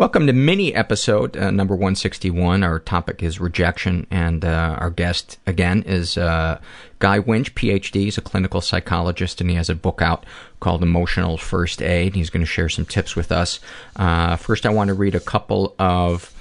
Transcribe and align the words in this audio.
Welcome 0.00 0.28
to 0.28 0.32
mini 0.32 0.74
episode 0.74 1.36
uh, 1.36 1.50
number 1.50 1.74
161. 1.74 2.62
Our 2.62 2.78
topic 2.78 3.22
is 3.22 3.38
rejection, 3.38 4.06
and 4.10 4.42
uh, 4.42 4.76
our 4.78 4.88
guest 4.88 5.38
again 5.46 5.82
is 5.82 6.16
uh, 6.16 6.58
Guy 7.00 7.18
Winch, 7.18 7.54
PhD. 7.54 7.96
He's 7.96 8.16
a 8.16 8.22
clinical 8.22 8.62
psychologist, 8.62 9.42
and 9.42 9.50
he 9.50 9.56
has 9.56 9.68
a 9.68 9.74
book 9.74 10.00
out 10.00 10.24
called 10.58 10.82
Emotional 10.82 11.36
First 11.36 11.82
Aid. 11.82 12.14
He's 12.14 12.30
going 12.30 12.40
to 12.40 12.46
share 12.46 12.70
some 12.70 12.86
tips 12.86 13.14
with 13.14 13.30
us. 13.30 13.60
Uh, 13.94 14.36
first, 14.36 14.64
I 14.64 14.70
want 14.70 14.88
to 14.88 14.94
read 14.94 15.14
a 15.14 15.20
couple 15.20 15.74
of 15.78 16.32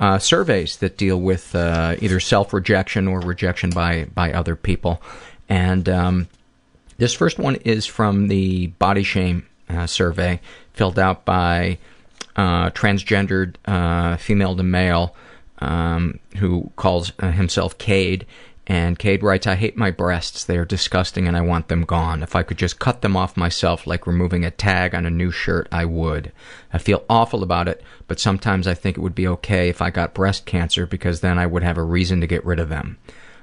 uh, 0.00 0.18
surveys 0.18 0.78
that 0.78 0.96
deal 0.96 1.20
with 1.20 1.54
uh, 1.54 1.96
either 2.00 2.18
self 2.18 2.54
rejection 2.54 3.08
or 3.08 3.20
rejection 3.20 3.68
by, 3.68 4.06
by 4.14 4.32
other 4.32 4.56
people. 4.56 5.02
And 5.50 5.86
um, 5.86 6.28
this 6.96 7.12
first 7.12 7.38
one 7.38 7.56
is 7.56 7.84
from 7.84 8.28
the 8.28 8.68
Body 8.68 9.02
Shame 9.02 9.46
survey, 9.84 10.40
filled 10.72 10.98
out 10.98 11.26
by 11.26 11.76
uh, 12.36 12.70
transgendered 12.70 13.56
uh, 13.64 14.16
female 14.16 14.56
to 14.56 14.62
male 14.62 15.14
um, 15.58 16.18
who 16.38 16.70
calls 16.76 17.12
uh, 17.20 17.30
himself 17.30 17.78
Cade. 17.78 18.26
And 18.66 18.98
Cade 18.98 19.22
writes, 19.22 19.46
I 19.46 19.56
hate 19.56 19.76
my 19.76 19.90
breasts. 19.90 20.44
They 20.44 20.56
are 20.56 20.64
disgusting 20.64 21.26
and 21.26 21.36
I 21.36 21.40
want 21.40 21.68
them 21.68 21.84
gone. 21.84 22.22
If 22.22 22.36
I 22.36 22.42
could 22.44 22.58
just 22.58 22.78
cut 22.78 23.02
them 23.02 23.16
off 23.16 23.36
myself 23.36 23.86
like 23.86 24.06
removing 24.06 24.44
a 24.44 24.52
tag 24.52 24.94
on 24.94 25.04
a 25.04 25.10
new 25.10 25.32
shirt, 25.32 25.66
I 25.72 25.84
would. 25.84 26.32
I 26.72 26.78
feel 26.78 27.04
awful 27.10 27.42
about 27.42 27.66
it, 27.66 27.82
but 28.06 28.20
sometimes 28.20 28.68
I 28.68 28.74
think 28.74 28.96
it 28.96 29.00
would 29.00 29.16
be 29.16 29.26
okay 29.26 29.68
if 29.68 29.82
I 29.82 29.90
got 29.90 30.14
breast 30.14 30.46
cancer 30.46 30.86
because 30.86 31.20
then 31.20 31.38
I 31.38 31.46
would 31.46 31.64
have 31.64 31.76
a 31.76 31.82
reason 31.82 32.20
to 32.20 32.26
get 32.26 32.44
rid 32.44 32.60
of 32.60 32.68
them. 32.68 32.98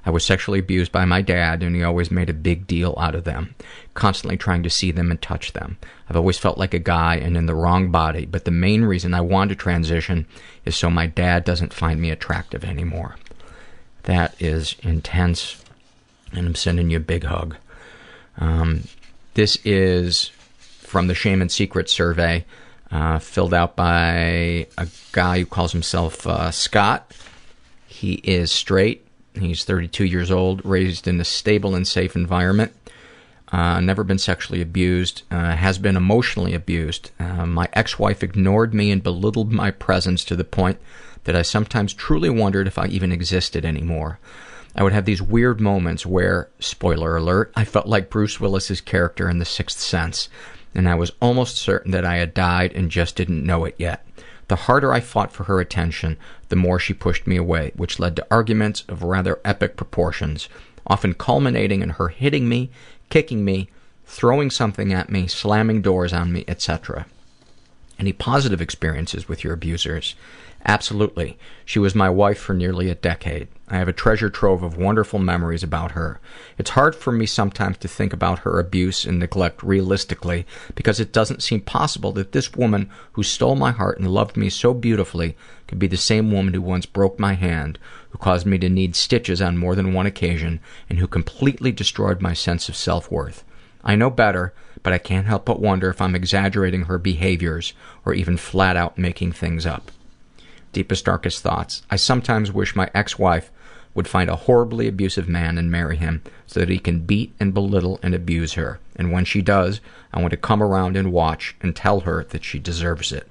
I 0.06 0.10
was 0.12 0.26
sexually 0.26 0.60
abused 0.60 0.92
by 0.92 1.06
my 1.06 1.22
dad, 1.22 1.62
and 1.62 1.76
he 1.76 1.84
always 1.84 2.10
made 2.10 2.30
a 2.30 2.34
big 2.34 2.68
deal 2.68 2.96
out 2.98 3.16
of 3.16 3.26
them, 3.26 3.56
constantly 3.94 4.38
trying 4.38 4.64
to 4.64 4.70
see 4.70 4.92
them 4.92 5.12
and 5.12 5.22
touch 5.22 5.54
them. 5.54 5.78
I've 6.10 6.16
always 6.16 6.38
felt 6.38 6.58
like 6.58 6.74
a 6.74 6.80
guy 6.80 7.16
and 7.16 7.36
in 7.36 7.46
the 7.46 7.56
wrong 7.56 7.92
body, 7.92 8.26
but 8.26 8.46
the 8.46 8.52
main 8.52 8.84
reason 8.84 9.14
I 9.14 9.22
want 9.22 9.50
to 9.50 9.56
transition 9.56 10.26
is 10.66 10.76
so 10.76 10.90
my 10.90 11.08
dad 11.08 11.44
doesn't 11.44 11.74
find 11.74 12.02
me 12.02 12.10
attractive 12.12 12.64
anymore. 12.64 13.16
That 14.04 14.42
is 14.42 14.76
intense, 14.82 15.64
and 16.32 16.48
I'm 16.48 16.56
sending 16.56 16.90
you 16.90 16.98
a 16.98 17.02
big 17.02 17.26
hug. 17.26 17.58
Um, 18.38 18.86
this 19.34 19.58
is 19.66 20.32
from 20.80 21.08
the 21.08 21.16
Shame 21.16 21.42
and 21.42 21.52
Secret 21.52 21.90
survey, 21.90 22.46
uh, 22.92 23.20
filled 23.20 23.54
out 23.54 23.76
by 23.76 24.68
a 24.78 24.88
guy 25.12 25.40
who 25.40 25.46
calls 25.46 25.72
himself 25.72 26.26
uh, 26.26 26.50
Scott. 26.52 27.14
He 27.86 28.14
is 28.24 28.52
straight, 28.52 29.06
He's 29.36 29.64
32 29.64 30.06
years 30.06 30.32
old, 30.32 30.64
raised 30.66 31.08
in 31.08 31.20
a 31.20 31.26
stable 31.26 31.76
and 31.76 31.88
safe 31.88 32.16
environment. 32.16 32.74
Uh, 33.52 33.80
never 33.80 34.04
been 34.04 34.20
sexually 34.20 34.62
abused, 34.62 35.24
uh, 35.32 35.56
has 35.56 35.78
been 35.78 35.96
emotionally 35.96 36.54
abused. 36.54 37.12
Uh, 37.20 37.46
my 37.46 37.68
ex 37.74 37.98
wife 37.98 38.24
ignored 38.24 38.74
me 38.74 38.92
and 38.92 39.02
belittled 39.02 39.52
my 39.52 39.72
presence 39.72 40.24
to 40.24 40.36
the 40.36 40.44
point 40.44 40.78
that 41.24 41.36
I 41.36 41.42
sometimes 41.42 41.94
truly 41.94 42.30
wondered 42.30 42.68
if 42.68 42.78
I 42.78 42.86
even 42.88 43.12
existed 43.12 43.66
anymore. 43.66 44.20
I 44.76 44.84
would 44.84 44.94
have 44.94 45.06
these 45.06 45.22
weird 45.22 45.60
moments 45.60 46.06
where, 46.06 46.50
spoiler 46.60 47.18
alert, 47.18 47.52
I 47.56 47.66
felt 47.66 47.88
like 47.88 48.12
Bruce 48.12 48.40
Willis's 48.40 48.82
character 48.82 49.30
in 49.30 49.40
The 49.40 49.46
Sixth 49.46 49.80
Sense, 49.80 50.30
and 50.76 50.88
I 50.88 50.94
was 50.96 51.12
almost 51.20 51.58
certain 51.58 51.92
that 51.92 52.06
I 52.06 52.18
had 52.18 52.36
died 52.36 52.74
and 52.74 52.92
just 52.92 53.16
didn't 53.16 53.44
know 53.44 53.66
it 53.66 53.76
yet. 53.78 54.06
The 54.50 54.56
harder 54.56 54.92
I 54.92 55.00
fought 55.00 55.32
for 55.32 55.46
her 55.46 55.60
attention, 55.60 56.18
the 56.50 56.56
more 56.56 56.80
she 56.80 56.94
pushed 56.94 57.28
me 57.28 57.38
away, 57.38 57.72
which 57.76 58.00
led 58.00 58.16
to 58.16 58.28
arguments 58.32 58.84
of 58.90 59.04
rather 59.04 59.40
epic 59.46 59.78
proportions, 59.78 60.50
often 60.88 61.14
culminating 61.14 61.84
in 61.84 61.92
her 61.92 62.08
hitting 62.08 62.50
me, 62.50 62.72
kicking 63.10 63.46
me, 63.46 63.70
throwing 64.06 64.50
something 64.50 64.92
at 64.92 65.12
me, 65.12 65.28
slamming 65.28 65.84
doors 65.84 66.12
on 66.14 66.34
me, 66.34 66.46
etc. 66.48 67.06
Any 68.00 68.12
positive 68.12 68.60
experiences 68.60 69.30
with 69.30 69.44
your 69.44 69.54
abusers? 69.54 70.16
Absolutely. 70.66 71.38
She 71.64 71.78
was 71.78 71.94
my 71.94 72.10
wife 72.10 72.40
for 72.40 72.56
nearly 72.56 72.90
a 72.90 72.96
decade. 72.96 73.50
I 73.72 73.78
have 73.78 73.88
a 73.88 73.94
treasure 73.94 74.32
trove 74.32 74.64
of 74.64 74.78
wonderful 74.78 75.20
memories 75.20 75.62
about 75.62 75.92
her. 75.92 76.20
It's 76.58 76.72
hard 76.72 76.96
for 76.96 77.12
me 77.12 77.28
sometimes 77.28 77.78
to 77.78 77.88
think 77.88 78.14
about 78.14 78.40
her 78.40 78.60
abuse 78.60 79.06
and 79.06 79.20
neglect 79.20 79.62
realistically 79.62 80.48
because 80.74 81.00
it 81.00 81.14
doesn't 81.14 81.44
seem 81.44 81.62
possible 81.62 82.12
that 82.14 82.32
this 82.32 82.54
woman 82.54 82.90
who 83.14 83.22
stole 83.22 83.56
my 83.56 83.70
heart 83.70 84.00
and 84.00 84.12
loved 84.12 84.36
me 84.36 84.50
so 84.50 84.74
beautifully 84.74 85.38
could 85.68 85.78
be 85.78 85.86
the 85.86 85.98
same 85.98 86.32
woman 86.32 86.56
who 86.56 86.64
once 86.64 86.88
broke 86.88 87.20
my 87.20 87.34
hand, 87.34 87.78
who 88.10 88.18
caused 88.18 88.48
me 88.48 88.58
to 88.58 88.70
need 88.70 88.96
stitches 88.96 89.40
on 89.40 89.56
more 89.56 89.76
than 89.76 89.94
one 89.94 90.08
occasion, 90.08 90.60
and 90.90 90.98
who 90.98 91.06
completely 91.06 91.72
destroyed 91.72 92.22
my 92.22 92.34
sense 92.34 92.70
of 92.70 92.76
self-worth. 92.76 93.44
I 93.84 93.96
know 93.96 94.10
better, 94.10 94.52
but 94.82 94.94
I 94.94 94.98
can't 94.98 95.28
help 95.28 95.46
but 95.46 95.62
wonder 95.62 95.92
if 95.92 96.02
I'm 96.02 96.16
exaggerating 96.16 96.86
her 96.86 96.98
behaviors 96.98 97.74
or 98.04 98.16
even 98.16 98.36
flat 98.36 98.76
out 98.76 98.98
making 98.98 99.34
things 99.34 99.68
up 99.68 99.92
deepest, 100.72 101.06
darkest 101.06 101.42
thoughts. 101.42 101.82
I 101.90 101.96
sometimes 101.96 102.52
wish 102.52 102.76
my 102.76 102.90
ex-wife 102.94 103.52
would 103.94 104.08
find 104.08 104.30
a 104.30 104.36
horribly 104.36 104.88
abusive 104.88 105.28
man 105.28 105.58
and 105.58 105.72
marry 105.72 105.98
him 105.98 106.22
so 106.48 106.60
that 106.60 106.70
he 106.70 106.80
can 106.80 107.02
beat 107.02 107.34
and 107.40 107.54
belittle 107.54 108.00
and 108.02 108.14
abuse 108.14 108.54
her. 108.54 108.80
And 108.96 109.12
when 109.12 109.26
she 109.26 109.42
does, 109.42 109.82
I 110.14 110.20
want 110.20 110.32
to 110.32 110.38
come 110.38 110.62
around 110.62 110.96
and 110.96 111.12
watch 111.12 111.56
and 111.62 111.76
tell 111.76 112.02
her 112.02 112.24
that 112.26 112.44
she 112.44 112.60
deserves 112.60 113.12
it. 113.12 113.28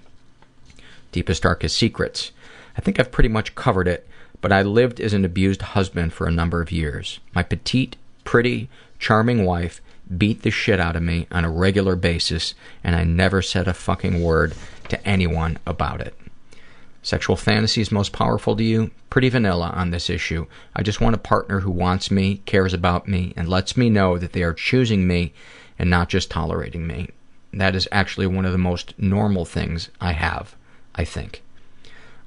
Deepest, 1.13 1.43
darkest 1.43 1.77
secrets. 1.77 2.33
I 2.77 2.81
think 2.81 3.01
I've 3.01 3.13
pretty 3.13 3.29
much 3.29 3.55
covered 3.55 3.89
it, 3.89 4.07
but 4.41 4.53
I 4.53 4.63
lived 4.63 5.01
as 5.01 5.13
an 5.13 5.25
abused 5.25 5.63
husband 5.63 6.13
for 6.13 6.27
a 6.27 6.33
number 6.33 6.61
of 6.61 6.71
years. 6.71 7.19
My 7.35 7.43
petite, 7.43 7.97
pretty, 8.25 8.69
charming 8.99 9.45
wife 9.45 9.81
beat 10.17 10.43
the 10.43 10.51
shit 10.51 10.81
out 10.81 10.97
of 10.97 11.03
me 11.03 11.27
on 11.31 11.45
a 11.45 11.51
regular 11.51 11.97
basis, 11.97 12.55
and 12.83 12.97
I 12.97 13.05
never 13.05 13.43
said 13.43 13.69
a 13.69 13.75
fucking 13.75 14.23
word 14.23 14.55
to 14.89 15.07
anyone 15.07 15.59
about 15.67 16.01
it. 16.01 16.15
Sexual 17.03 17.37
fantasies 17.37 17.93
most 17.93 18.13
powerful 18.13 18.57
to 18.57 18.63
you? 18.63 18.91
Pretty 19.09 19.29
vanilla 19.29 19.71
on 19.75 19.91
this 19.91 20.11
issue. 20.11 20.47
I 20.75 20.83
just 20.83 21.01
want 21.01 21.15
a 21.15 21.19
partner 21.19 21.61
who 21.61 21.71
wants 21.71 22.11
me, 22.11 22.43
cares 22.45 22.75
about 22.75 23.09
me, 23.09 23.33
and 23.37 23.49
lets 23.49 23.77
me 23.77 23.89
know 23.89 24.19
that 24.19 24.33
they 24.33 24.43
are 24.43 24.53
choosing 24.53 25.07
me 25.07 25.33
and 25.79 25.89
not 25.89 26.09
just 26.09 26.31
tolerating 26.31 26.87
me. 26.87 27.11
That 27.53 27.75
is 27.75 27.89
actually 27.93 28.27
one 28.27 28.45
of 28.45 28.53
the 28.53 28.59
most 28.59 28.95
normal 28.99 29.45
things 29.45 29.91
I 30.01 30.13
have, 30.13 30.55
I 30.95 31.05
think. 31.05 31.43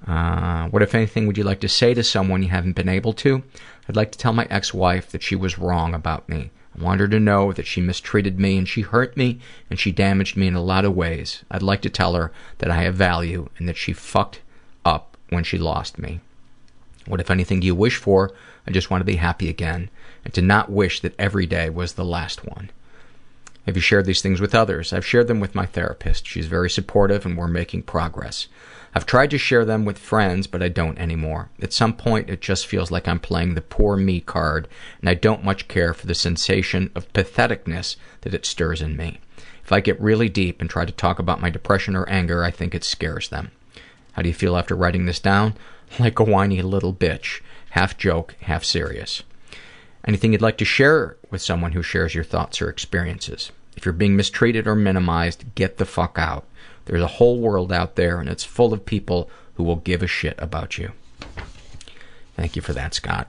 Uh, 0.07 0.67
what, 0.69 0.81
if 0.81 0.95
anything, 0.95 1.27
would 1.27 1.37
you 1.37 1.43
like 1.43 1.59
to 1.59 1.69
say 1.69 1.93
to 1.93 2.03
someone 2.03 2.41
you 2.41 2.49
haven't 2.49 2.73
been 2.73 2.89
able 2.89 3.13
to? 3.13 3.43
I'd 3.87 3.95
like 3.95 4.11
to 4.13 4.17
tell 4.17 4.33
my 4.33 4.47
ex 4.49 4.73
wife 4.73 5.11
that 5.11 5.21
she 5.21 5.35
was 5.35 5.59
wrong 5.59 5.93
about 5.93 6.27
me. 6.27 6.49
I 6.77 6.81
want 6.81 7.01
her 7.01 7.07
to 7.09 7.19
know 7.19 7.51
that 7.51 7.67
she 7.67 7.81
mistreated 7.81 8.39
me 8.39 8.57
and 8.57 8.67
she 8.67 8.81
hurt 8.81 9.17
me 9.17 9.39
and 9.69 9.77
she 9.77 9.91
damaged 9.91 10.37
me 10.37 10.47
in 10.47 10.55
a 10.55 10.63
lot 10.63 10.85
of 10.85 10.95
ways. 10.95 11.43
I'd 11.51 11.61
like 11.61 11.81
to 11.81 11.89
tell 11.89 12.15
her 12.15 12.31
that 12.59 12.71
I 12.71 12.83
have 12.83 12.95
value 12.95 13.49
and 13.57 13.67
that 13.67 13.77
she 13.77 13.93
fucked 13.93 14.39
up 14.85 15.17
when 15.29 15.43
she 15.43 15.57
lost 15.57 15.97
me. 15.97 16.19
What, 17.07 17.19
if 17.19 17.31
anything, 17.31 17.59
do 17.59 17.67
you 17.67 17.75
wish 17.75 17.97
for? 17.97 18.31
I 18.67 18.71
just 18.71 18.91
want 18.91 19.01
to 19.01 19.05
be 19.05 19.15
happy 19.15 19.49
again 19.49 19.89
and 20.23 20.33
to 20.33 20.41
not 20.41 20.71
wish 20.71 20.99
that 21.01 21.19
every 21.19 21.45
day 21.45 21.69
was 21.69 21.93
the 21.93 22.05
last 22.05 22.45
one. 22.45 22.69
Have 23.65 23.75
you 23.75 23.81
shared 23.81 24.05
these 24.05 24.21
things 24.21 24.41
with 24.41 24.55
others? 24.55 24.91
I've 24.91 25.05
shared 25.05 25.27
them 25.27 25.39
with 25.39 25.55
my 25.55 25.65
therapist. 25.65 26.25
She's 26.25 26.47
very 26.47 26.69
supportive 26.69 27.25
and 27.25 27.37
we're 27.37 27.47
making 27.47 27.83
progress. 27.83 28.47
I've 28.93 29.05
tried 29.05 29.29
to 29.31 29.37
share 29.37 29.63
them 29.63 29.85
with 29.85 29.97
friends, 29.97 30.47
but 30.47 30.61
I 30.61 30.67
don't 30.67 30.97
anymore. 30.97 31.49
At 31.61 31.71
some 31.71 31.93
point, 31.93 32.29
it 32.29 32.41
just 32.41 32.67
feels 32.67 32.91
like 32.91 33.07
I'm 33.07 33.19
playing 33.19 33.53
the 33.53 33.61
poor 33.61 33.95
me 33.95 34.19
card, 34.19 34.67
and 34.99 35.09
I 35.09 35.13
don't 35.13 35.45
much 35.45 35.69
care 35.69 35.93
for 35.93 36.07
the 36.07 36.15
sensation 36.15 36.91
of 36.93 37.11
patheticness 37.13 37.95
that 38.21 38.33
it 38.33 38.45
stirs 38.45 38.81
in 38.81 38.97
me. 38.97 39.21
If 39.63 39.71
I 39.71 39.79
get 39.79 40.01
really 40.01 40.27
deep 40.27 40.59
and 40.59 40.69
try 40.69 40.83
to 40.83 40.91
talk 40.91 41.19
about 41.19 41.39
my 41.39 41.49
depression 41.49 41.95
or 41.95 42.09
anger, 42.09 42.43
I 42.43 42.51
think 42.51 42.75
it 42.75 42.83
scares 42.83 43.29
them. 43.29 43.51
How 44.13 44.21
do 44.21 44.29
you 44.29 44.33
feel 44.33 44.57
after 44.57 44.75
writing 44.75 45.05
this 45.05 45.19
down? 45.19 45.55
Like 45.99 46.19
a 46.19 46.23
whiny 46.23 46.61
little 46.61 46.93
bitch, 46.93 47.41
half 47.71 47.97
joke, 47.97 48.35
half 48.43 48.63
serious. 48.63 49.23
Anything 50.07 50.31
you'd 50.31 50.41
like 50.41 50.57
to 50.59 50.65
share 50.65 51.17
with 51.29 51.41
someone 51.41 51.73
who 51.73 51.83
shares 51.83 52.15
your 52.15 52.23
thoughts 52.23 52.61
or 52.61 52.69
experiences? 52.69 53.51
If 53.75 53.83
you're 53.85 53.91
being 53.91 54.15
mistreated 54.15 54.67
or 54.67 54.75
minimized, 54.75 55.53
get 55.53 55.77
the 55.77 55.85
fuck 55.85 56.17
out. 56.17 56.45
There's 56.85 57.01
a 57.01 57.07
whole 57.07 57.39
world 57.39 57.73
out 57.73 57.97
there, 57.97 58.21
and 58.21 58.29
it's 58.29 58.45
full 58.45 58.73
of 58.73 58.85
people 58.85 59.29
who 59.55 59.63
will 59.63 59.75
give 59.75 60.01
a 60.01 60.07
shit 60.07 60.35
about 60.37 60.77
you. 60.77 60.91
Thank 62.35 62.55
you 62.55 62.61
for 62.61 62.73
that, 62.73 62.93
Scott. 62.93 63.27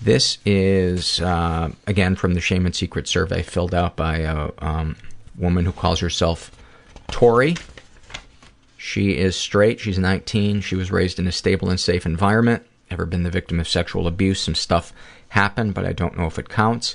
This 0.00 0.38
is, 0.44 1.20
uh, 1.20 1.70
again, 1.86 2.14
from 2.16 2.34
the 2.34 2.40
Shame 2.40 2.66
and 2.66 2.74
Secret 2.74 3.08
survey 3.08 3.42
filled 3.42 3.74
out 3.74 3.96
by 3.96 4.18
a 4.18 4.50
um, 4.58 4.96
woman 5.36 5.64
who 5.64 5.72
calls 5.72 6.00
herself 6.00 6.50
Tori. 7.10 7.56
She 8.80 9.16
is 9.18 9.34
straight. 9.34 9.80
She's 9.80 9.98
19. 9.98 10.60
She 10.60 10.76
was 10.76 10.92
raised 10.92 11.18
in 11.18 11.26
a 11.26 11.32
stable 11.32 11.68
and 11.68 11.80
safe 11.80 12.06
environment. 12.06 12.64
Ever 12.92 13.06
been 13.06 13.24
the 13.24 13.30
victim 13.30 13.58
of 13.58 13.68
sexual 13.68 14.06
abuse? 14.06 14.40
Some 14.40 14.54
stuff 14.54 14.92
happened, 15.30 15.74
but 15.74 15.84
I 15.84 15.92
don't 15.92 16.16
know 16.16 16.26
if 16.26 16.38
it 16.38 16.48
counts. 16.48 16.94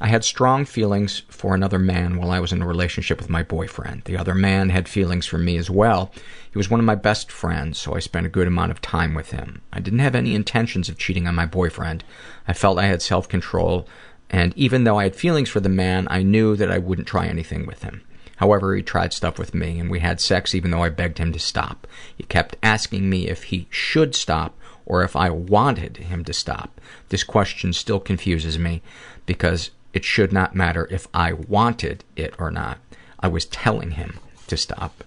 I 0.00 0.06
had 0.06 0.24
strong 0.24 0.64
feelings 0.64 1.22
for 1.28 1.52
another 1.52 1.80
man 1.80 2.16
while 2.16 2.30
I 2.30 2.38
was 2.38 2.52
in 2.52 2.62
a 2.62 2.66
relationship 2.66 3.18
with 3.18 3.28
my 3.28 3.42
boyfriend. 3.42 4.02
The 4.04 4.16
other 4.16 4.36
man 4.36 4.68
had 4.68 4.88
feelings 4.88 5.26
for 5.26 5.36
me 5.36 5.56
as 5.56 5.68
well. 5.68 6.12
He 6.52 6.56
was 6.56 6.70
one 6.70 6.78
of 6.78 6.86
my 6.86 6.94
best 6.94 7.32
friends, 7.32 7.78
so 7.78 7.94
I 7.94 7.98
spent 7.98 8.24
a 8.24 8.30
good 8.30 8.46
amount 8.46 8.70
of 8.70 8.80
time 8.80 9.12
with 9.12 9.32
him. 9.32 9.62
I 9.72 9.80
didn't 9.80 9.98
have 9.98 10.14
any 10.14 10.36
intentions 10.36 10.88
of 10.88 10.96
cheating 10.96 11.26
on 11.26 11.34
my 11.34 11.46
boyfriend. 11.46 12.04
I 12.46 12.52
felt 12.52 12.78
I 12.78 12.86
had 12.86 13.02
self 13.02 13.28
control, 13.28 13.88
and 14.30 14.56
even 14.56 14.84
though 14.84 15.00
I 15.00 15.04
had 15.04 15.16
feelings 15.16 15.48
for 15.48 15.58
the 15.58 15.68
man, 15.68 16.06
I 16.08 16.22
knew 16.22 16.54
that 16.54 16.70
I 16.70 16.78
wouldn't 16.78 17.08
try 17.08 17.26
anything 17.26 17.66
with 17.66 17.82
him. 17.82 18.02
However, 18.36 18.74
he 18.74 18.82
tried 18.82 19.12
stuff 19.12 19.38
with 19.38 19.54
me, 19.54 19.78
and 19.80 19.90
we 19.90 20.00
had 20.00 20.20
sex 20.20 20.54
even 20.54 20.70
though 20.70 20.82
I 20.82 20.90
begged 20.90 21.18
him 21.18 21.32
to 21.32 21.38
stop. 21.38 21.86
He 22.16 22.24
kept 22.24 22.56
asking 22.62 23.08
me 23.08 23.28
if 23.28 23.44
he 23.44 23.66
should 23.70 24.14
stop 24.14 24.54
or 24.84 25.02
if 25.02 25.16
I 25.16 25.30
wanted 25.30 25.96
him 25.96 26.24
to 26.24 26.32
stop. 26.32 26.80
This 27.08 27.24
question 27.24 27.72
still 27.72 27.98
confuses 27.98 28.58
me 28.58 28.82
because 29.26 29.70
it 29.92 30.04
should 30.04 30.32
not 30.32 30.54
matter 30.54 30.86
if 30.90 31.08
I 31.12 31.32
wanted 31.32 32.04
it 32.14 32.34
or 32.38 32.50
not. 32.50 32.78
I 33.18 33.28
was 33.28 33.46
telling 33.46 33.92
him 33.92 34.18
to 34.46 34.56
stop. 34.56 35.02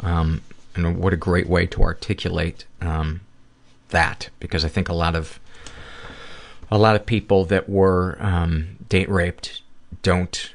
Um, 0.00 0.42
and 0.74 0.98
what 0.98 1.12
a 1.12 1.16
great 1.16 1.48
way 1.48 1.66
to 1.66 1.82
articulate 1.82 2.64
um, 2.80 3.20
that, 3.90 4.30
because 4.40 4.64
I 4.64 4.68
think 4.68 4.88
a 4.88 4.94
lot 4.94 5.14
of 5.14 5.38
a 6.70 6.78
lot 6.78 6.96
of 6.96 7.06
people 7.06 7.44
that 7.46 7.68
were 7.68 8.16
um, 8.20 8.76
date 8.88 9.08
raped 9.08 9.62
don't 10.02 10.52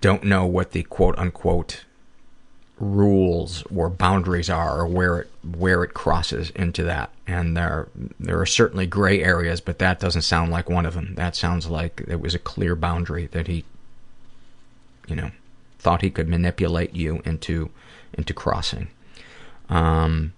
don't 0.00 0.24
know 0.24 0.46
what 0.46 0.72
the 0.72 0.82
quote 0.84 1.18
unquote 1.18 1.84
rules 2.80 3.62
or 3.74 3.90
boundaries 3.90 4.48
are 4.48 4.80
or 4.80 4.86
where 4.86 5.18
it 5.18 5.30
where 5.56 5.84
it 5.84 5.92
crosses 5.92 6.50
into 6.50 6.82
that. 6.82 7.10
And 7.26 7.56
there 7.56 7.88
there 8.18 8.40
are 8.40 8.46
certainly 8.46 8.86
gray 8.86 9.22
areas 9.22 9.60
but 9.60 9.78
that 9.78 10.00
doesn't 10.00 10.22
sound 10.22 10.50
like 10.50 10.70
one 10.70 10.86
of 10.86 10.94
them. 10.94 11.14
That 11.14 11.36
sounds 11.36 11.68
like 11.68 12.02
it 12.08 12.20
was 12.20 12.34
a 12.34 12.38
clear 12.38 12.74
boundary 12.74 13.26
that 13.32 13.46
he 13.46 13.64
you 15.06 15.16
know 15.16 15.30
thought 15.78 16.02
he 16.02 16.10
could 16.10 16.28
manipulate 16.28 16.94
you 16.94 17.20
into 17.24 17.70
into 18.14 18.32
crossing. 18.32 18.88
Um 19.68 20.32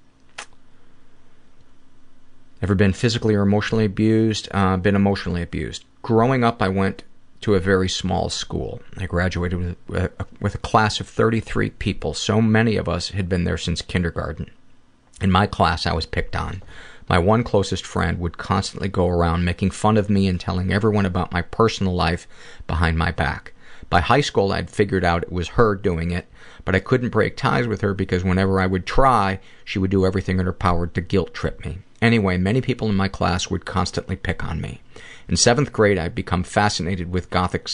ever 2.61 2.75
been 2.75 2.93
physically 2.93 3.35
or 3.35 3.43
emotionally 3.43 3.85
abused? 3.85 4.49
Uh, 4.53 4.77
been 4.77 4.97
emotionally 4.97 5.43
abused. 5.43 5.85
Growing 6.03 6.43
up 6.43 6.61
i 6.61 6.69
went 6.69 7.05
to 7.43 7.55
a 7.55 7.61
very 7.61 7.89
small 7.89 8.29
school. 8.29 8.81
I 8.97 9.07
graduated 9.07 9.77
with, 9.89 10.13
with, 10.41 10.55
a, 10.55 10.59
class 10.59 11.01
of 11.01 11.09
33 11.09 11.71
people. 11.71 12.15
So 12.15 12.41
many 12.41 12.77
of 12.77 12.89
us 12.89 13.11
had 13.11 13.29
been 13.29 13.45
there 13.45 13.59
since 13.59 13.83
kindergarten. 13.83 14.51
In 15.21 15.31
my 15.31 15.47
class, 15.47 15.87
I 15.87 15.93
was 15.93 16.07
picked 16.07 16.35
on. 16.35 16.63
My 17.09 17.19
one 17.19 17.45
closest 17.45 17.85
friend 17.85 18.19
would 18.19 18.39
constantly 18.39 18.89
go 18.89 19.09
around 19.09 19.45
making 19.45 19.71
fun 19.71 19.97
of 19.97 20.09
me 20.09 20.29
and 20.29 20.41
telling 20.41 20.73
everyone 20.73 21.05
about 21.05 21.33
my 21.33 21.43
personal 21.43 21.95
life 21.95 22.27
behind 22.67 22.97
my 22.97 23.11
back. 23.11 23.53
By 23.91 24.01
high 24.01 24.21
school, 24.21 24.53
I'd 24.53 24.71
figured 24.71 25.05
out 25.05 25.25
it 25.25 25.33
was 25.33 25.49
her 25.49 25.75
doing 25.75 26.13
it, 26.13 26.27
but 26.65 26.75
I 26.75 26.81
couldn't 26.81 27.11
break 27.11 27.37
ties 27.37 27.67
with 27.67 27.83
her 27.83 27.93
because 27.93 28.25
whenever 28.25 28.61
I 28.61 28.67
would 28.67 28.87
try, 28.87 29.41
she 29.65 29.79
would 29.79 29.91
do 29.91 30.07
everything 30.07 30.39
in 30.39 30.47
her 30.47 30.53
power 30.53 30.87
to 30.87 31.01
guilt 31.01 31.35
trip 31.35 31.65
me. 31.65 31.81
Anyway, 32.01 32.39
many 32.39 32.61
people 32.61 32.89
in 32.89 32.97
my 32.97 33.09
class 33.09 33.51
would 33.51 33.67
constantly 33.67 34.17
pick 34.17 34.43
on 34.43 34.61
me. 34.61 34.81
In 35.29 35.37
seventh 35.37 35.73
grade, 35.73 35.99
I'd 35.99 36.15
become 36.15 36.43
fascinated 36.43 37.11
with 37.11 37.31
Gothic, 37.31 37.69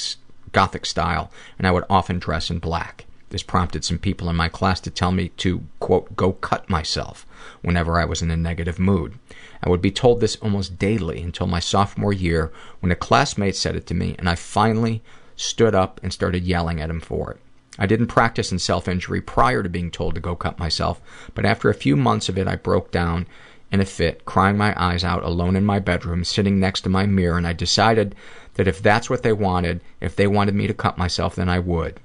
Gothic 0.52 0.86
style, 0.86 1.30
and 1.58 1.66
I 1.66 1.70
would 1.70 1.84
often 1.88 2.18
dress 2.18 2.50
in 2.50 2.58
black. 2.58 3.06
This 3.30 3.42
prompted 3.42 3.84
some 3.84 3.98
people 3.98 4.30
in 4.30 4.36
my 4.36 4.48
class 4.48 4.80
to 4.80 4.90
tell 4.90 5.12
me 5.12 5.28
to, 5.36 5.62
quote, 5.80 6.16
go 6.16 6.32
cut 6.32 6.70
myself 6.70 7.26
whenever 7.62 8.00
I 8.00 8.06
was 8.06 8.22
in 8.22 8.30
a 8.30 8.36
negative 8.36 8.78
mood. 8.78 9.18
I 9.62 9.68
would 9.68 9.82
be 9.82 9.90
told 9.90 10.20
this 10.20 10.36
almost 10.36 10.78
daily 10.78 11.20
until 11.20 11.46
my 11.46 11.60
sophomore 11.60 12.12
year 12.12 12.52
when 12.80 12.92
a 12.92 12.96
classmate 12.96 13.56
said 13.56 13.76
it 13.76 13.86
to 13.88 13.94
me, 13.94 14.14
and 14.18 14.28
I 14.28 14.34
finally 14.34 15.02
stood 15.36 15.74
up 15.74 16.00
and 16.02 16.12
started 16.12 16.44
yelling 16.44 16.80
at 16.80 16.90
him 16.90 17.00
for 17.00 17.32
it. 17.32 17.40
I 17.78 17.86
didn't 17.86 18.08
practice 18.08 18.50
in 18.50 18.58
self 18.58 18.88
injury 18.88 19.20
prior 19.20 19.62
to 19.62 19.68
being 19.68 19.90
told 19.90 20.14
to 20.14 20.20
go 20.20 20.34
cut 20.34 20.58
myself, 20.58 21.00
but 21.34 21.44
after 21.44 21.68
a 21.68 21.74
few 21.74 21.96
months 21.96 22.28
of 22.28 22.38
it, 22.38 22.48
I 22.48 22.56
broke 22.56 22.90
down 22.90 23.26
in 23.70 23.80
a 23.80 23.84
fit, 23.84 24.24
crying 24.24 24.56
my 24.56 24.74
eyes 24.82 25.04
out 25.04 25.22
alone 25.22 25.56
in 25.56 25.64
my 25.64 25.78
bedroom, 25.78 26.24
sitting 26.24 26.58
next 26.58 26.82
to 26.82 26.88
my 26.88 27.06
mirror, 27.06 27.36
and 27.36 27.46
I 27.46 27.52
decided 27.52 28.14
that 28.54 28.68
if 28.68 28.82
that's 28.82 29.10
what 29.10 29.22
they 29.22 29.32
wanted, 29.32 29.80
if 30.00 30.16
they 30.16 30.26
wanted 30.26 30.54
me 30.54 30.66
to 30.66 30.74
cut 30.74 30.98
myself, 30.98 31.36
then 31.36 31.48
I 31.48 31.58
would. 31.58 32.00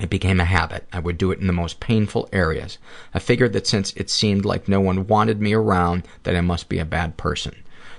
It 0.00 0.10
became 0.10 0.38
a 0.38 0.44
habit. 0.44 0.86
I 0.92 1.00
would 1.00 1.18
do 1.18 1.32
it 1.32 1.40
in 1.40 1.48
the 1.48 1.52
most 1.52 1.80
painful 1.80 2.28
areas. 2.32 2.78
I 3.12 3.18
figured 3.18 3.52
that 3.54 3.66
since 3.66 3.92
it 3.96 4.10
seemed 4.10 4.44
like 4.44 4.68
no 4.68 4.80
one 4.80 5.08
wanted 5.08 5.40
me 5.40 5.54
around, 5.54 6.06
that 6.22 6.36
I 6.36 6.40
must 6.40 6.68
be 6.68 6.78
a 6.78 6.84
bad 6.84 7.16
person. 7.16 7.54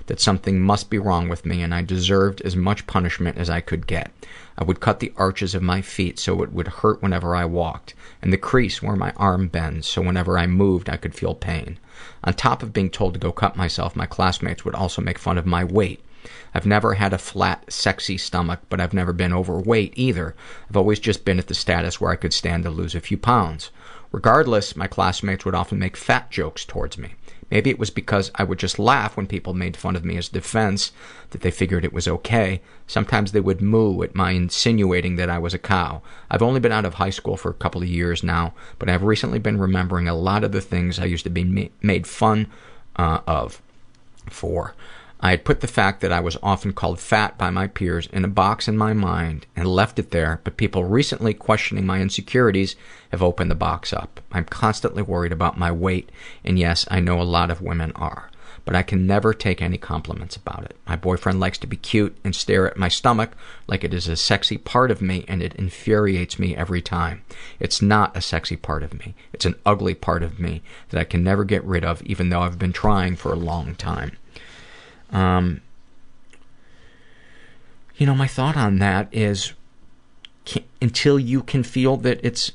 That 0.06 0.20
something 0.20 0.60
must 0.60 0.88
be 0.88 0.98
wrong 0.98 1.28
with 1.28 1.44
me 1.44 1.62
and 1.62 1.74
I 1.74 1.82
deserved 1.82 2.40
as 2.40 2.56
much 2.56 2.86
punishment 2.86 3.36
as 3.36 3.50
I 3.50 3.60
could 3.60 3.86
get. 3.86 4.10
I 4.56 4.64
would 4.64 4.80
cut 4.80 5.00
the 5.00 5.12
arches 5.16 5.54
of 5.54 5.62
my 5.62 5.82
feet 5.82 6.18
so 6.18 6.42
it 6.42 6.52
would 6.52 6.68
hurt 6.68 7.02
whenever 7.02 7.36
I 7.36 7.44
walked, 7.44 7.94
and 8.22 8.32
the 8.32 8.38
crease 8.38 8.82
where 8.82 8.96
my 8.96 9.12
arm 9.16 9.48
bends 9.48 9.86
so 9.86 10.00
whenever 10.00 10.38
I 10.38 10.46
moved 10.46 10.88
I 10.88 10.96
could 10.96 11.14
feel 11.14 11.34
pain. 11.34 11.78
On 12.24 12.32
top 12.32 12.62
of 12.62 12.72
being 12.72 12.90
told 12.90 13.14
to 13.14 13.20
go 13.20 13.32
cut 13.32 13.56
myself, 13.56 13.94
my 13.96 14.06
classmates 14.06 14.64
would 14.64 14.74
also 14.74 15.02
make 15.02 15.18
fun 15.18 15.38
of 15.38 15.46
my 15.46 15.64
weight. 15.64 16.02
I've 16.54 16.66
never 16.66 16.94
had 16.94 17.12
a 17.12 17.18
flat, 17.18 17.72
sexy 17.72 18.18
stomach, 18.18 18.60
but 18.68 18.80
I've 18.80 18.92
never 18.92 19.12
been 19.12 19.32
overweight 19.32 19.94
either. 19.96 20.34
I've 20.68 20.76
always 20.76 21.00
just 21.00 21.24
been 21.24 21.38
at 21.38 21.46
the 21.46 21.54
status 21.54 22.00
where 22.00 22.10
I 22.10 22.16
could 22.16 22.34
stand 22.34 22.64
to 22.64 22.70
lose 22.70 22.94
a 22.94 23.00
few 23.00 23.16
pounds. 23.16 23.70
Regardless, 24.12 24.76
my 24.76 24.86
classmates 24.86 25.44
would 25.44 25.54
often 25.54 25.78
make 25.78 25.96
fat 25.96 26.30
jokes 26.30 26.64
towards 26.64 26.98
me. 26.98 27.14
Maybe 27.50 27.70
it 27.70 27.78
was 27.78 27.90
because 27.90 28.30
I 28.34 28.44
would 28.44 28.58
just 28.58 28.78
laugh 28.78 29.16
when 29.16 29.26
people 29.26 29.54
made 29.54 29.76
fun 29.76 29.96
of 29.96 30.04
me 30.04 30.16
as 30.16 30.28
defense, 30.28 30.92
that 31.30 31.40
they 31.40 31.50
figured 31.50 31.84
it 31.84 31.92
was 31.92 32.06
okay. 32.06 32.60
Sometimes 32.86 33.32
they 33.32 33.40
would 33.40 33.60
moo 33.60 34.02
at 34.02 34.14
my 34.14 34.30
insinuating 34.32 35.16
that 35.16 35.30
I 35.30 35.38
was 35.38 35.54
a 35.54 35.58
cow. 35.58 36.02
I've 36.30 36.42
only 36.42 36.60
been 36.60 36.72
out 36.72 36.84
of 36.84 36.94
high 36.94 37.10
school 37.10 37.36
for 37.36 37.50
a 37.50 37.54
couple 37.54 37.82
of 37.82 37.88
years 37.88 38.22
now, 38.22 38.54
but 38.78 38.88
I've 38.88 39.02
recently 39.02 39.38
been 39.38 39.58
remembering 39.58 40.08
a 40.08 40.14
lot 40.14 40.44
of 40.44 40.52
the 40.52 40.60
things 40.60 40.98
I 40.98 41.06
used 41.06 41.24
to 41.24 41.30
be 41.30 41.44
ma- 41.44 41.68
made 41.82 42.06
fun 42.06 42.46
uh, 42.96 43.20
of 43.26 43.60
for. 44.28 44.74
I 45.22 45.32
had 45.32 45.44
put 45.44 45.60
the 45.60 45.66
fact 45.66 46.00
that 46.00 46.12
I 46.12 46.20
was 46.20 46.38
often 46.42 46.72
called 46.72 46.98
fat 46.98 47.36
by 47.36 47.50
my 47.50 47.66
peers 47.66 48.08
in 48.10 48.24
a 48.24 48.28
box 48.28 48.68
in 48.68 48.78
my 48.78 48.94
mind 48.94 49.46
and 49.54 49.68
left 49.68 49.98
it 49.98 50.12
there, 50.12 50.40
but 50.44 50.56
people 50.56 50.84
recently 50.84 51.34
questioning 51.34 51.84
my 51.84 52.00
insecurities 52.00 52.74
have 53.10 53.22
opened 53.22 53.50
the 53.50 53.54
box 53.54 53.92
up. 53.92 54.20
I'm 54.32 54.46
constantly 54.46 55.02
worried 55.02 55.32
about 55.32 55.58
my 55.58 55.70
weight, 55.70 56.10
and 56.42 56.58
yes, 56.58 56.86
I 56.90 57.00
know 57.00 57.20
a 57.20 57.22
lot 57.22 57.50
of 57.50 57.60
women 57.60 57.92
are. 57.96 58.30
But 58.64 58.74
I 58.74 58.82
can 58.82 59.06
never 59.06 59.34
take 59.34 59.60
any 59.60 59.76
compliments 59.76 60.36
about 60.36 60.64
it. 60.64 60.76
My 60.86 60.96
boyfriend 60.96 61.38
likes 61.38 61.58
to 61.58 61.66
be 61.66 61.76
cute 61.76 62.16
and 62.24 62.34
stare 62.34 62.70
at 62.70 62.76
my 62.76 62.88
stomach 62.88 63.32
like 63.66 63.84
it 63.84 63.92
is 63.92 64.08
a 64.08 64.16
sexy 64.16 64.56
part 64.56 64.90
of 64.90 65.02
me, 65.02 65.26
and 65.28 65.42
it 65.42 65.54
infuriates 65.54 66.38
me 66.38 66.56
every 66.56 66.80
time. 66.80 67.22
It's 67.58 67.82
not 67.82 68.16
a 68.16 68.22
sexy 68.22 68.56
part 68.56 68.82
of 68.82 68.94
me. 68.94 69.14
It's 69.34 69.44
an 69.44 69.56
ugly 69.66 69.94
part 69.94 70.22
of 70.22 70.40
me 70.40 70.62
that 70.90 71.00
I 71.00 71.04
can 71.04 71.22
never 71.22 71.44
get 71.44 71.64
rid 71.64 71.84
of, 71.84 72.02
even 72.02 72.30
though 72.30 72.40
I've 72.40 72.58
been 72.58 72.72
trying 72.72 73.16
for 73.16 73.32
a 73.32 73.36
long 73.36 73.74
time. 73.74 74.16
Um, 75.10 75.60
you 77.96 78.06
know, 78.06 78.14
my 78.14 78.26
thought 78.26 78.56
on 78.56 78.78
that 78.78 79.08
is 79.12 79.52
can, 80.44 80.64
until 80.80 81.18
you 81.18 81.42
can 81.42 81.62
feel 81.62 81.96
that 81.98 82.20
it's 82.22 82.52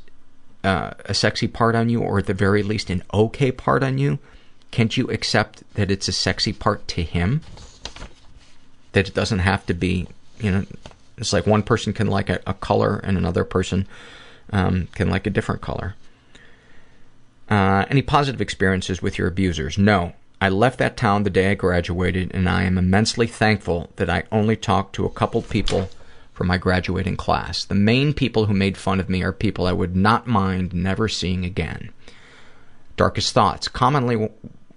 uh, 0.63 0.91
a 1.05 1.13
sexy 1.13 1.47
part 1.47 1.75
on 1.75 1.89
you, 1.89 2.01
or 2.01 2.19
at 2.19 2.25
the 2.25 2.33
very 2.33 2.63
least 2.63 2.89
an 2.89 3.03
okay 3.13 3.51
part 3.51 3.83
on 3.83 3.97
you, 3.97 4.17
can't 4.71 4.97
you 4.97 5.07
accept 5.09 5.63
that 5.75 5.91
it's 5.91 6.07
a 6.07 6.11
sexy 6.11 6.51
part 6.51 6.87
to 6.89 7.03
him? 7.03 7.41
That 8.93 9.07
it 9.07 9.13
doesn't 9.13 9.39
have 9.39 9.65
to 9.67 9.73
be, 9.73 10.07
you 10.39 10.51
know, 10.51 10.65
it's 11.17 11.33
like 11.33 11.45
one 11.45 11.63
person 11.63 11.93
can 11.93 12.07
like 12.07 12.29
a, 12.29 12.41
a 12.47 12.53
color 12.53 12.99
and 13.03 13.17
another 13.17 13.43
person 13.43 13.87
um, 14.51 14.87
can 14.93 15.09
like 15.09 15.27
a 15.27 15.29
different 15.29 15.61
color. 15.61 15.95
Uh, 17.49 17.85
any 17.89 18.01
positive 18.01 18.41
experiences 18.41 19.01
with 19.01 19.17
your 19.17 19.27
abusers? 19.27 19.77
No. 19.77 20.13
I 20.45 20.49
left 20.49 20.77
that 20.77 20.95
town 20.95 21.23
the 21.23 21.31
day 21.31 21.49
I 21.49 21.55
graduated, 21.55 22.29
and 22.35 22.47
I 22.47 22.65
am 22.65 22.77
immensely 22.77 23.25
thankful 23.25 23.89
that 23.95 24.11
I 24.11 24.25
only 24.31 24.55
talked 24.55 24.93
to 24.93 25.05
a 25.05 25.09
couple 25.09 25.41
people 25.41 25.89
from 26.33 26.45
my 26.45 26.59
graduating 26.59 27.17
class. 27.17 27.65
The 27.65 27.73
main 27.73 28.13
people 28.13 28.45
who 28.45 28.53
made 28.53 28.77
fun 28.77 28.99
of 28.99 29.09
me 29.09 29.23
are 29.23 29.31
people 29.31 29.65
I 29.65 29.71
would 29.71 29.95
not 29.95 30.27
mind 30.27 30.71
never 30.71 31.07
seeing 31.07 31.45
again. 31.45 31.91
Darkest 32.95 33.33
thoughts. 33.33 33.67
Commonly, 33.67 34.29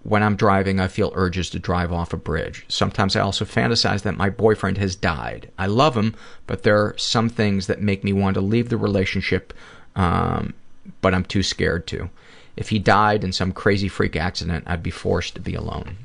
when 0.04 0.22
I'm 0.22 0.36
driving, 0.36 0.80
I 0.80 0.88
feel 0.88 1.12
urges 1.14 1.50
to 1.50 1.58
drive 1.58 1.92
off 1.92 2.14
a 2.14 2.16
bridge. 2.16 2.64
Sometimes 2.68 3.14
I 3.14 3.20
also 3.20 3.44
fantasize 3.44 4.04
that 4.04 4.16
my 4.16 4.30
boyfriend 4.30 4.78
has 4.78 4.96
died. 4.96 5.50
I 5.58 5.66
love 5.66 5.94
him, 5.94 6.14
but 6.46 6.62
there 6.62 6.78
are 6.78 6.96
some 6.96 7.28
things 7.28 7.66
that 7.66 7.82
make 7.82 8.02
me 8.02 8.14
want 8.14 8.36
to 8.36 8.40
leave 8.40 8.70
the 8.70 8.78
relationship, 8.78 9.52
um, 9.96 10.54
but 11.02 11.12
I'm 11.12 11.24
too 11.26 11.42
scared 11.42 11.86
to. 11.88 12.08
If 12.58 12.70
he 12.70 12.80
died 12.80 13.22
in 13.22 13.32
some 13.32 13.52
crazy 13.52 13.86
freak 13.86 14.16
accident, 14.16 14.64
I'd 14.66 14.82
be 14.82 14.90
forced 14.90 15.36
to 15.36 15.40
be 15.40 15.54
alone. 15.54 15.96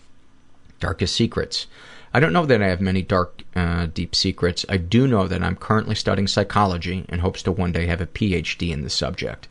Darkest 0.79 1.15
secrets. 1.15 1.65
I 2.13 2.19
don't 2.19 2.31
know 2.31 2.45
that 2.45 2.61
I 2.61 2.67
have 2.67 2.79
many 2.79 3.01
dark, 3.01 3.41
uh, 3.55 3.87
deep 3.87 4.13
secrets. 4.13 4.63
I 4.69 4.77
do 4.77 5.07
know 5.07 5.27
that 5.27 5.41
I'm 5.41 5.55
currently 5.55 5.95
studying 5.95 6.27
psychology 6.27 7.05
and 7.09 7.21
hopes 7.21 7.41
to 7.43 7.51
one 7.51 7.71
day 7.71 7.87
have 7.87 8.01
a 8.01 8.05
PhD 8.05 8.71
in 8.71 8.83
the 8.83 8.91
subject. 8.91 9.47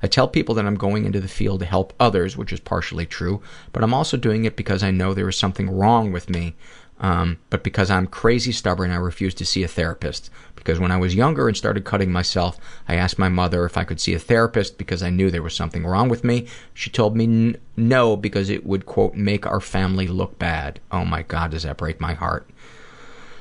I 0.00 0.06
tell 0.06 0.28
people 0.28 0.54
that 0.54 0.64
I'm 0.64 0.76
going 0.76 1.06
into 1.06 1.20
the 1.20 1.26
field 1.26 1.58
to 1.58 1.66
help 1.66 1.92
others, 1.98 2.36
which 2.36 2.52
is 2.52 2.60
partially 2.60 3.06
true, 3.06 3.42
but 3.72 3.82
I'm 3.82 3.94
also 3.94 4.16
doing 4.16 4.44
it 4.44 4.54
because 4.54 4.84
I 4.84 4.92
know 4.92 5.12
there 5.12 5.28
is 5.28 5.36
something 5.36 5.68
wrong 5.68 6.12
with 6.12 6.30
me 6.30 6.54
um, 7.00 7.38
but 7.50 7.62
because 7.64 7.90
I'm 7.90 8.06
crazy 8.06 8.52
stubborn, 8.52 8.90
I 8.90 8.96
refuse 8.96 9.34
to 9.34 9.46
see 9.46 9.62
a 9.62 9.68
therapist. 9.68 10.30
Because 10.64 10.80
when 10.80 10.90
I 10.90 10.96
was 10.96 11.14
younger 11.14 11.46
and 11.46 11.54
started 11.54 11.84
cutting 11.84 12.10
myself, 12.10 12.58
I 12.88 12.94
asked 12.94 13.18
my 13.18 13.28
mother 13.28 13.66
if 13.66 13.76
I 13.76 13.84
could 13.84 14.00
see 14.00 14.14
a 14.14 14.18
therapist 14.18 14.78
because 14.78 15.02
I 15.02 15.10
knew 15.10 15.30
there 15.30 15.42
was 15.42 15.54
something 15.54 15.84
wrong 15.84 16.08
with 16.08 16.24
me. 16.24 16.46
She 16.72 16.88
told 16.88 17.14
me 17.14 17.56
no 17.76 18.16
because 18.16 18.48
it 18.48 18.64
would, 18.64 18.86
quote, 18.86 19.14
make 19.14 19.46
our 19.46 19.60
family 19.60 20.08
look 20.08 20.38
bad. 20.38 20.80
Oh 20.90 21.04
my 21.04 21.22
God, 21.22 21.50
does 21.50 21.64
that 21.64 21.76
break 21.76 22.00
my 22.00 22.14
heart. 22.14 22.48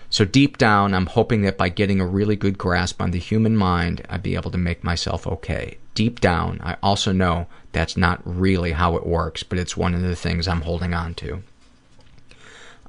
So 0.09 0.25
deep 0.25 0.57
down, 0.57 0.93
I'm 0.93 1.05
hoping 1.05 1.43
that 1.43 1.57
by 1.57 1.69
getting 1.69 2.01
a 2.01 2.05
really 2.05 2.35
good 2.35 2.57
grasp 2.57 3.01
on 3.01 3.11
the 3.11 3.19
human 3.19 3.55
mind, 3.55 4.05
I'd 4.09 4.21
be 4.21 4.35
able 4.35 4.51
to 4.51 4.57
make 4.57 4.83
myself 4.83 5.25
okay. 5.25 5.77
Deep 5.95 6.19
down, 6.19 6.59
I 6.61 6.75
also 6.83 7.13
know 7.13 7.47
that's 7.71 7.95
not 7.95 8.21
really 8.25 8.73
how 8.73 8.97
it 8.97 9.07
works, 9.07 9.43
but 9.43 9.57
it's 9.57 9.77
one 9.77 9.95
of 9.95 10.01
the 10.01 10.15
things 10.15 10.47
I'm 10.47 10.61
holding 10.61 10.93
on 10.93 11.13
to. 11.15 11.41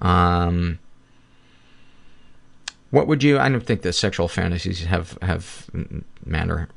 Um, 0.03 0.81
what 2.95 3.09
would 3.09 3.25
you? 3.25 3.41
I 3.41 3.49
don't 3.49 3.67
think 3.67 3.83
that 3.83 3.95
sexual 3.95 4.29
fantasies 4.29 4.85
have 4.85 5.19
have 5.21 5.69
matter. 6.25 6.69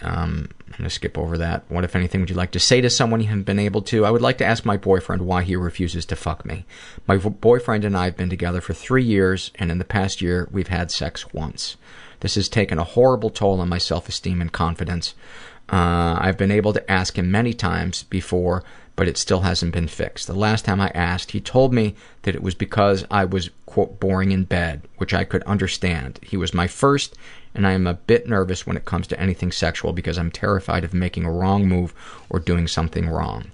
Um, 0.00 0.48
I'm 0.68 0.76
gonna 0.78 0.90
skip 0.90 1.18
over 1.18 1.36
that. 1.38 1.64
What, 1.68 1.82
if 1.82 1.96
anything, 1.96 2.20
would 2.20 2.30
you 2.30 2.36
like 2.36 2.52
to 2.52 2.60
say 2.60 2.80
to 2.80 2.88
someone 2.88 3.20
you 3.20 3.26
haven't 3.26 3.44
been 3.44 3.58
able 3.58 3.82
to? 3.82 4.06
I 4.06 4.10
would 4.10 4.22
like 4.22 4.38
to 4.38 4.44
ask 4.44 4.64
my 4.64 4.76
boyfriend 4.76 5.22
why 5.22 5.42
he 5.42 5.56
refuses 5.56 6.06
to 6.06 6.16
fuck 6.16 6.46
me. 6.46 6.64
My 7.08 7.16
boyfriend 7.16 7.84
and 7.84 7.96
I 7.96 8.04
have 8.04 8.16
been 8.16 8.30
together 8.30 8.60
for 8.60 8.74
three 8.74 9.02
years, 9.02 9.50
and 9.56 9.72
in 9.72 9.78
the 9.78 9.84
past 9.84 10.22
year, 10.22 10.48
we've 10.52 10.68
had 10.68 10.92
sex 10.92 11.34
once. 11.34 11.76
This 12.20 12.36
has 12.36 12.48
taken 12.48 12.78
a 12.78 12.84
horrible 12.84 13.30
toll 13.30 13.60
on 13.60 13.68
my 13.68 13.78
self-esteem 13.78 14.40
and 14.40 14.52
confidence. 14.52 15.14
Uh, 15.68 16.16
I've 16.20 16.38
been 16.38 16.52
able 16.52 16.72
to 16.74 16.90
ask 16.90 17.18
him 17.18 17.30
many 17.30 17.54
times 17.54 18.04
before, 18.04 18.62
but 19.00 19.08
it 19.08 19.16
still 19.16 19.40
hasn't 19.40 19.72
been 19.72 19.88
fixed. 19.88 20.26
The 20.26 20.34
last 20.34 20.66
time 20.66 20.78
I 20.78 20.90
asked, 20.94 21.30
he 21.30 21.40
told 21.40 21.72
me 21.72 21.94
that 22.20 22.34
it 22.34 22.42
was 22.42 22.54
because 22.54 23.06
I 23.10 23.24
was, 23.24 23.48
quote, 23.64 23.98
boring 23.98 24.30
in 24.30 24.44
bed, 24.44 24.82
which 24.98 25.14
I 25.14 25.24
could 25.24 25.42
understand. 25.44 26.18
He 26.22 26.36
was 26.36 26.52
my 26.52 26.66
first, 26.66 27.16
and 27.54 27.66
I 27.66 27.72
am 27.72 27.86
a 27.86 27.94
bit 27.94 28.28
nervous 28.28 28.66
when 28.66 28.76
it 28.76 28.84
comes 28.84 29.06
to 29.06 29.18
anything 29.18 29.52
sexual 29.52 29.94
because 29.94 30.18
I'm 30.18 30.30
terrified 30.30 30.84
of 30.84 30.92
making 30.92 31.24
a 31.24 31.32
wrong 31.32 31.66
move 31.66 31.94
or 32.28 32.40
doing 32.40 32.68
something 32.68 33.08
wrong. 33.08 33.52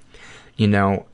You 0.56 0.66
know, 0.66 1.06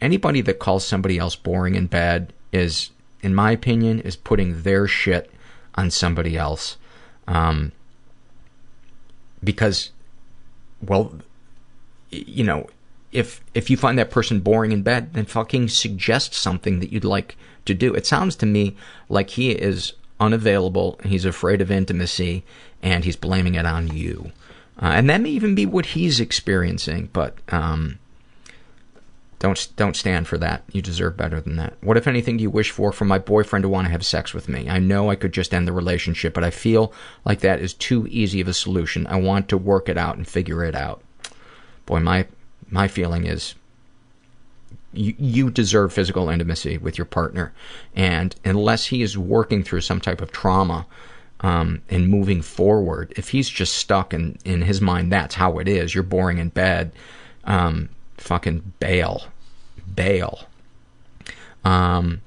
anybody 0.00 0.40
that 0.40 0.58
calls 0.58 0.84
somebody 0.84 1.16
else 1.18 1.36
boring 1.36 1.76
in 1.76 1.86
bed 1.86 2.32
is, 2.50 2.90
in 3.22 3.36
my 3.36 3.52
opinion, 3.52 4.00
is 4.00 4.16
putting 4.16 4.62
their 4.62 4.88
shit 4.88 5.30
on 5.76 5.92
somebody 5.92 6.36
else. 6.36 6.76
Um, 7.28 7.70
because, 9.44 9.90
well, 10.82 11.14
you 12.10 12.42
know, 12.42 12.68
if 13.12 13.42
if 13.54 13.70
you 13.70 13.76
find 13.76 13.98
that 13.98 14.10
person 14.10 14.40
boring 14.40 14.72
in 14.72 14.82
bed, 14.82 15.14
then 15.14 15.24
fucking 15.24 15.68
suggest 15.68 16.34
something 16.34 16.80
that 16.80 16.92
you'd 16.92 17.04
like 17.04 17.36
to 17.66 17.74
do. 17.74 17.94
It 17.94 18.06
sounds 18.06 18.36
to 18.36 18.46
me 18.46 18.76
like 19.08 19.30
he 19.30 19.50
is 19.50 19.94
unavailable, 20.18 21.00
he's 21.04 21.24
afraid 21.24 21.60
of 21.60 21.70
intimacy, 21.70 22.44
and 22.82 23.04
he's 23.04 23.16
blaming 23.16 23.54
it 23.54 23.66
on 23.66 23.88
you. 23.88 24.32
Uh, 24.80 24.92
and 24.94 25.10
that 25.10 25.20
may 25.20 25.30
even 25.30 25.54
be 25.54 25.66
what 25.66 25.86
he's 25.86 26.20
experiencing, 26.20 27.10
but 27.12 27.36
um, 27.48 27.98
don't 29.40 29.68
don't 29.76 29.96
stand 29.96 30.28
for 30.28 30.38
that. 30.38 30.62
You 30.70 30.80
deserve 30.80 31.16
better 31.16 31.40
than 31.40 31.56
that. 31.56 31.74
What 31.80 31.96
if 31.96 32.06
anything 32.06 32.36
do 32.36 32.42
you 32.42 32.50
wish 32.50 32.70
for 32.70 32.92
from 32.92 33.08
my 33.08 33.18
boyfriend 33.18 33.64
to 33.64 33.68
want 33.68 33.86
to 33.86 33.92
have 33.92 34.06
sex 34.06 34.32
with 34.32 34.48
me? 34.48 34.68
I 34.68 34.78
know 34.78 35.10
I 35.10 35.16
could 35.16 35.32
just 35.32 35.52
end 35.52 35.66
the 35.66 35.72
relationship, 35.72 36.32
but 36.32 36.44
I 36.44 36.50
feel 36.50 36.92
like 37.24 37.40
that 37.40 37.60
is 37.60 37.74
too 37.74 38.06
easy 38.08 38.40
of 38.40 38.48
a 38.48 38.54
solution. 38.54 39.06
I 39.06 39.16
want 39.16 39.48
to 39.48 39.58
work 39.58 39.88
it 39.88 39.98
out 39.98 40.16
and 40.16 40.28
figure 40.28 40.64
it 40.64 40.74
out. 40.74 41.02
Boy, 41.86 42.00
my 42.00 42.26
my 42.70 42.88
feeling 42.88 43.24
is 43.26 43.54
you, 44.92 45.14
you 45.18 45.50
deserve 45.50 45.92
physical 45.92 46.28
intimacy 46.28 46.78
with 46.78 46.98
your 46.98 47.04
partner. 47.04 47.52
And 47.94 48.34
unless 48.44 48.86
he 48.86 49.02
is 49.02 49.16
working 49.16 49.62
through 49.62 49.82
some 49.82 50.00
type 50.00 50.20
of 50.20 50.32
trauma 50.32 50.86
um, 51.40 51.82
and 51.88 52.08
moving 52.08 52.42
forward, 52.42 53.12
if 53.16 53.30
he's 53.30 53.48
just 53.48 53.74
stuck 53.76 54.12
in, 54.12 54.38
in 54.44 54.62
his 54.62 54.80
mind, 54.80 55.12
that's 55.12 55.34
how 55.34 55.58
it 55.58 55.68
is, 55.68 55.94
you're 55.94 56.02
boring 56.02 56.38
in 56.38 56.48
bed, 56.48 56.92
um, 57.44 57.88
fucking 58.16 58.72
bail. 58.80 59.24
Bail. 59.94 60.46
Um, 61.64 62.20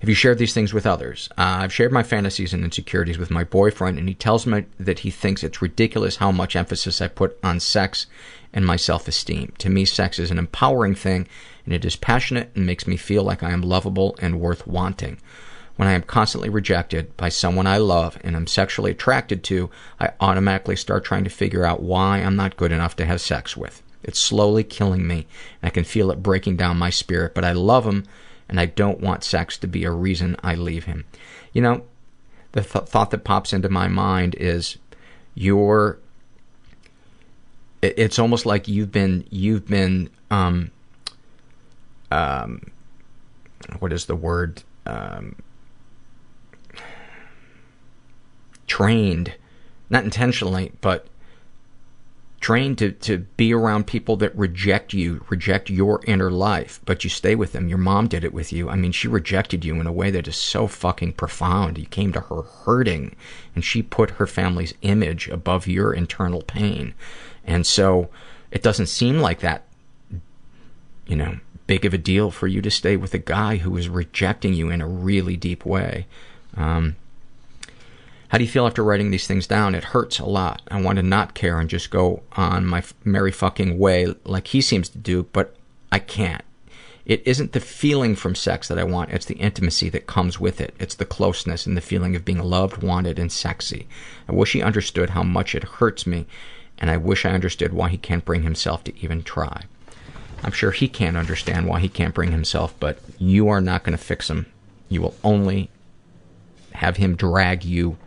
have 0.00 0.08
you 0.10 0.14
shared 0.14 0.38
these 0.38 0.52
things 0.52 0.74
with 0.74 0.86
others? 0.86 1.28
Uh, 1.38 1.60
I've 1.60 1.72
shared 1.72 1.90
my 1.90 2.02
fantasies 2.02 2.52
and 2.52 2.62
insecurities 2.62 3.18
with 3.18 3.30
my 3.30 3.44
boyfriend, 3.44 3.98
and 3.98 4.08
he 4.08 4.14
tells 4.14 4.46
me 4.46 4.66
that 4.78 5.00
he 5.00 5.10
thinks 5.10 5.42
it's 5.42 5.62
ridiculous 5.62 6.16
how 6.16 6.30
much 6.30 6.54
emphasis 6.54 7.00
I 7.00 7.08
put 7.08 7.38
on 7.42 7.60
sex 7.60 8.06
and 8.52 8.66
my 8.66 8.76
self-esteem. 8.76 9.54
To 9.58 9.70
me, 9.70 9.84
sex 9.86 10.18
is 10.18 10.30
an 10.30 10.38
empowering 10.38 10.94
thing, 10.94 11.26
and 11.64 11.72
it 11.72 11.84
is 11.84 11.96
passionate 11.96 12.50
and 12.54 12.66
makes 12.66 12.86
me 12.86 12.96
feel 12.96 13.22
like 13.22 13.42
I 13.42 13.52
am 13.52 13.62
lovable 13.62 14.16
and 14.20 14.40
worth 14.40 14.66
wanting. 14.66 15.18
When 15.76 15.88
I 15.88 15.92
am 15.92 16.02
constantly 16.02 16.48
rejected 16.48 17.16
by 17.16 17.28
someone 17.30 17.66
I 17.66 17.78
love 17.78 18.18
and 18.22 18.36
am 18.36 18.46
sexually 18.46 18.90
attracted 18.90 19.42
to, 19.44 19.70
I 19.98 20.10
automatically 20.20 20.76
start 20.76 21.04
trying 21.04 21.24
to 21.24 21.30
figure 21.30 21.64
out 21.64 21.82
why 21.82 22.18
I'm 22.18 22.36
not 22.36 22.56
good 22.56 22.72
enough 22.72 22.96
to 22.96 23.06
have 23.06 23.20
sex 23.20 23.56
with. 23.56 23.82
It's 24.02 24.18
slowly 24.18 24.62
killing 24.62 25.06
me, 25.06 25.26
and 25.60 25.68
I 25.68 25.70
can 25.70 25.84
feel 25.84 26.10
it 26.10 26.22
breaking 26.22 26.56
down 26.56 26.78
my 26.78 26.90
spirit, 26.90 27.34
but 27.34 27.44
I 27.44 27.52
love 27.52 27.84
him, 27.84 28.04
and 28.48 28.60
I 28.60 28.66
don't 28.66 29.00
want 29.00 29.24
sex 29.24 29.58
to 29.58 29.66
be 29.66 29.84
a 29.84 29.90
reason 29.90 30.36
I 30.42 30.54
leave 30.54 30.84
him. 30.84 31.04
You 31.52 31.62
know, 31.62 31.84
the 32.52 32.62
th- 32.62 32.86
thought 32.86 33.10
that 33.10 33.24
pops 33.24 33.52
into 33.52 33.68
my 33.68 33.88
mind 33.88 34.34
is 34.36 34.78
you're 35.34 35.98
it's 37.82 38.18
almost 38.18 38.46
like 38.46 38.68
you've 38.68 38.90
been 38.90 39.24
you've 39.30 39.66
been 39.66 40.08
um, 40.30 40.70
um, 42.10 42.70
what 43.78 43.92
is 43.92 44.06
the 44.06 44.16
word 44.16 44.62
um, 44.86 45.36
trained 48.66 49.34
not 49.90 50.04
intentionally 50.04 50.72
but 50.80 51.06
trained 52.46 52.78
to, 52.78 52.92
to 52.92 53.18
be 53.36 53.52
around 53.52 53.88
people 53.88 54.14
that 54.14 54.32
reject 54.38 54.94
you, 54.94 55.24
reject 55.30 55.68
your 55.68 56.00
inner 56.06 56.30
life, 56.30 56.80
but 56.84 57.02
you 57.02 57.10
stay 57.10 57.34
with 57.34 57.50
them. 57.50 57.66
Your 57.66 57.76
mom 57.76 58.06
did 58.06 58.22
it 58.22 58.32
with 58.32 58.52
you. 58.52 58.70
I 58.70 58.76
mean, 58.76 58.92
she 58.92 59.08
rejected 59.08 59.64
you 59.64 59.80
in 59.80 59.86
a 59.88 59.92
way 59.92 60.12
that 60.12 60.28
is 60.28 60.36
so 60.36 60.68
fucking 60.68 61.14
profound. 61.14 61.76
You 61.76 61.86
came 61.86 62.12
to 62.12 62.20
her 62.20 62.42
hurting, 62.42 63.16
and 63.56 63.64
she 63.64 63.82
put 63.82 64.10
her 64.10 64.28
family's 64.28 64.74
image 64.82 65.26
above 65.26 65.66
your 65.66 65.92
internal 65.92 66.40
pain. 66.40 66.94
And 67.44 67.66
so 67.66 68.10
it 68.52 68.62
doesn't 68.62 68.86
seem 68.86 69.18
like 69.18 69.40
that, 69.40 69.64
you 71.04 71.16
know, 71.16 71.40
big 71.66 71.84
of 71.84 71.94
a 71.94 71.98
deal 71.98 72.30
for 72.30 72.46
you 72.46 72.62
to 72.62 72.70
stay 72.70 72.96
with 72.96 73.12
a 73.12 73.18
guy 73.18 73.56
who 73.56 73.76
is 73.76 73.88
rejecting 73.88 74.54
you 74.54 74.70
in 74.70 74.80
a 74.80 74.86
really 74.86 75.36
deep 75.36 75.66
way. 75.66 76.06
Um, 76.56 76.94
how 78.28 78.38
do 78.38 78.44
you 78.44 78.50
feel 78.50 78.66
after 78.66 78.82
writing 78.82 79.10
these 79.10 79.26
things 79.26 79.46
down? 79.46 79.74
It 79.74 79.84
hurts 79.84 80.18
a 80.18 80.24
lot. 80.24 80.62
I 80.68 80.80
want 80.80 80.96
to 80.96 81.02
not 81.02 81.34
care 81.34 81.60
and 81.60 81.70
just 81.70 81.90
go 81.90 82.22
on 82.32 82.66
my 82.66 82.82
merry 83.04 83.32
fucking 83.32 83.78
way 83.78 84.14
like 84.24 84.48
he 84.48 84.60
seems 84.60 84.88
to 84.90 84.98
do, 84.98 85.24
but 85.32 85.54
I 85.92 85.98
can't. 86.00 86.42
It 87.04 87.22
isn't 87.24 87.52
the 87.52 87.60
feeling 87.60 88.16
from 88.16 88.34
sex 88.34 88.66
that 88.66 88.80
I 88.80 88.84
want, 88.84 89.12
it's 89.12 89.26
the 89.26 89.36
intimacy 89.36 89.88
that 89.90 90.08
comes 90.08 90.40
with 90.40 90.60
it. 90.60 90.74
It's 90.80 90.96
the 90.96 91.04
closeness 91.04 91.64
and 91.64 91.76
the 91.76 91.80
feeling 91.80 92.16
of 92.16 92.24
being 92.24 92.42
loved, 92.42 92.82
wanted, 92.82 93.20
and 93.20 93.30
sexy. 93.30 93.86
I 94.28 94.32
wish 94.32 94.54
he 94.54 94.62
understood 94.62 95.10
how 95.10 95.22
much 95.22 95.54
it 95.54 95.62
hurts 95.62 96.04
me, 96.04 96.26
and 96.78 96.90
I 96.90 96.96
wish 96.96 97.24
I 97.24 97.30
understood 97.30 97.72
why 97.72 97.90
he 97.90 97.96
can't 97.96 98.24
bring 98.24 98.42
himself 98.42 98.82
to 98.84 98.98
even 98.98 99.22
try. 99.22 99.62
I'm 100.42 100.50
sure 100.50 100.72
he 100.72 100.88
can't 100.88 101.16
understand 101.16 101.68
why 101.68 101.78
he 101.78 101.88
can't 101.88 102.14
bring 102.14 102.32
himself, 102.32 102.74
but 102.80 102.98
you 103.18 103.48
are 103.48 103.60
not 103.60 103.84
going 103.84 103.96
to 103.96 104.04
fix 104.04 104.28
him. 104.28 104.46
You 104.88 105.00
will 105.00 105.14
only 105.22 105.70
have 106.72 106.96
him 106.96 107.14
drag 107.14 107.64
you 107.64 107.98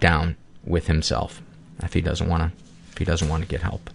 down 0.00 0.36
with 0.64 0.86
himself 0.86 1.42
if 1.82 1.92
he 1.92 2.00
doesn't 2.00 2.28
want 2.28 2.42
to 2.42 2.62
if 2.92 2.98
he 2.98 3.04
doesn't 3.04 3.28
want 3.28 3.42
to 3.42 3.48
get 3.48 3.62
help. 3.62 3.90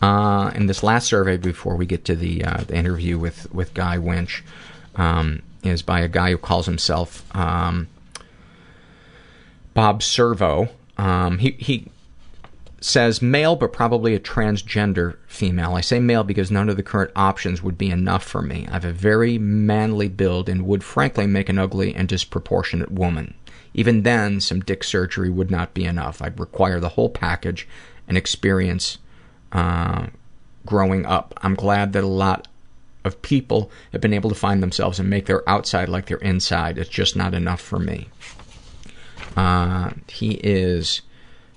Uh, 0.00 0.52
in 0.54 0.66
this 0.66 0.82
last 0.82 1.08
survey, 1.08 1.36
before 1.36 1.74
we 1.74 1.84
get 1.84 2.04
to 2.04 2.14
the, 2.14 2.44
uh, 2.44 2.62
the 2.62 2.76
interview 2.76 3.18
with, 3.18 3.52
with 3.52 3.74
Guy 3.74 3.98
Winch, 3.98 4.44
um, 4.94 5.42
is 5.64 5.82
by 5.82 6.00
a 6.00 6.08
guy 6.08 6.30
who 6.30 6.38
calls 6.38 6.66
himself 6.66 7.24
um, 7.34 7.88
Bob 9.74 10.02
Servo. 10.02 10.68
Um, 10.96 11.38
he, 11.38 11.52
he 11.52 11.90
says 12.80 13.20
male, 13.20 13.56
but 13.56 13.72
probably 13.72 14.14
a 14.14 14.20
transgender 14.20 15.16
female. 15.26 15.74
I 15.74 15.80
say 15.80 15.98
male 15.98 16.22
because 16.22 16.50
none 16.50 16.68
of 16.68 16.76
the 16.76 16.82
current 16.84 17.10
options 17.16 17.60
would 17.60 17.76
be 17.76 17.90
enough 17.90 18.22
for 18.22 18.40
me. 18.40 18.68
I 18.68 18.74
have 18.74 18.84
a 18.84 18.92
very 18.92 19.36
manly 19.36 20.08
build 20.08 20.48
and 20.48 20.64
would 20.66 20.84
frankly 20.84 21.26
make 21.26 21.48
an 21.48 21.58
ugly 21.58 21.92
and 21.92 22.08
disproportionate 22.08 22.92
woman. 22.92 23.34
Even 23.74 24.02
then, 24.02 24.40
some 24.40 24.60
dick 24.60 24.82
surgery 24.82 25.30
would 25.30 25.50
not 25.50 25.74
be 25.74 25.84
enough. 25.84 26.22
I'd 26.22 26.40
require 26.40 26.80
the 26.80 26.90
whole 26.90 27.08
package 27.08 27.68
and 28.06 28.16
experience 28.16 28.98
uh, 29.52 30.06
growing 30.66 31.06
up. 31.06 31.38
I'm 31.42 31.54
glad 31.54 31.92
that 31.92 32.04
a 32.04 32.08
lot 32.08 32.48
of 33.04 33.22
people 33.22 33.70
have 33.92 34.00
been 34.00 34.14
able 34.14 34.30
to 34.30 34.36
find 34.36 34.62
themselves 34.62 34.98
and 34.98 35.08
make 35.08 35.26
their 35.26 35.48
outside 35.48 35.88
like 35.88 36.06
their 36.06 36.18
inside. 36.18 36.78
It's 36.78 36.90
just 36.90 37.16
not 37.16 37.34
enough 37.34 37.60
for 37.60 37.78
me. 37.78 38.08
Uh, 39.36 39.90
he 40.08 40.32
is 40.42 41.02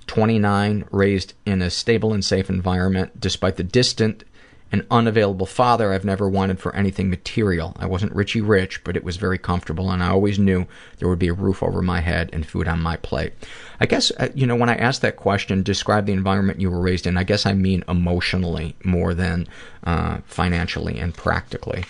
29, 0.06 0.84
raised 0.90 1.34
in 1.46 1.62
a 1.62 1.70
stable 1.70 2.12
and 2.12 2.24
safe 2.24 2.48
environment. 2.48 3.20
Despite 3.20 3.56
the 3.56 3.64
distant 3.64 4.24
and 4.72 4.86
unavailable 4.90 5.44
father, 5.44 5.92
I've 5.92 6.04
never 6.04 6.26
wanted 6.26 6.58
for 6.58 6.74
anything 6.74 7.10
material. 7.10 7.76
I 7.78 7.84
wasn't 7.84 8.14
Richie 8.14 8.40
Rich, 8.40 8.82
but 8.84 8.96
it 8.96 9.04
was 9.04 9.18
very 9.18 9.36
comfortable, 9.36 9.90
and 9.90 10.02
I 10.02 10.08
always 10.08 10.38
knew 10.38 10.66
there 10.96 11.08
would 11.10 11.18
be 11.18 11.28
a 11.28 11.34
roof 11.34 11.62
over 11.62 11.82
my 11.82 12.00
head 12.00 12.30
and 12.32 12.46
food 12.46 12.66
on 12.66 12.80
my 12.80 12.96
plate. 12.96 13.34
I 13.78 13.86
guess, 13.86 14.10
uh, 14.12 14.30
you 14.34 14.46
know, 14.46 14.56
when 14.56 14.70
I 14.70 14.76
asked 14.76 15.02
that 15.02 15.16
question, 15.16 15.62
describe 15.62 16.06
the 16.06 16.14
environment 16.14 16.60
you 16.60 16.70
were 16.70 16.80
raised 16.80 17.06
in, 17.06 17.18
I 17.18 17.24
guess 17.24 17.44
I 17.44 17.52
mean 17.52 17.84
emotionally 17.86 18.74
more 18.82 19.12
than 19.12 19.46
uh, 19.84 20.18
financially 20.24 20.98
and 20.98 21.12
practically. 21.12 21.84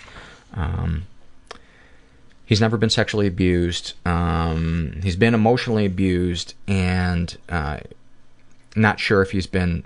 Um, 0.53 1.07
he's 2.45 2.59
never 2.59 2.75
been 2.75 2.89
sexually 2.89 3.27
abused. 3.27 3.93
Um, 4.05 4.99
he's 5.01 5.15
been 5.15 5.33
emotionally 5.33 5.85
abused, 5.85 6.53
and 6.67 7.37
uh, 7.47 7.79
not 8.75 8.99
sure 8.99 9.21
if 9.21 9.31
he's 9.31 9.47
been 9.47 9.85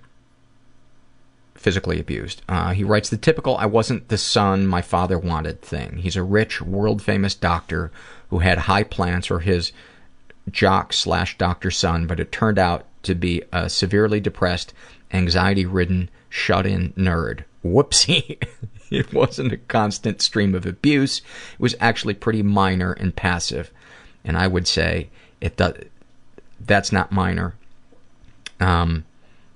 physically 1.57 1.99
abused. 1.99 2.41
Uh, 2.47 2.71
he 2.71 2.83
writes 2.83 3.09
the 3.09 3.17
typical 3.17 3.57
I 3.57 3.65
wasn't 3.65 4.07
the 4.07 4.17
son 4.17 4.67
my 4.67 4.81
father 4.81 5.17
wanted 5.17 5.61
thing. 5.61 5.97
He's 5.97 6.15
a 6.15 6.23
rich, 6.23 6.61
world 6.61 7.01
famous 7.01 7.35
doctor 7.35 7.91
who 8.29 8.39
had 8.39 8.59
high 8.59 8.83
plans 8.83 9.25
for 9.25 9.39
his 9.39 9.71
jock 10.51 10.93
slash 10.93 11.37
doctor 11.37 11.71
son, 11.71 12.07
but 12.07 12.19
it 12.19 12.31
turned 12.31 12.59
out 12.59 12.85
to 13.03 13.15
be 13.15 13.43
a 13.51 13.69
severely 13.69 14.19
depressed, 14.19 14.73
anxiety 15.11 15.65
ridden, 15.65 16.09
shut 16.29 16.65
in 16.65 16.93
nerd. 16.93 17.43
Whoopsie. 17.63 18.41
it 18.89 19.13
wasn't 19.13 19.53
a 19.53 19.57
constant 19.57 20.21
stream 20.21 20.55
of 20.55 20.65
abuse. 20.65 21.19
It 21.53 21.59
was 21.59 21.75
actually 21.79 22.13
pretty 22.13 22.43
minor 22.43 22.93
and 22.93 23.15
passive. 23.15 23.71
And 24.23 24.37
I 24.37 24.47
would 24.47 24.67
say 24.67 25.09
it 25.41 25.57
does, 25.57 25.75
that's 26.59 26.91
not 26.91 27.11
minor. 27.11 27.55
Um, 28.59 29.05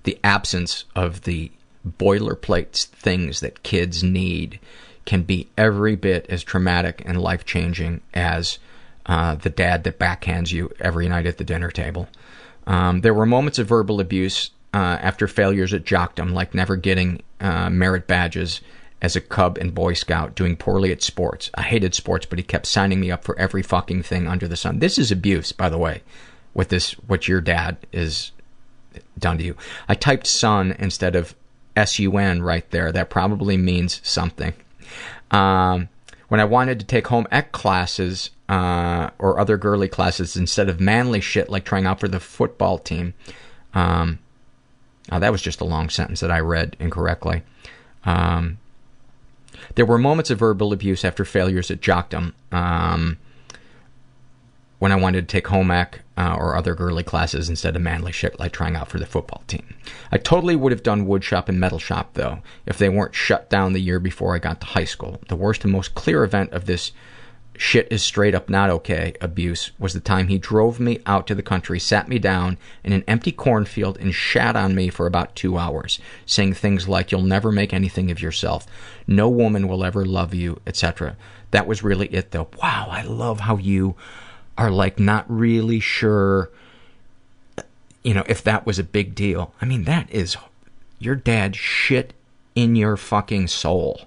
the 0.03 0.19
absence 0.23 0.85
of 0.95 1.21
the 1.21 1.51
boilerplate 1.87 2.85
things 2.87 3.39
that 3.39 3.63
kids 3.63 4.03
need 4.03 4.59
can 5.05 5.23
be 5.23 5.49
every 5.57 5.95
bit 5.95 6.25
as 6.29 6.43
traumatic 6.43 7.01
and 7.05 7.21
life 7.21 7.45
changing 7.45 8.01
as 8.13 8.59
uh, 9.05 9.35
the 9.35 9.49
dad 9.49 9.83
that 9.83 9.99
backhands 9.99 10.51
you 10.51 10.71
every 10.79 11.07
night 11.07 11.25
at 11.25 11.37
the 11.37 11.43
dinner 11.43 11.71
table. 11.71 12.07
Um, 12.67 13.01
there 13.01 13.13
were 13.13 13.25
moments 13.25 13.57
of 13.59 13.67
verbal 13.67 13.99
abuse 13.99 14.51
uh, 14.73 14.77
after 15.01 15.27
failures 15.27 15.73
at 15.73 15.83
jockdom, 15.83 16.33
like 16.33 16.53
never 16.53 16.75
getting 16.75 17.21
uh, 17.39 17.69
merit 17.69 18.07
badges 18.07 18.61
as 19.01 19.15
a 19.15 19.21
cub 19.21 19.57
and 19.57 19.73
boy 19.73 19.93
scout, 19.93 20.35
doing 20.35 20.55
poorly 20.55 20.91
at 20.91 21.01
sports. 21.01 21.49
I 21.55 21.63
hated 21.63 21.95
sports, 21.95 22.27
but 22.27 22.37
he 22.37 22.43
kept 22.43 22.67
signing 22.67 22.99
me 22.99 23.09
up 23.09 23.23
for 23.23 23.37
every 23.39 23.63
fucking 23.63 24.03
thing 24.03 24.27
under 24.27 24.47
the 24.47 24.55
sun. 24.55 24.79
This 24.79 24.99
is 24.99 25.11
abuse, 25.11 25.51
by 25.51 25.69
the 25.69 25.79
way. 25.79 26.03
What 26.53 26.69
this, 26.69 26.91
what 27.07 27.27
your 27.27 27.41
dad 27.41 27.77
is 27.91 28.31
done 29.17 29.39
to 29.39 29.43
you. 29.43 29.55
I 29.89 29.95
typed 29.95 30.27
son 30.27 30.75
instead 30.77 31.15
of 31.15 31.33
S-U-N 31.75 32.41
right 32.41 32.69
there. 32.71 32.91
That 32.91 33.09
probably 33.09 33.57
means 33.57 34.01
something. 34.03 34.53
Um, 35.31 35.89
when 36.27 36.39
I 36.39 36.45
wanted 36.45 36.79
to 36.79 36.85
take 36.85 37.07
home 37.07 37.27
ec 37.31 37.51
classes 37.51 38.29
uh, 38.51 39.09
or 39.17 39.39
other 39.39 39.57
girly 39.57 39.87
classes 39.87 40.35
instead 40.35 40.67
of 40.67 40.79
manly 40.79 41.21
shit 41.21 41.49
like 41.49 41.63
trying 41.63 41.85
out 41.85 41.99
for 41.99 42.09
the 42.09 42.19
football 42.19 42.77
team. 42.77 43.13
Um, 43.73 44.19
oh, 45.11 45.19
that 45.19 45.31
was 45.31 45.41
just 45.41 45.61
a 45.61 45.65
long 45.65 45.89
sentence 45.89 46.19
that 46.19 46.31
I 46.31 46.39
read 46.39 46.75
incorrectly. 46.79 47.43
Um, 48.03 48.57
there 49.75 49.85
were 49.85 49.97
moments 49.97 50.29
of 50.29 50.39
verbal 50.39 50.73
abuse 50.73 51.05
after 51.05 51.23
failures 51.23 51.71
at 51.71 51.79
jockdom. 51.79 52.33
Um, 52.51 53.17
when 54.81 54.91
I 54.91 54.95
wanted 54.95 55.29
to 55.29 55.31
take 55.31 55.47
home 55.47 55.69
ec 55.69 55.99
uh, 56.17 56.35
or 56.35 56.55
other 56.55 56.73
girly 56.73 57.03
classes 57.03 57.49
instead 57.49 57.75
of 57.75 57.83
manly 57.83 58.11
shit 58.11 58.39
like 58.39 58.51
trying 58.51 58.75
out 58.75 58.87
for 58.87 58.97
the 58.97 59.05
football 59.05 59.43
team. 59.45 59.75
I 60.11 60.17
totally 60.17 60.55
would 60.55 60.71
have 60.71 60.81
done 60.81 61.05
wood 61.05 61.23
shop 61.23 61.47
and 61.49 61.59
metal 61.59 61.77
shop 61.77 62.15
though 62.15 62.39
if 62.65 62.79
they 62.79 62.89
weren't 62.89 63.13
shut 63.13 63.47
down 63.47 63.73
the 63.73 63.79
year 63.79 63.99
before 63.99 64.33
I 64.33 64.39
got 64.39 64.59
to 64.61 64.65
high 64.65 64.85
school. 64.85 65.21
The 65.27 65.35
worst 65.35 65.63
and 65.63 65.71
most 65.71 65.93
clear 65.93 66.23
event 66.23 66.51
of 66.51 66.65
this 66.65 66.93
shit 67.55 67.87
is 67.91 68.01
straight 68.01 68.33
up 68.33 68.49
not 68.49 68.71
okay 68.71 69.13
abuse 69.21 69.71
was 69.77 69.93
the 69.93 69.99
time 69.99 70.29
he 70.29 70.39
drove 70.39 70.79
me 70.79 70.97
out 71.05 71.27
to 71.27 71.35
the 71.35 71.43
country, 71.43 71.77
sat 71.77 72.07
me 72.07 72.17
down 72.17 72.57
in 72.83 72.91
an 72.91 73.03
empty 73.07 73.31
cornfield 73.31 73.99
and 73.99 74.15
shat 74.15 74.55
on 74.55 74.73
me 74.73 74.89
for 74.89 75.05
about 75.05 75.35
two 75.35 75.59
hours, 75.59 75.99
saying 76.25 76.55
things 76.55 76.87
like, 76.87 77.11
you'll 77.11 77.21
never 77.21 77.51
make 77.51 77.71
anything 77.71 78.09
of 78.09 78.19
yourself, 78.19 78.65
no 79.05 79.29
woman 79.29 79.67
will 79.67 79.85
ever 79.85 80.03
love 80.05 80.33
you, 80.33 80.59
etc. 80.65 81.15
That 81.51 81.67
was 81.67 81.83
really 81.83 82.07
it 82.07 82.31
though. 82.31 82.49
Wow, 82.59 82.87
I 82.89 83.03
love 83.03 83.41
how 83.41 83.57
you 83.57 83.95
are 84.61 84.69
like 84.69 84.99
not 84.99 85.25
really 85.27 85.79
sure 85.79 86.51
you 88.03 88.13
know 88.13 88.23
if 88.27 88.43
that 88.43 88.63
was 88.63 88.77
a 88.77 88.83
big 88.83 89.15
deal. 89.15 89.53
I 89.59 89.65
mean 89.65 89.85
that 89.85 90.07
is 90.11 90.37
your 90.99 91.15
dad 91.15 91.55
shit 91.55 92.13
in 92.53 92.75
your 92.75 92.95
fucking 92.95 93.47
soul. 93.47 94.01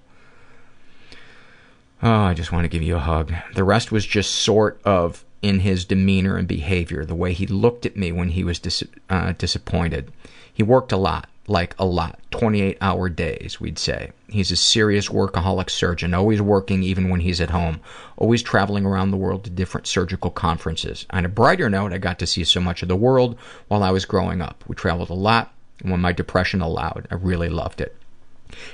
Oh 2.02 2.22
i 2.22 2.34
just 2.34 2.52
want 2.52 2.64
to 2.64 2.68
give 2.68 2.82
you 2.82 2.94
a 2.94 3.00
hug. 3.00 3.34
The 3.54 3.64
rest 3.64 3.90
was 3.90 4.06
just 4.06 4.32
sort 4.32 4.80
of 4.84 5.24
in 5.42 5.60
his 5.60 5.84
demeanor 5.84 6.36
and 6.36 6.46
behavior 6.46 7.04
the 7.04 7.16
way 7.16 7.32
he 7.32 7.48
looked 7.48 7.84
at 7.84 7.96
me 7.96 8.12
when 8.12 8.28
he 8.28 8.44
was 8.44 8.60
dis- 8.60 8.84
uh, 9.10 9.32
disappointed. 9.32 10.12
He 10.52 10.62
worked 10.62 10.92
a 10.92 10.96
lot 10.96 11.28
like 11.46 11.74
a 11.78 11.84
lot 11.84 12.18
28 12.30 12.78
hour 12.80 13.08
days 13.08 13.60
we'd 13.60 13.78
say. 13.78 14.12
He's 14.28 14.50
a 14.50 14.56
serious 14.56 15.08
workaholic 15.08 15.70
surgeon 15.70 16.14
always 16.14 16.40
working 16.40 16.82
even 16.82 17.08
when 17.10 17.20
he's 17.20 17.40
at 17.40 17.50
home 17.50 17.80
always 18.16 18.42
traveling 18.42 18.86
around 18.86 19.10
the 19.10 19.16
world 19.16 19.44
to 19.44 19.50
different 19.50 19.86
surgical 19.86 20.30
conferences. 20.30 21.06
On 21.10 21.24
a 21.24 21.28
brighter 21.28 21.68
note 21.68 21.92
i 21.92 21.98
got 21.98 22.18
to 22.20 22.26
see 22.26 22.44
so 22.44 22.60
much 22.60 22.82
of 22.82 22.88
the 22.88 22.96
world 22.96 23.36
while 23.68 23.82
i 23.82 23.90
was 23.90 24.04
growing 24.04 24.40
up. 24.40 24.64
We 24.66 24.74
traveled 24.74 25.10
a 25.10 25.14
lot 25.14 25.52
and 25.80 25.90
when 25.90 26.00
my 26.00 26.12
depression 26.12 26.60
allowed 26.60 27.06
i 27.10 27.14
really 27.14 27.48
loved 27.48 27.80
it 27.80 27.96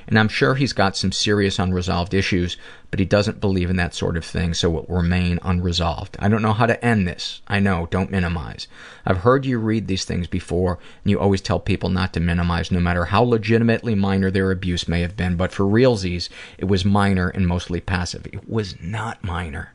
and 0.07 0.19
I'm 0.19 0.29
sure 0.29 0.55
he's 0.55 0.73
got 0.73 0.97
some 0.97 1.12
serious 1.12 1.59
unresolved 1.59 2.14
issues, 2.14 2.57
but 2.90 2.99
he 2.99 3.05
doesn't 3.05 3.40
believe 3.40 3.71
in 3.71 3.77
that 3.77 3.95
sort 3.95 4.16
of 4.16 4.25
thing, 4.25 4.55
so 4.55 4.77
it 4.77 4.88
will 4.88 4.97
remain 4.97 5.38
unresolved. 5.43 6.16
I 6.19 6.29
don't 6.29 6.43
know 6.43 6.53
how 6.53 6.66
to 6.66 6.85
end 6.85 7.07
this. 7.07 7.40
I 7.47 7.61
know, 7.61 7.87
don't 7.90 8.11
minimize. 8.11 8.66
I've 9.07 9.19
heard 9.19 9.47
you 9.47 9.59
read 9.59 9.87
these 9.87 10.05
things 10.05 10.27
before, 10.27 10.79
and 11.05 11.11
you 11.11 11.19
always 11.19 11.40
tell 11.40 11.61
people 11.61 11.88
not 11.88 12.12
to 12.14 12.21
minimize, 12.21 12.71
no 12.71 12.81
matter 12.81 13.07
how 13.07 13.23
legitimately 13.23 13.95
minor 13.95 14.31
their 14.31 14.51
abuse 14.51 14.88
may 14.88 15.01
have 15.03 15.16
been. 15.16 15.37
But 15.37 15.53
for 15.53 15.64
realsies, 15.64 16.29
it 16.59 16.66
was 16.66 16.85
minor 16.85 17.29
and 17.29 17.47
mostly 17.47 17.81
passive. 17.81 18.27
It 18.27 18.49
was 18.49 18.81
not 18.81 19.23
minor. 19.23 19.73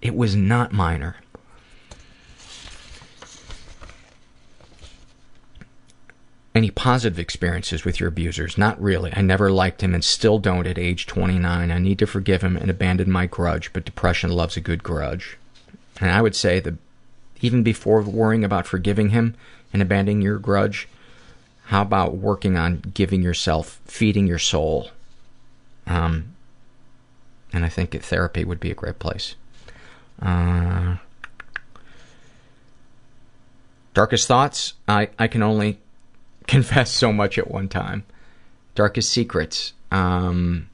It 0.00 0.14
was 0.14 0.34
not 0.34 0.72
minor. 0.72 1.16
Any 6.54 6.70
positive 6.70 7.18
experiences 7.18 7.84
with 7.84 7.98
your 7.98 8.10
abusers? 8.10 8.58
Not 8.58 8.80
really. 8.80 9.10
I 9.14 9.22
never 9.22 9.50
liked 9.50 9.82
him 9.82 9.94
and 9.94 10.04
still 10.04 10.38
don't 10.38 10.66
at 10.66 10.78
age 10.78 11.06
29. 11.06 11.70
I 11.70 11.78
need 11.78 11.98
to 11.98 12.06
forgive 12.06 12.42
him 12.42 12.56
and 12.56 12.70
abandon 12.70 13.10
my 13.10 13.24
grudge, 13.24 13.72
but 13.72 13.86
depression 13.86 14.30
loves 14.30 14.56
a 14.56 14.60
good 14.60 14.82
grudge. 14.82 15.38
And 15.98 16.10
I 16.10 16.20
would 16.20 16.36
say 16.36 16.60
that 16.60 16.74
even 17.40 17.62
before 17.62 18.02
worrying 18.02 18.44
about 18.44 18.66
forgiving 18.66 19.10
him 19.10 19.34
and 19.72 19.80
abandoning 19.80 20.20
your 20.20 20.38
grudge, 20.38 20.88
how 21.64 21.82
about 21.82 22.16
working 22.16 22.58
on 22.58 22.82
giving 22.92 23.22
yourself, 23.22 23.80
feeding 23.86 24.26
your 24.26 24.38
soul? 24.38 24.90
Um, 25.86 26.34
and 27.52 27.64
I 27.64 27.68
think 27.68 27.98
therapy 28.02 28.44
would 28.44 28.60
be 28.60 28.70
a 28.70 28.74
great 28.74 28.98
place. 28.98 29.36
Uh, 30.20 30.96
darkest 33.94 34.28
thoughts? 34.28 34.74
I, 34.86 35.08
I 35.18 35.28
can 35.28 35.42
only 35.42 35.78
confess 36.46 36.90
so 36.90 37.12
much 37.12 37.38
at 37.38 37.50
one 37.50 37.68
time. 37.68 38.04
Darkest 38.74 39.10
secrets? 39.10 39.72
Um, 39.90 40.68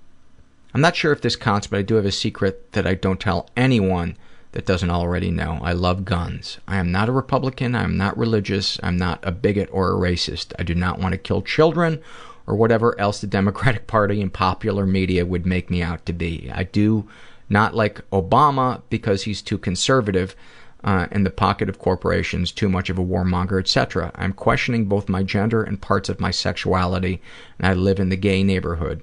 I'm 0.74 0.80
not 0.80 0.96
sure 0.96 1.12
if 1.12 1.20
this 1.20 1.36
counts, 1.36 1.66
but 1.66 1.78
I 1.78 1.82
do 1.82 1.96
have 1.96 2.04
a 2.04 2.12
secret 2.12 2.72
that 2.72 2.86
I 2.86 2.94
don't 2.94 3.20
tell 3.20 3.48
anyone 3.56 4.16
that 4.52 4.66
doesn't 4.66 4.90
already 4.90 5.30
know. 5.30 5.58
I 5.62 5.72
love 5.72 6.04
guns. 6.04 6.58
I 6.66 6.76
am 6.76 6.90
not 6.90 7.08
a 7.08 7.12
Republican. 7.12 7.74
I 7.74 7.84
am 7.84 7.96
not 7.96 8.16
religious. 8.16 8.78
I'm 8.82 8.96
not 8.96 9.20
a 9.22 9.32
bigot 9.32 9.68
or 9.72 9.90
a 9.90 9.96
racist. 9.96 10.52
I 10.58 10.62
do 10.62 10.74
not 10.74 10.98
want 10.98 11.12
to 11.12 11.18
kill 11.18 11.42
children 11.42 12.00
or 12.46 12.56
whatever 12.56 12.98
else 12.98 13.20
the 13.20 13.26
Democratic 13.26 13.86
Party 13.86 14.22
and 14.22 14.32
popular 14.32 14.86
media 14.86 15.26
would 15.26 15.46
make 15.46 15.70
me 15.70 15.82
out 15.82 16.06
to 16.06 16.12
be. 16.12 16.50
I 16.52 16.64
do 16.64 17.08
not 17.48 17.74
like 17.74 18.08
Obama 18.10 18.82
because 18.90 19.24
he's 19.24 19.42
too 19.42 19.58
conservative 19.58 20.34
in 20.84 21.24
the 21.24 21.30
pocket 21.30 21.68
of 21.68 21.78
corporations, 21.78 22.52
too 22.52 22.68
much 22.68 22.88
of 22.88 22.98
a 22.98 23.04
warmonger, 23.04 23.58
etc. 23.58 24.12
I'm 24.14 24.32
questioning 24.32 24.84
both 24.86 25.08
my 25.08 25.22
gender 25.22 25.62
and 25.62 25.80
parts 25.80 26.08
of 26.08 26.20
my 26.20 26.30
sexuality, 26.30 27.20
and 27.58 27.66
I 27.66 27.74
live 27.74 27.98
in 27.98 28.08
the 28.08 28.16
gay 28.16 28.42
neighborhood. 28.42 29.02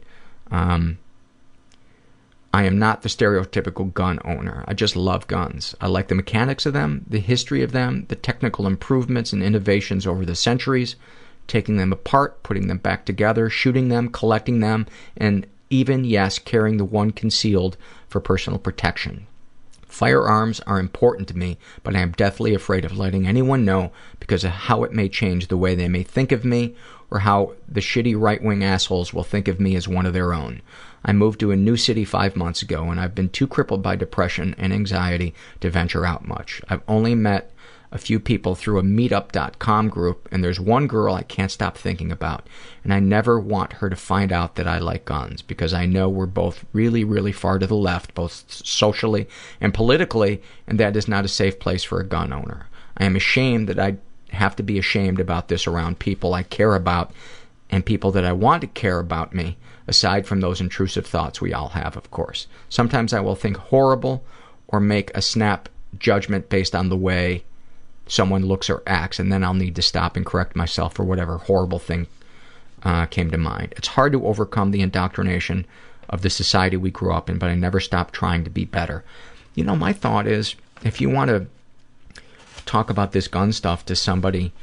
Um, 0.51 0.97
I 2.53 2.63
am 2.63 2.79
not 2.79 3.01
the 3.01 3.09
stereotypical 3.09 3.93
gun 3.93 4.19
owner. 4.23 4.63
I 4.65 4.73
just 4.73 4.95
love 4.95 5.27
guns. 5.27 5.75
I 5.81 5.87
like 5.87 6.07
the 6.07 6.15
mechanics 6.15 6.65
of 6.65 6.71
them, 6.71 7.05
the 7.09 7.19
history 7.19 7.61
of 7.61 7.73
them, 7.73 8.05
the 8.07 8.15
technical 8.15 8.65
improvements 8.65 9.33
and 9.33 9.43
innovations 9.43 10.07
over 10.07 10.25
the 10.25 10.35
centuries, 10.35 10.95
taking 11.47 11.75
them 11.75 11.91
apart, 11.91 12.41
putting 12.43 12.67
them 12.67 12.77
back 12.77 13.05
together, 13.05 13.49
shooting 13.49 13.89
them, 13.89 14.07
collecting 14.07 14.61
them, 14.61 14.87
and 15.17 15.45
even, 15.69 16.05
yes, 16.05 16.39
carrying 16.39 16.77
the 16.77 16.85
one 16.85 17.11
concealed 17.11 17.75
for 18.07 18.21
personal 18.21 18.57
protection. 18.57 19.27
Firearms 19.95 20.59
are 20.67 20.77
important 20.77 21.25
to 21.29 21.37
me, 21.37 21.57
but 21.81 21.95
I 21.95 22.01
am 22.01 22.11
deathly 22.11 22.53
afraid 22.53 22.83
of 22.83 22.97
letting 22.97 23.25
anyone 23.25 23.63
know 23.63 23.93
because 24.19 24.43
of 24.43 24.51
how 24.51 24.83
it 24.83 24.91
may 24.91 25.07
change 25.07 25.47
the 25.47 25.55
way 25.55 25.73
they 25.73 25.87
may 25.87 26.03
think 26.03 26.33
of 26.33 26.43
me 26.43 26.75
or 27.09 27.19
how 27.19 27.53
the 27.65 27.79
shitty 27.79 28.13
right 28.19 28.43
wing 28.43 28.61
assholes 28.61 29.13
will 29.13 29.23
think 29.23 29.47
of 29.47 29.57
me 29.57 29.73
as 29.73 29.87
one 29.87 30.05
of 30.05 30.11
their 30.11 30.33
own. 30.33 30.61
I 31.05 31.13
moved 31.13 31.39
to 31.39 31.51
a 31.51 31.55
new 31.55 31.77
city 31.77 32.03
five 32.03 32.35
months 32.35 32.61
ago, 32.61 32.89
and 32.89 32.99
I've 32.99 33.15
been 33.15 33.29
too 33.29 33.47
crippled 33.47 33.81
by 33.81 33.95
depression 33.95 34.53
and 34.57 34.73
anxiety 34.73 35.33
to 35.61 35.69
venture 35.69 36.05
out 36.05 36.27
much. 36.27 36.61
I've 36.67 36.83
only 36.89 37.15
met 37.15 37.53
a 37.95 37.97
few 37.97 38.19
people 38.19 38.55
through 38.55 38.77
a 38.77 38.83
meetup.com 38.83 39.87
group, 39.87 40.27
and 40.29 40.43
there's 40.43 40.59
one 40.59 40.85
girl 40.85 41.15
I 41.15 41.23
can't 41.23 41.49
stop 41.49 41.77
thinking 41.77 42.11
about, 42.11 42.45
and 42.83 42.93
I 42.93 42.99
never 42.99 43.39
want 43.39 43.71
her 43.73 43.89
to 43.89 43.95
find 43.95 44.33
out 44.33 44.55
that 44.55 44.67
I 44.67 44.79
like 44.79 45.05
guns 45.05 45.41
because 45.41 45.73
I 45.73 45.85
know 45.85 46.09
we're 46.09 46.25
both 46.25 46.65
really, 46.73 47.05
really 47.05 47.31
far 47.31 47.57
to 47.57 47.65
the 47.65 47.73
left, 47.73 48.13
both 48.13 48.43
socially 48.49 49.29
and 49.61 49.73
politically, 49.73 50.41
and 50.67 50.77
that 50.77 50.97
is 50.97 51.07
not 51.07 51.23
a 51.23 51.29
safe 51.29 51.57
place 51.57 51.85
for 51.85 52.01
a 52.01 52.05
gun 52.05 52.33
owner. 52.33 52.67
I 52.97 53.05
am 53.05 53.15
ashamed 53.15 53.69
that 53.69 53.79
I 53.79 53.95
have 54.31 54.57
to 54.57 54.63
be 54.63 54.77
ashamed 54.77 55.21
about 55.21 55.47
this 55.47 55.65
around 55.65 55.97
people 55.97 56.33
I 56.33 56.43
care 56.43 56.75
about 56.75 57.13
and 57.69 57.85
people 57.85 58.11
that 58.11 58.25
I 58.25 58.33
want 58.33 58.59
to 58.61 58.67
care 58.67 58.99
about 58.99 59.33
me 59.33 59.55
aside 59.87 60.27
from 60.27 60.41
those 60.41 60.59
intrusive 60.59 61.07
thoughts 61.07 61.39
we 61.39 61.53
all 61.53 61.69
have, 61.69 61.95
of 61.95 62.11
course. 62.11 62.47
Sometimes 62.67 63.13
I 63.13 63.21
will 63.21 63.35
think 63.35 63.55
horrible 63.55 64.25
or 64.67 64.81
make 64.81 65.15
a 65.15 65.21
snap 65.21 65.69
judgment 65.97 66.49
based 66.49 66.75
on 66.75 66.89
the 66.89 66.97
way 66.97 67.45
someone 68.07 68.45
looks 68.45 68.69
or 68.69 68.83
acts, 68.85 69.19
and 69.19 69.31
then 69.31 69.43
I'll 69.43 69.53
need 69.53 69.75
to 69.75 69.81
stop 69.81 70.15
and 70.15 70.25
correct 70.25 70.55
myself 70.55 70.93
for 70.93 71.03
whatever 71.03 71.37
horrible 71.37 71.79
thing 71.79 72.07
uh, 72.83 73.05
came 73.07 73.31
to 73.31 73.37
mind. 73.37 73.73
It's 73.77 73.89
hard 73.89 74.13
to 74.13 74.25
overcome 74.25 74.71
the 74.71 74.81
indoctrination 74.81 75.65
of 76.09 76.21
the 76.21 76.29
society 76.29 76.77
we 76.77 76.91
grew 76.91 77.13
up 77.13 77.29
in, 77.29 77.39
but 77.39 77.49
I 77.49 77.55
never 77.55 77.79
stop 77.79 78.11
trying 78.11 78.43
to 78.43 78.49
be 78.49 78.65
better. 78.65 79.03
You 79.55 79.63
know, 79.63 79.75
my 79.75 79.91
thought 79.91 80.27
is 80.27 80.55
if 80.83 81.01
you 81.01 81.09
want 81.09 81.29
to 81.29 81.47
talk 82.65 82.89
about 82.89 83.11
this 83.11 83.27
gun 83.27 83.51
stuff 83.51 83.85
to 83.85 83.95
somebody 83.95 84.53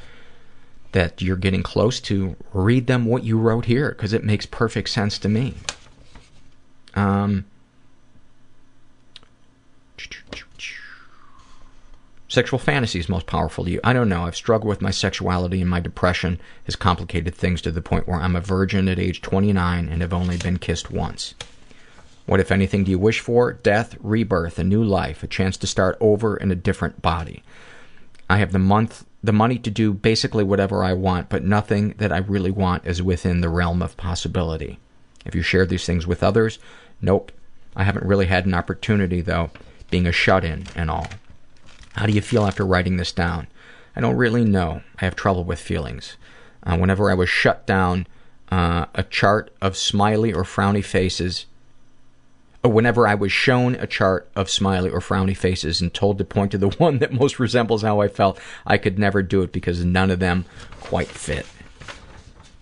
that 0.93 1.23
you're 1.23 1.37
getting 1.37 1.63
close 1.63 2.01
to, 2.01 2.37
read 2.53 2.87
them 2.87 3.07
what 3.07 3.25
you 3.25 3.39
wrote 3.39 3.65
here, 3.65 3.91
because 3.91 4.13
it 4.13 4.25
makes 4.25 4.47
perfect 4.47 4.91
sense 4.91 5.19
to 5.19 5.29
me. 5.29 5.55
Um, 6.95 7.47
sexual 12.33 12.59
fantasies 12.59 13.11
most 13.11 13.27
powerful 13.27 13.63
to 13.63 13.71
you. 13.71 13.81
I 13.85 13.93
don't 13.93 14.09
know. 14.09 14.25
I've 14.25 14.35
struggled 14.35 14.71
with 14.71 14.81
my 14.81 14.91
sexuality 14.91 15.61
and 15.61 15.69
my 15.69 15.81
depression 15.81 16.41
has 16.65 16.77
complicated 16.77 17.35
things 17.35 17.61
to 17.61 17.71
the 17.71 17.83
point 17.83 18.09
where 18.09 18.19
I'm 18.19 18.35
a 18.35 18.41
virgin 18.41 18.89
at 18.89 18.99
age 18.99 19.21
29 19.21 19.87
and 19.87 20.01
have 20.01 20.15
only 20.15 20.39
been 20.39 20.59
kissed 20.59 20.91
once. 20.91 21.35
What, 22.25 22.41
if 22.41 22.51
anything, 22.51 22.85
do 22.85 22.91
you 22.91 22.99
wish 22.99 23.21
for? 23.21 23.53
Death, 23.53 23.99
rebirth, 24.01 24.59
a 24.59 24.65
new 24.65 24.83
life, 24.83 25.23
a 25.23 25.27
chance 25.27 25.59
to 25.59 25.67
start 25.67 25.99
over 26.01 26.35
in 26.35 26.51
a 26.51 26.55
different 26.55 27.03
body. 27.03 27.43
I 28.31 28.39
have 28.39 28.53
the 28.53 28.59
month 28.59 29.05
the 29.23 29.33
money 29.33 29.59
to 29.59 29.71
do 29.71 29.93
basically 29.93 30.43
whatever 30.43 30.83
I 30.83 30.95
want, 30.95 31.29
but 31.29 31.45
nothing 31.45 31.95
that 31.99 32.13
I 32.13 32.19
really 32.19 32.51
want 32.51 32.87
is 32.87 33.03
within 33.03 33.43
the 33.43 33.51
realm 33.51 33.83
of 33.83 33.97
possibility. 33.99 34.81
Have 35.27 35.35
you 35.35 35.43
shared 35.43 35.69
these 35.69 35.85
things 35.85 36.07
with 36.07 36.23
others? 36.23 36.59
Nope. 37.01 37.31
I 37.77 37.85
haven't 37.85 38.07
really 38.07 38.27
had 38.27 38.47
an 38.47 38.55
opportunity, 38.55 39.21
though, 39.21 39.51
being 39.91 40.07
a 40.07 40.13
shut 40.13 40.45
in 40.45 40.65
and 40.75 40.91
all. 40.91 41.07
How 41.95 42.07
do 42.07 42.13
you 42.13 42.23
feel 42.23 42.45
after 42.47 42.65
writing 42.65 42.97
this 42.97 43.13
down? 43.13 43.47
I 43.95 44.01
don't 44.01 44.17
really 44.17 44.45
know. 44.45 44.83
I 44.99 45.05
have 45.05 45.15
trouble 45.17 45.45
with 45.45 45.61
feelings. 45.61 46.17
Uh, 46.63 46.77
whenever 46.79 47.11
I 47.11 47.15
was 47.15 47.29
shut 47.29 47.67
down, 47.67 48.07
uh, 48.51 48.87
a 48.95 49.03
chart 49.03 49.51
of 49.61 49.77
smiley 49.77 50.33
or 50.33 50.43
frowny 50.45 50.85
faces 50.85 51.47
Or 52.63 52.71
whenever 52.71 53.07
I 53.09 53.15
was 53.15 53.33
shown 53.33 53.75
a 53.75 53.87
chart 53.87 54.31
of 54.37 54.49
smiley 54.49 54.89
or 54.91 55.01
frowny 55.01 55.37
faces 55.37 55.81
and 55.81 55.93
told 55.93 56.19
to 56.19 56.25
point 56.25 56.53
to 56.53 56.59
the 56.59 56.69
one 56.79 56.99
that 56.99 57.13
most 57.13 57.39
resembles 57.39 57.83
how 57.83 58.01
I 58.01 58.09
felt, 58.09 58.39
I 58.67 58.79
could 58.79 58.99
never 58.99 59.23
do 59.23 59.43
it 59.43 59.53
because 59.53 59.85
none 59.85 60.11
of 60.11 60.21
them 60.21 60.45
quite 60.81 61.09
fit. 61.09 61.47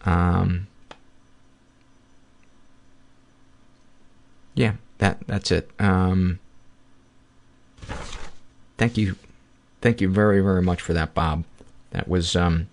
Um, 0.04 0.66
yeah, 4.54 4.74
that 4.98 5.18
that's 5.26 5.50
it. 5.50 5.70
Um, 5.78 6.38
thank 8.80 8.96
you, 8.96 9.14
thank 9.82 10.00
you 10.00 10.08
very 10.08 10.40
very 10.40 10.62
much 10.62 10.80
for 10.80 10.94
that, 10.94 11.12
Bob. 11.14 11.44
That 11.90 12.08
was 12.08 12.34
um, 12.34 12.68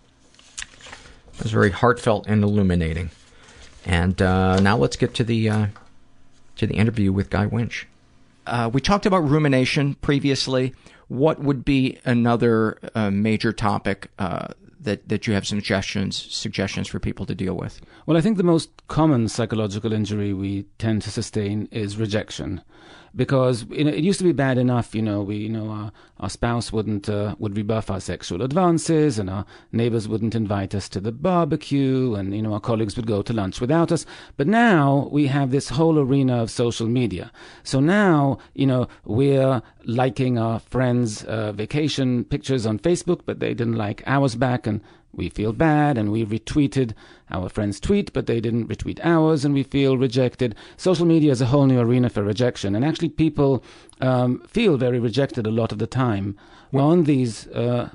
that 1.34 1.44
was 1.44 1.52
very 1.52 1.70
heartfelt 1.70 2.26
and 2.28 2.44
illuminating. 2.44 3.12
And 3.86 4.20
uh, 4.22 4.60
now 4.62 4.78
let's 4.78 4.96
get 4.96 5.14
to 5.16 5.24
the 5.24 5.50
uh, 5.50 5.68
to 6.56 6.66
the 6.66 6.76
interview 6.76 7.12
with 7.12 7.30
Guy 7.30 7.46
Winch. 7.46 7.88
Uh, 8.48 8.70
we 8.72 8.80
talked 8.80 9.06
about 9.06 9.20
rumination 9.20 9.96
previously. 9.96 10.74
What 11.10 11.40
would 11.40 11.66
be 11.66 12.00
another 12.06 12.80
uh, 12.96 13.12
major 13.12 13.52
topic 13.52 14.10
uh, 14.18 14.48
that 14.80 15.10
that 15.10 15.28
you 15.28 15.34
have 15.34 15.46
suggestions 15.46 16.16
suggestions 16.34 16.88
for 16.88 17.00
people 17.00 17.26
to 17.26 17.36
deal 17.36 17.56
with? 17.56 17.82
Well, 18.06 18.16
I 18.16 18.22
think 18.22 18.38
the 18.38 18.44
most 18.44 18.70
common 18.88 19.28
psychological 19.28 19.92
injury 19.92 20.32
we 20.32 20.64
tend 20.78 21.02
to 21.02 21.12
sustain 21.12 21.68
is 21.70 21.98
rejection 21.98 22.62
because 23.16 23.66
you 23.70 23.84
know, 23.84 23.92
it 23.92 24.04
used 24.04 24.20
to 24.20 24.24
be 24.26 24.32
bad 24.32 24.58
enough. 24.58 24.94
You 24.94 25.02
know, 25.02 25.22
we 25.22 25.38
you 25.38 25.50
know 25.50 25.70
our, 25.70 25.92
our 26.20 26.30
spouse 26.30 26.72
wouldn't 26.72 27.10
uh, 27.10 27.36
would 27.40 27.56
rebuff 27.56 27.90
our 27.90 28.00
sexual 28.00 28.42
advances, 28.42 29.20
and 29.20 29.30
our 29.30 29.46
neighbors 29.72 30.08
wouldn't 30.08 30.36
invite 30.36 30.76
us 30.76 30.90
to 30.90 31.00
the 31.00 31.12
barbecue, 31.12 32.16
and 32.16 32.36
you 32.36 32.42
know 32.42 32.54
our 32.54 32.60
colleagues 32.60 32.96
would 32.96 33.08
go 33.08 33.22
to 33.22 33.34
lunch 33.34 33.62
without 33.62 33.92
us. 33.92 34.06
But 34.36 34.48
now 34.48 35.10
we 35.12 35.28
have 35.28 35.52
this 35.52 35.70
whole 35.70 36.00
arena 36.00 36.42
of 36.42 36.52
social 36.52 36.88
media. 36.88 37.32
So 37.64 37.80
now 37.80 38.40
you 38.54 38.68
know 38.68 38.88
we're 39.06 39.62
liking 39.86 40.38
our 40.38 40.60
friends' 40.60 41.24
uh, 41.24 41.52
vacation 41.52 42.26
pictures 42.26 42.66
on 42.66 42.80
Facebook, 42.80 43.22
but 43.26 43.40
they 43.40 43.54
didn't 43.54 43.76
like 43.76 44.04
ours 44.06 44.36
back, 44.36 44.68
and 44.68 44.82
we 45.18 45.30
feel 45.30 45.52
bad 45.52 45.98
and 45.98 46.12
we 46.12 46.26
retweeted 46.26 46.94
our 47.32 47.50
friend's 47.50 47.80
tweet, 47.80 48.14
but 48.14 48.28
they 48.28 48.40
didn't 48.40 48.68
retweet 48.68 49.00
ours 49.04 49.44
and 49.44 49.54
we 49.54 49.64
feel 49.64 49.98
rejected. 49.98 50.56
Social 50.78 51.06
media 51.06 51.32
is 51.32 51.42
a 51.42 51.48
whole 51.48 51.66
new 51.66 51.80
arena 51.80 52.10
for 52.10 52.24
rejection. 52.24 52.76
And 52.76 52.86
actually, 52.86 53.10
people 53.10 53.64
um, 54.00 54.40
feel 54.48 54.78
very 54.78 55.00
rejected 55.00 55.46
a 55.46 55.52
lot 55.52 55.72
of 55.72 55.80
the 55.80 55.88
time 55.88 56.38
on 56.74 57.04
these 57.04 57.48
uh, 57.48 57.90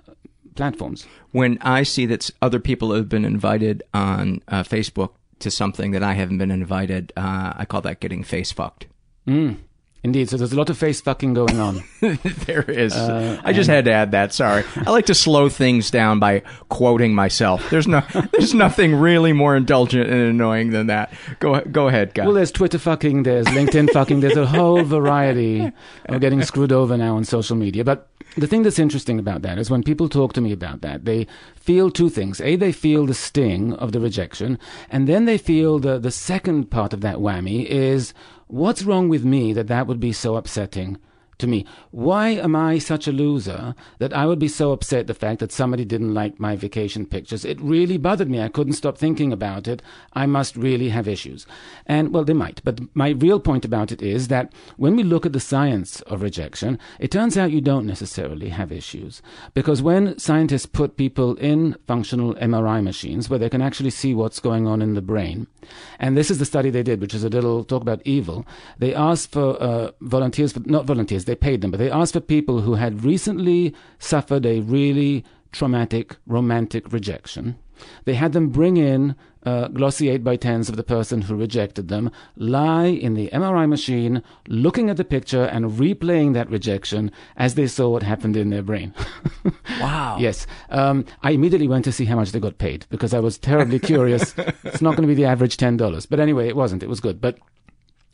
platforms. 0.55 1.07
When 1.31 1.59
I 1.61 1.85
see 1.85 2.05
that 2.07 2.29
other 2.43 2.59
people 2.59 2.93
have 2.93 3.09
been 3.09 3.25
invited 3.25 3.83
on 3.95 4.43
uh, 4.49 4.63
Facebook 4.65 5.13
to 5.39 5.51
something 5.51 5.93
that 5.93 6.03
I 6.03 6.13
haven't 6.13 6.39
been 6.39 6.51
invited, 6.51 7.13
uh, 7.17 7.55
I 7.57 7.65
call 7.65 7.81
that 7.83 8.01
getting 8.01 8.23
face 8.23 8.53
fucked. 8.53 8.87
Mm. 9.27 9.59
Indeed, 10.05 10.29
so 10.29 10.37
there's 10.37 10.53
a 10.53 10.57
lot 10.57 10.69
of 10.69 10.77
face 10.77 11.01
fucking 11.01 11.33
going 11.33 11.61
on. 11.61 11.85
there 12.01 12.63
is. 12.63 12.93
Uh, 12.93 13.41
I 13.45 13.53
just 13.53 13.71
had 13.71 13.85
to 13.85 13.93
add 13.93 14.11
that. 14.11 14.33
Sorry. 14.33 14.65
I 14.77 14.91
like 14.91 15.07
to 15.07 15.15
slow 15.15 15.49
things 15.49 15.93
down 15.93 16.19
by 16.19 16.41
quoting 16.69 17.15
myself. 17.15 17.71
There's 17.71 17.87
no, 17.87 18.03
there's 18.33 18.53
nothing 18.53 18.97
really 18.97 19.33
more 19.33 19.55
indulgent 19.55 20.11
and 20.11 20.21
annoying 20.21 20.71
than 20.71 20.89
that. 20.89 21.15
Go, 21.39 21.61
go 21.61 21.87
ahead, 21.87 22.15
guys. 22.15 22.27
Well, 22.27 22.35
there's 22.35 22.51
Twitter 22.51 22.79
fucking, 22.79 23.23
there's 23.23 23.47
LinkedIn 23.47 23.91
fucking, 23.91 24.21
there's 24.21 24.37
a 24.37 24.47
whole 24.47 24.83
variety 24.83 25.71
of 26.07 26.21
getting 26.21 26.43
screwed 26.43 26.73
over 26.73 26.97
now 26.97 27.15
on 27.15 27.23
social 27.25 27.55
media. 27.55 27.85
But 27.85 28.09
the 28.37 28.49
thing 28.49 28.65
that's 28.65 28.81
interesting 28.81 29.21
about 29.21 29.43
that 29.43 29.57
is 29.57 29.71
when 29.71 29.85
people 29.85 30.09
talk 30.09 30.33
to 30.33 30.41
me 30.41 30.51
about 30.51 30.81
that, 30.81 31.05
they 31.05 31.29
feel 31.55 31.93
two 31.93 32.09
things. 32.09 32.41
A, 32.41 32.57
they 32.57 32.73
feel 32.73 33.07
the 33.07 33.15
sting 33.15 33.75
of 33.75 33.93
the 33.93 34.01
rejection, 34.01 34.59
and 34.91 35.07
then 35.07 35.27
they 35.27 35.39
feel 35.39 35.79
the 35.79 35.99
the 35.99 36.11
second 36.11 36.71
part 36.71 36.93
of 36.93 37.03
that 37.03 37.19
whammy 37.19 37.67
is 37.67 38.15
What's 38.53 38.83
wrong 38.83 39.09
with 39.09 39.25
me 39.25 39.55
that 39.55 39.69
that 39.69 39.87
would 39.87 39.99
be 39.99 40.13
so 40.13 40.37
upsetting 40.37 40.99
to 41.43 41.47
me. 41.49 41.67
Why 41.91 42.29
am 42.31 42.55
I 42.55 42.79
such 42.79 43.07
a 43.07 43.13
loser 43.13 43.75
that 43.99 44.13
I 44.15 44.27
would 44.27 44.39
be 44.39 44.49
so 44.49 44.71
upset 44.71 45.09
the 45.09 45.15
fact 45.15 45.41
that 45.41 45.53
somebody 45.53 45.85
didn't 45.85 46.15
like 46.15 46.39
my 46.39 46.55
vacation 46.57 47.05
pictures? 47.05 47.45
It 47.45 47.61
really 47.61 47.99
bothered 47.99 48.31
me. 48.31 48.41
I 48.41 48.49
couldn't 48.49 48.75
stop 48.75 48.97
thinking 48.97 49.33
about 49.33 49.67
it. 49.67 49.83
I 50.13 50.25
must 50.27 50.57
really 50.57 50.91
have 50.91 51.09
issues. 51.09 51.45
And 51.85 52.15
well, 52.15 52.25
they 52.25 52.33
might. 52.33 52.63
But 52.65 52.81
my 52.95 53.11
real 53.11 53.41
point 53.41 53.65
about 53.65 53.91
it 53.91 54.01
is 54.01 54.29
that 54.29 54.53
when 54.77 54.95
we 54.95 55.03
look 55.03 55.27
at 55.27 55.33
the 55.33 55.41
science 55.41 56.01
of 56.03 56.23
rejection, 56.23 56.79
it 57.01 57.11
turns 57.11 57.37
out 57.37 57.51
you 57.51 57.61
don't 57.61 57.87
necessarily 57.87 58.51
have 58.51 58.71
issues. 58.71 59.21
Because 59.53 59.83
when 59.83 60.17
scientists 60.19 60.67
put 60.67 60.97
people 60.97 61.35
in 61.37 61.77
functional 61.89 62.35
MRI 62.37 62.83
machines 62.85 63.29
where 63.29 63.39
they 63.41 63.51
can 63.51 63.63
actually 63.63 63.91
see 63.91 64.15
what's 64.15 64.39
going 64.39 64.69
on 64.69 64.81
in 64.81 64.95
the 64.95 65.03
brain, 65.03 65.49
and 65.99 66.17
this 66.17 66.31
is 66.31 66.39
the 66.39 66.45
study 66.45 66.71
they 66.71 66.85
did, 66.85 67.01
which 67.01 67.15
is 67.15 67.25
a 67.25 67.29
little 67.29 67.65
talk 67.65 67.83
about 67.83 68.01
evil, 68.05 68.47
they 68.79 68.95
asked 68.95 69.33
for 69.33 69.61
uh, 69.61 69.91
volunteers, 70.01 70.57
not 70.67 70.87
volunteers, 70.87 71.25
they 71.33 71.37
paid 71.37 71.63
them, 71.63 71.71
but 71.71 71.79
they 71.79 71.91
asked 71.91 72.13
for 72.13 72.21
people 72.21 72.61
who 72.61 72.75
had 72.75 73.05
recently 73.05 73.75
suffered 73.99 74.45
a 74.45 74.61
really 74.61 75.25
traumatic 75.51 76.17
romantic 76.27 76.93
rejection. 76.93 77.57
They 78.05 78.15
had 78.15 78.33
them 78.33 78.51
bring 78.51 78.77
in 78.77 79.17
uh, 79.45 79.69
glossy 79.69 80.11
8 80.11 80.23
by 80.23 80.37
10s 80.37 80.69
of 80.69 80.77
the 80.77 80.85
person 80.85 81.23
who 81.23 81.35
rejected 81.35 81.89
them, 81.89 82.11
lie 82.37 82.85
in 82.87 83.15
the 83.15 83.31
MRI 83.33 83.67
machine, 83.67 84.23
looking 84.47 84.91
at 84.91 84.99
the 84.99 85.05
picture 85.05 85.45
and 85.45 85.71
replaying 85.71 86.35
that 86.35 86.51
rejection 86.51 87.11
as 87.37 87.55
they 87.55 87.67
saw 87.67 87.89
what 87.89 88.03
happened 88.03 88.37
in 88.37 88.51
their 88.51 88.63
brain. 88.63 88.95
wow. 89.81 90.19
Yes. 90.21 90.47
Um, 90.69 91.07
I 91.23 91.31
immediately 91.31 91.67
went 91.67 91.87
to 91.87 91.93
see 91.93 92.05
how 92.05 92.17
much 92.17 92.33
they 92.33 92.41
got 92.41 92.59
paid 92.59 92.85
because 92.91 93.15
I 93.15 93.21
was 93.21 93.39
terribly 93.39 93.79
curious. 93.79 94.35
it's 94.65 94.83
not 94.83 94.97
going 94.97 95.09
to 95.09 95.15
be 95.15 95.21
the 95.21 95.25
average 95.25 95.57
$10. 95.57 96.07
But 96.11 96.21
anyway, 96.21 96.47
it 96.47 96.57
wasn't. 96.57 96.83
It 96.83 96.91
was 96.91 97.01
good. 97.01 97.23
But 97.23 97.39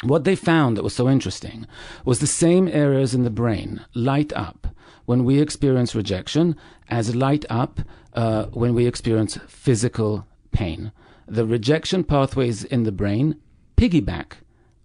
what 0.03 0.25
they 0.25 0.37
found 0.37 0.77
that 0.77 0.85
was 0.85 0.95
so 0.95 1.09
interesting 1.09 1.67
was 2.05 2.21
the 2.21 2.27
same 2.27 2.69
areas 2.69 3.15
in 3.15 3.25
the 3.25 3.31
brain 3.31 3.85
light 3.95 4.33
up 4.35 4.69
when 5.07 5.25
we 5.25 5.41
experience 5.41 5.95
rejection 5.95 6.57
as 6.89 7.17
light 7.17 7.45
up 7.51 7.81
uh, 8.15 8.45
when 8.47 8.75
we 8.75 8.87
experience 8.87 9.39
physical 9.49 10.27
pain. 10.53 10.93
The 11.27 11.47
rejection 11.47 12.05
pathways 12.05 12.65
in 12.65 12.85
the 12.85 12.93
brain 12.93 13.37
piggyback 13.77 14.35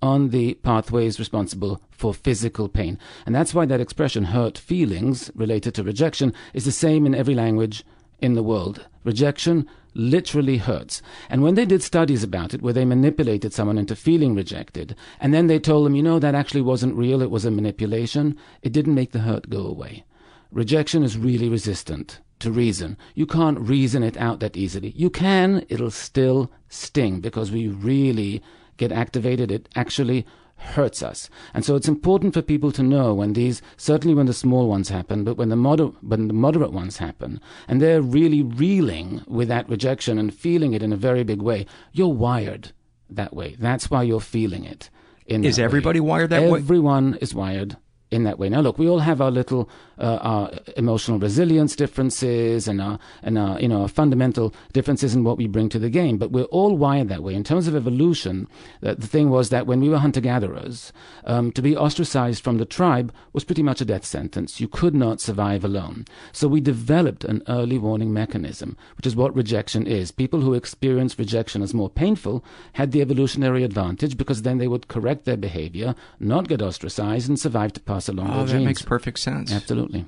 on 0.02 0.30
the 0.30 0.56
pathways 0.56 1.19
responsible 1.19 1.82
for 1.89 2.13
physical 2.13 2.67
pain. 2.67 2.99
And 3.26 3.34
that's 3.34 3.54
why 3.54 3.65
that 3.65 3.80
expression, 3.80 4.26
hurt 4.26 4.58
feelings 4.58 5.32
related 5.34 5.73
to 5.76 5.84
rejection, 5.84 6.34
is 6.54 6.65
the 6.65 6.71
same 6.71 7.06
in 7.06 7.15
every 7.15 7.36
language 7.36 7.86
in 8.19 8.34
the 8.34 8.43
world. 8.43 8.86
Rejection 9.04 9.67
literally 9.93 10.58
hurts. 10.58 11.01
And 11.29 11.43
when 11.43 11.56
they 11.56 11.65
did 11.65 11.84
studies 11.84 12.23
about 12.23 12.53
it, 12.53 12.62
where 12.62 12.73
they 12.73 12.86
manipulated 12.86 13.53
someone 13.53 13.77
into 13.77 13.95
feeling 13.95 14.36
rejected, 14.36 14.95
and 15.19 15.34
then 15.34 15.47
they 15.47 15.60
told 15.60 15.86
them, 15.86 15.95
you 15.95 16.03
know, 16.03 16.19
that 16.19 16.36
actually 16.36 16.62
wasn't 16.62 16.95
real, 16.95 17.21
it 17.21 17.32
was 17.32 17.45
a 17.45 17.51
manipulation, 17.51 18.38
it 18.62 18.73
didn't 18.73 18.95
make 18.95 19.12
the 19.12 19.19
hurt 19.19 19.49
go 19.49 19.65
away. 19.65 20.03
Rejection 20.51 21.03
is 21.03 21.17
really 21.17 21.49
resistant 21.49 22.19
to 22.39 22.51
reason. 22.51 22.97
You 23.15 23.25
can't 23.25 23.60
reason 23.60 24.03
it 24.03 24.17
out 24.17 24.39
that 24.41 24.58
easily. 24.58 24.93
You 24.95 25.10
can, 25.10 25.65
it'll 25.69 25.91
still 25.91 26.51
sting 26.69 27.21
because 27.21 27.51
we 27.51 27.67
really 27.67 28.43
get 28.77 28.91
activated. 28.91 29.51
It 29.51 29.69
actually 29.75 30.25
hurts 30.58 31.04
us. 31.04 31.30
And 31.54 31.66
so 31.66 31.76
it's 31.76 31.88
important 31.88 32.34
for 32.34 32.42
people 32.42 32.72
to 32.74 32.84
know 32.84 33.13
when 33.13 33.34
these, 33.34 33.62
certainly 33.78 34.16
when 34.16 34.26
the 34.26 34.34
small 34.34 34.68
ones 34.68 34.89
happen, 34.89 35.24
but 35.24 35.38
when 35.38 35.50
the, 35.50 35.56
moder- 35.56 35.92
when 36.02 36.28
the 36.28 36.34
moderate 36.34 36.72
ones 36.72 36.98
happen, 36.98 37.39
and 37.68 37.82
they're 37.82 38.02
really 38.02 38.42
reeling 38.42 39.22
with 39.28 39.48
that 39.50 39.68
rejection 39.70 40.18
and 40.18 40.34
feeling 40.34 40.74
it 40.74 40.84
in 40.84 40.94
a 40.94 40.98
very 40.98 41.24
big 41.24 41.42
way, 41.42 41.66
you're 41.92 42.13
wired 42.13 42.72
that 43.10 43.34
way. 43.34 43.56
That's 43.60 43.89
why 43.89 44.04
you're 44.04 44.22
feeling 44.22 44.63
it. 44.63 44.89
is 45.28 45.60
everybody 45.60 46.00
way. 46.00 46.10
wired 46.10 46.30
that 46.30 46.38
Everyone 46.38 46.54
way? 46.54 46.60
Everyone 46.60 47.18
is 47.22 47.36
wired 47.36 47.78
in 48.13 48.23
that 48.26 48.38
way. 48.38 48.47
Now, 48.47 48.62
look, 48.62 48.78
we 48.78 48.88
all 48.88 48.99
have 48.99 49.21
our 49.21 49.32
little 49.32 49.67
uh, 49.97 50.19
our 50.21 50.52
emotional 50.78 51.19
resilience 51.19 51.76
differences 51.76 52.67
and 52.67 52.80
our 52.80 52.99
and 53.23 53.38
our 53.38 53.60
you 53.60 53.67
know 53.67 53.82
our 53.82 53.88
fundamental 53.88 54.54
differences 54.71 55.15
in 55.15 55.23
what 55.23 55.38
we 55.38 55.47
bring 55.47 55.67
to 55.69 55.80
the 55.80 55.89
game, 55.89 56.17
but 56.17 56.32
we're 56.32 56.43
all 56.45 56.78
wired 56.78 57.10
that 57.10 57.23
way. 57.23 57.34
In 57.34 57.43
terms 57.43 57.67
of 57.67 57.76
evolution, 57.76 58.47
the, 58.82 58.95
the 58.95 59.08
thing 59.08 59.30
was 59.30 59.49
that 59.49 59.65
when 59.65 59.82
we 59.82 59.89
were 59.89 59.97
hunter 59.97 60.21
gatherers, 60.21 60.93
um, 61.26 61.52
to 61.54 61.62
be 61.62 61.76
ostracized 61.76 62.43
from 62.43 62.60
the 62.60 62.65
tribe 62.65 63.12
was 63.34 63.43
pretty 63.43 63.63
much 63.63 63.82
a 63.82 63.86
death 63.86 64.06
sentence. 64.06 64.62
You 64.62 64.67
could 64.67 64.93
not 64.93 65.19
survive 65.19 65.65
alone. 65.65 66.06
So 66.32 66.47
we 66.47 66.62
developed 66.62 67.23
an 67.23 67.41
early 67.47 67.80
warning 67.80 68.13
mechanism, 68.13 68.78
which 68.95 69.08
is 69.08 69.15
what 69.15 69.36
rejection 69.36 69.88
is. 69.88 70.12
People 70.12 70.41
who 70.41 70.54
experience 70.54 71.17
rejection 71.17 71.63
as 71.63 71.73
more 71.73 71.89
painful 71.89 72.43
had 72.73 72.91
the 72.91 73.02
evolutionary 73.02 73.63
advantage 73.63 74.17
because 74.17 74.43
then 74.43 74.60
they 74.60 74.67
would 74.67 74.88
correct 74.88 75.26
their 75.26 75.38
behavior, 75.38 75.95
not 76.19 76.47
get 76.47 76.62
ostracized, 76.62 77.28
and 77.28 77.39
survive 77.39 77.73
to 77.73 77.82
pass 77.82 78.03
along 78.08 78.32
oh, 78.32 78.46
that 78.46 78.52
genes. 78.52 78.66
makes 78.66 78.82
perfect 78.82 79.20
sense. 79.20 79.52
Absolutely. 79.52 80.06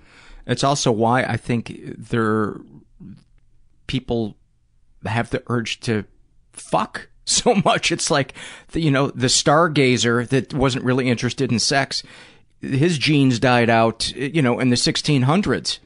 It's 0.48 0.64
also 0.64 0.92
why 0.92 1.24
I 1.24 1.38
think 1.38 1.80
there 1.98 2.56
people 3.88 4.36
have 5.06 5.30
the 5.30 5.44
urge 5.48 5.80
to 5.82 6.06
fuck 6.54 7.10
so 7.26 7.56
much. 7.56 7.92
It's 7.92 8.12
like, 8.12 8.34
the, 8.72 8.82
you 8.82 8.92
know, 8.92 9.08
the 9.08 9.28
stargazer 9.28 10.28
that 10.30 10.54
wasn't 10.54 10.86
really 10.86 11.10
interested 11.10 11.52
in 11.52 11.60
sex, 11.60 12.04
his 12.62 12.98
genes 12.98 13.40
died 13.40 13.70
out, 13.70 14.12
you 14.16 14.42
know, 14.42 14.60
in 14.60 14.70
the 14.70 14.76
1600s. 14.76 15.80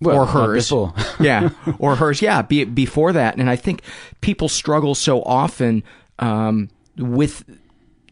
Well, 0.00 0.20
or 0.20 0.26
hers. 0.26 0.72
yeah, 1.20 1.50
or 1.78 1.96
hers. 1.96 2.20
Yeah, 2.20 2.42
be, 2.42 2.64
before 2.64 3.12
that. 3.12 3.36
And 3.36 3.48
I 3.48 3.56
think 3.56 3.82
people 4.20 4.48
struggle 4.48 4.94
so 4.94 5.22
often 5.22 5.82
um, 6.18 6.68
with, 6.98 7.44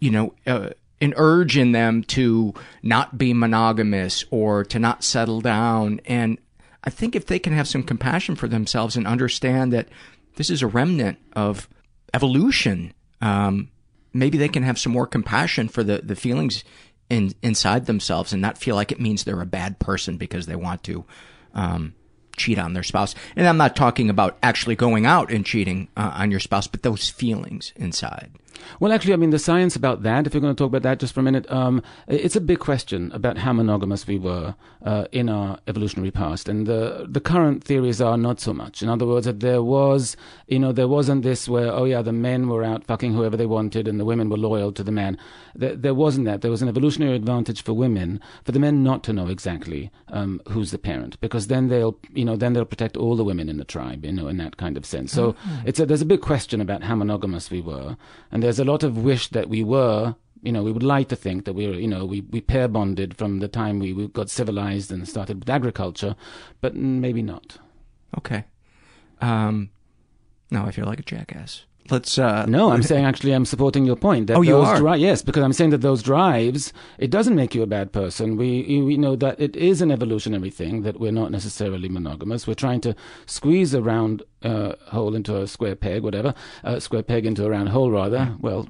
you 0.00 0.10
know, 0.10 0.34
uh, 0.46 0.70
an 1.02 1.12
urge 1.16 1.58
in 1.58 1.72
them 1.72 2.04
to 2.04 2.54
not 2.82 3.18
be 3.18 3.34
monogamous 3.34 4.24
or 4.30 4.64
to 4.64 4.78
not 4.78 5.02
settle 5.02 5.40
down. 5.40 6.00
And 6.06 6.38
I 6.84 6.90
think 6.90 7.16
if 7.16 7.26
they 7.26 7.40
can 7.40 7.52
have 7.52 7.66
some 7.66 7.82
compassion 7.82 8.36
for 8.36 8.46
themselves 8.46 8.96
and 8.96 9.06
understand 9.06 9.72
that 9.72 9.88
this 10.36 10.48
is 10.48 10.62
a 10.62 10.66
remnant 10.68 11.18
of 11.32 11.68
evolution, 12.14 12.94
um, 13.20 13.68
maybe 14.12 14.38
they 14.38 14.48
can 14.48 14.62
have 14.62 14.78
some 14.78 14.92
more 14.92 15.08
compassion 15.08 15.68
for 15.68 15.82
the, 15.82 15.98
the 15.98 16.16
feelings 16.16 16.62
in, 17.10 17.34
inside 17.42 17.86
themselves 17.86 18.32
and 18.32 18.40
not 18.40 18.56
feel 18.56 18.76
like 18.76 18.92
it 18.92 19.00
means 19.00 19.24
they're 19.24 19.40
a 19.40 19.46
bad 19.46 19.80
person 19.80 20.16
because 20.16 20.46
they 20.46 20.56
want 20.56 20.84
to 20.84 21.04
um, 21.52 21.94
cheat 22.36 22.60
on 22.60 22.74
their 22.74 22.84
spouse. 22.84 23.16
And 23.34 23.48
I'm 23.48 23.56
not 23.56 23.74
talking 23.74 24.08
about 24.08 24.38
actually 24.40 24.76
going 24.76 25.04
out 25.04 25.32
and 25.32 25.44
cheating 25.44 25.88
uh, 25.96 26.12
on 26.14 26.30
your 26.30 26.40
spouse, 26.40 26.68
but 26.68 26.84
those 26.84 27.10
feelings 27.10 27.72
inside. 27.74 28.30
Well, 28.80 28.92
actually, 28.92 29.14
I 29.14 29.16
mean, 29.16 29.30
the 29.30 29.38
science 29.38 29.76
about 29.76 30.02
that, 30.02 30.26
if 30.26 30.34
you're 30.34 30.40
going 30.40 30.54
to 30.54 30.58
talk 30.58 30.68
about 30.68 30.82
that 30.82 31.00
just 31.00 31.14
for 31.14 31.20
a 31.20 31.22
minute, 31.22 31.50
um, 31.50 31.82
it's 32.06 32.36
a 32.36 32.40
big 32.40 32.58
question 32.58 33.10
about 33.12 33.38
how 33.38 33.52
monogamous 33.52 34.06
we 34.06 34.18
were 34.18 34.54
uh, 34.84 35.06
in 35.12 35.28
our 35.28 35.58
evolutionary 35.66 36.10
past. 36.10 36.48
And 36.48 36.66
the, 36.66 37.06
the 37.08 37.20
current 37.20 37.64
theories 37.64 38.00
are 38.00 38.16
not 38.16 38.40
so 38.40 38.52
much. 38.52 38.82
In 38.82 38.88
other 38.88 39.06
words, 39.06 39.26
that 39.26 39.40
there 39.40 39.62
was, 39.62 40.16
you 40.46 40.58
know, 40.58 40.72
there 40.72 40.88
wasn't 40.88 41.22
this 41.22 41.48
where, 41.48 41.72
oh 41.72 41.84
yeah, 41.84 42.02
the 42.02 42.12
men 42.12 42.48
were 42.48 42.64
out 42.64 42.84
fucking 42.84 43.14
whoever 43.14 43.36
they 43.36 43.46
wanted 43.46 43.88
and 43.88 43.98
the 43.98 44.04
women 44.04 44.28
were 44.28 44.36
loyal 44.36 44.72
to 44.72 44.82
the 44.82 44.92
man. 44.92 45.18
There, 45.54 45.76
there 45.76 45.94
wasn't 45.94 46.26
that. 46.26 46.40
There 46.40 46.50
was 46.50 46.62
an 46.62 46.68
evolutionary 46.68 47.16
advantage 47.16 47.62
for 47.62 47.72
women, 47.72 48.20
for 48.44 48.52
the 48.52 48.60
men 48.60 48.82
not 48.82 49.02
to 49.04 49.12
know 49.12 49.26
exactly 49.26 49.90
um, 50.08 50.40
who's 50.48 50.70
the 50.70 50.78
parent, 50.78 51.20
because 51.20 51.48
then 51.48 51.68
they'll, 51.68 51.98
you 52.12 52.24
know, 52.24 52.36
then 52.36 52.52
they'll 52.52 52.64
protect 52.64 52.96
all 52.96 53.16
the 53.16 53.24
women 53.24 53.48
in 53.48 53.58
the 53.58 53.64
tribe, 53.64 54.04
you 54.04 54.12
know, 54.12 54.28
in 54.28 54.36
that 54.38 54.56
kind 54.56 54.76
of 54.76 54.86
sense. 54.86 55.12
So 55.12 55.32
Mm-hmm. 55.32 55.68
it's 55.68 55.80
a, 55.80 55.86
there's 55.86 56.02
a 56.02 56.06
big 56.06 56.20
question 56.20 56.60
about 56.60 56.82
how 56.82 56.94
monogamous 56.94 57.50
we 57.50 57.60
were. 57.60 57.96
And 58.30 58.41
there's 58.42 58.58
a 58.58 58.64
lot 58.64 58.82
of 58.82 58.98
wish 58.98 59.28
that 59.28 59.48
we 59.48 59.62
were 59.62 60.14
you 60.42 60.50
know, 60.50 60.62
we 60.64 60.72
would 60.72 60.82
like 60.82 61.08
to 61.08 61.16
think 61.16 61.44
that 61.44 61.52
we 61.52 61.68
were, 61.68 61.74
you 61.74 61.86
know, 61.86 62.04
we, 62.04 62.22
we 62.22 62.40
pair 62.40 62.66
bonded 62.66 63.16
from 63.16 63.38
the 63.38 63.46
time 63.46 63.78
we, 63.78 63.92
we 63.92 64.08
got 64.08 64.28
civilized 64.28 64.90
and 64.90 65.08
started 65.08 65.38
with 65.38 65.48
agriculture, 65.48 66.16
but 66.60 66.74
maybe 66.74 67.22
not. 67.22 67.58
Okay. 68.18 68.44
Um, 69.20 69.70
now 70.50 70.66
I 70.66 70.72
feel 70.72 70.84
like 70.84 70.98
a 70.98 71.04
jackass. 71.04 71.64
Let's. 71.90 72.18
Uh, 72.18 72.46
No, 72.46 72.70
I'm 72.70 72.82
saying 72.82 73.04
actually 73.04 73.32
I'm 73.32 73.44
supporting 73.44 73.84
your 73.84 73.96
point. 73.96 74.28
That 74.28 74.36
Oh, 74.36 74.42
you 74.42 74.56
are? 74.58 74.78
Dri- 74.78 74.98
yes, 75.00 75.20
because 75.22 75.42
I'm 75.42 75.52
saying 75.52 75.70
that 75.70 75.78
those 75.82 76.02
drives, 76.02 76.72
it 76.98 77.10
doesn't 77.10 77.34
make 77.34 77.54
you 77.54 77.62
a 77.62 77.66
bad 77.66 77.92
person. 77.92 78.36
We, 78.36 78.82
we 78.82 78.96
know 78.96 79.16
that 79.16 79.40
it 79.40 79.56
is 79.56 79.82
an 79.82 79.90
evolutionary 79.90 80.50
thing 80.50 80.82
that 80.82 81.00
we're 81.00 81.12
not 81.12 81.30
necessarily 81.30 81.88
monogamous. 81.88 82.46
We're 82.46 82.54
trying 82.54 82.80
to 82.82 82.94
squeeze 83.26 83.74
a 83.74 83.82
round 83.82 84.22
uh, 84.42 84.74
hole 84.86 85.14
into 85.14 85.36
a 85.40 85.46
square 85.46 85.74
peg, 85.76 86.02
whatever, 86.02 86.34
a 86.62 86.80
square 86.80 87.02
peg 87.02 87.26
into 87.26 87.44
a 87.44 87.50
round 87.50 87.70
hole, 87.70 87.90
rather. 87.90 88.36
Well, 88.40 88.68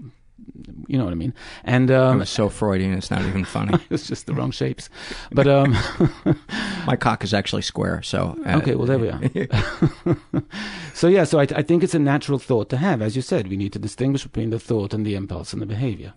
you 0.87 0.99
know 0.99 1.05
what 1.05 1.13
I 1.13 1.17
mean. 1.17 1.35
And 1.65 1.91
um, 1.91 2.21
I'm 2.21 2.27
so 2.27 2.49
Freudian, 2.49 2.93
it's 2.95 3.11
not 3.11 3.23
even 3.23 3.45
funny. 3.45 3.79
it's 3.91 4.07
just 4.07 4.27
the 4.27 4.35
wrong 4.35 4.51
shapes. 4.51 4.89
But 5.31 5.47
um, 5.49 5.77
My 6.87 6.97
cock 6.97 7.25
is 7.25 7.33
actually 7.33 7.63
square, 7.63 8.03
so. 8.03 8.37
Uh, 8.45 8.59
Okay, 8.59 8.75
well, 8.75 8.87
there 8.87 8.99
we 8.99 9.09
are. 9.09 9.21
so, 10.95 11.09
yeah, 11.09 11.25
so 11.25 11.39
I, 11.39 11.43
I 11.43 11.63
think 11.63 11.83
it's 11.83 11.95
a 11.95 11.99
natural 11.99 12.39
thought 12.39 12.69
to 12.71 12.77
have. 12.77 13.01
As 13.03 13.17
you 13.17 13.23
said, 13.23 13.49
we 13.49 13.57
need 13.57 13.73
to 13.73 13.79
distinguish 13.79 14.25
between 14.25 14.51
the 14.51 14.59
thought 14.59 14.93
and 14.95 15.07
the 15.07 15.15
impulse 15.15 15.53
and 15.53 15.63
the 15.63 15.67
behavior. 15.67 16.13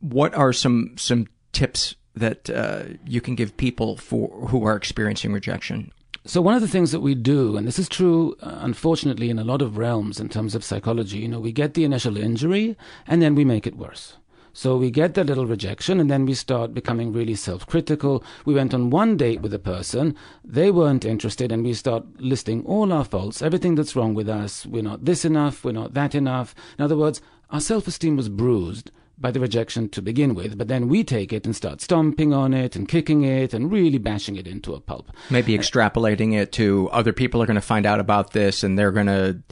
what 0.00 0.34
are 0.34 0.52
some 0.52 0.94
some 0.96 1.26
tips 1.52 1.94
that 2.14 2.50
uh, 2.50 2.82
you 3.06 3.20
can 3.20 3.34
give 3.34 3.56
people 3.56 3.96
for 3.96 4.28
who 4.48 4.64
are 4.64 4.76
experiencing 4.76 5.32
rejection? 5.32 5.92
So, 6.26 6.40
one 6.40 6.54
of 6.54 6.62
the 6.62 6.68
things 6.68 6.90
that 6.92 7.00
we 7.00 7.14
do, 7.14 7.54
and 7.58 7.66
this 7.66 7.78
is 7.78 7.86
true, 7.86 8.34
uh, 8.40 8.60
unfortunately, 8.60 9.28
in 9.28 9.38
a 9.38 9.44
lot 9.44 9.60
of 9.60 9.76
realms 9.76 10.18
in 10.18 10.30
terms 10.30 10.54
of 10.54 10.64
psychology, 10.64 11.18
you 11.18 11.28
know, 11.28 11.38
we 11.38 11.52
get 11.52 11.74
the 11.74 11.84
initial 11.84 12.16
injury 12.16 12.78
and 13.06 13.20
then 13.20 13.34
we 13.34 13.44
make 13.44 13.66
it 13.66 13.76
worse. 13.76 14.16
So 14.54 14.74
we 14.78 14.90
get 14.90 15.12
that 15.14 15.26
little 15.26 15.44
rejection 15.44 16.00
and 16.00 16.10
then 16.10 16.24
we 16.24 16.32
start 16.32 16.72
becoming 16.72 17.12
really 17.12 17.34
self 17.34 17.66
critical. 17.66 18.24
We 18.46 18.54
went 18.54 18.72
on 18.72 18.88
one 18.88 19.18
date 19.18 19.42
with 19.42 19.52
a 19.52 19.58
person, 19.58 20.16
they 20.42 20.70
weren't 20.70 21.04
interested, 21.04 21.52
and 21.52 21.62
we 21.62 21.74
start 21.74 22.06
listing 22.18 22.64
all 22.64 22.90
our 22.90 23.04
faults, 23.04 23.42
everything 23.42 23.74
that's 23.74 23.94
wrong 23.94 24.14
with 24.14 24.30
us. 24.30 24.64
We're 24.64 24.82
not 24.82 25.04
this 25.04 25.26
enough, 25.26 25.62
we're 25.62 25.72
not 25.72 25.92
that 25.92 26.14
enough. 26.14 26.54
In 26.78 26.84
other 26.86 26.96
words, 26.96 27.20
our 27.50 27.60
self 27.60 27.86
esteem 27.86 28.16
was 28.16 28.30
bruised 28.30 28.90
by 29.18 29.30
the 29.30 29.40
rejection 29.40 29.88
to 29.90 30.02
begin 30.02 30.34
with, 30.34 30.58
but 30.58 30.68
then 30.68 30.88
we 30.88 31.04
take 31.04 31.32
it 31.32 31.44
and 31.44 31.54
start 31.54 31.80
stomping 31.80 32.32
on 32.32 32.52
it 32.52 32.76
and 32.76 32.88
kicking 32.88 33.22
it 33.24 33.54
and 33.54 33.70
really 33.70 33.98
bashing 33.98 34.36
it 34.36 34.46
into 34.46 34.74
a 34.74 34.80
pulp. 34.80 35.10
Maybe 35.30 35.56
extrapolating 35.56 36.34
it 36.34 36.52
to 36.52 36.88
other 36.90 37.12
people 37.12 37.42
are 37.42 37.46
going 37.46 37.54
to 37.54 37.60
find 37.60 37.86
out 37.86 38.00
about 38.00 38.32
this 38.32 38.62
and 38.62 38.78
they're 38.78 38.92
going 38.92 39.06
to 39.06 39.42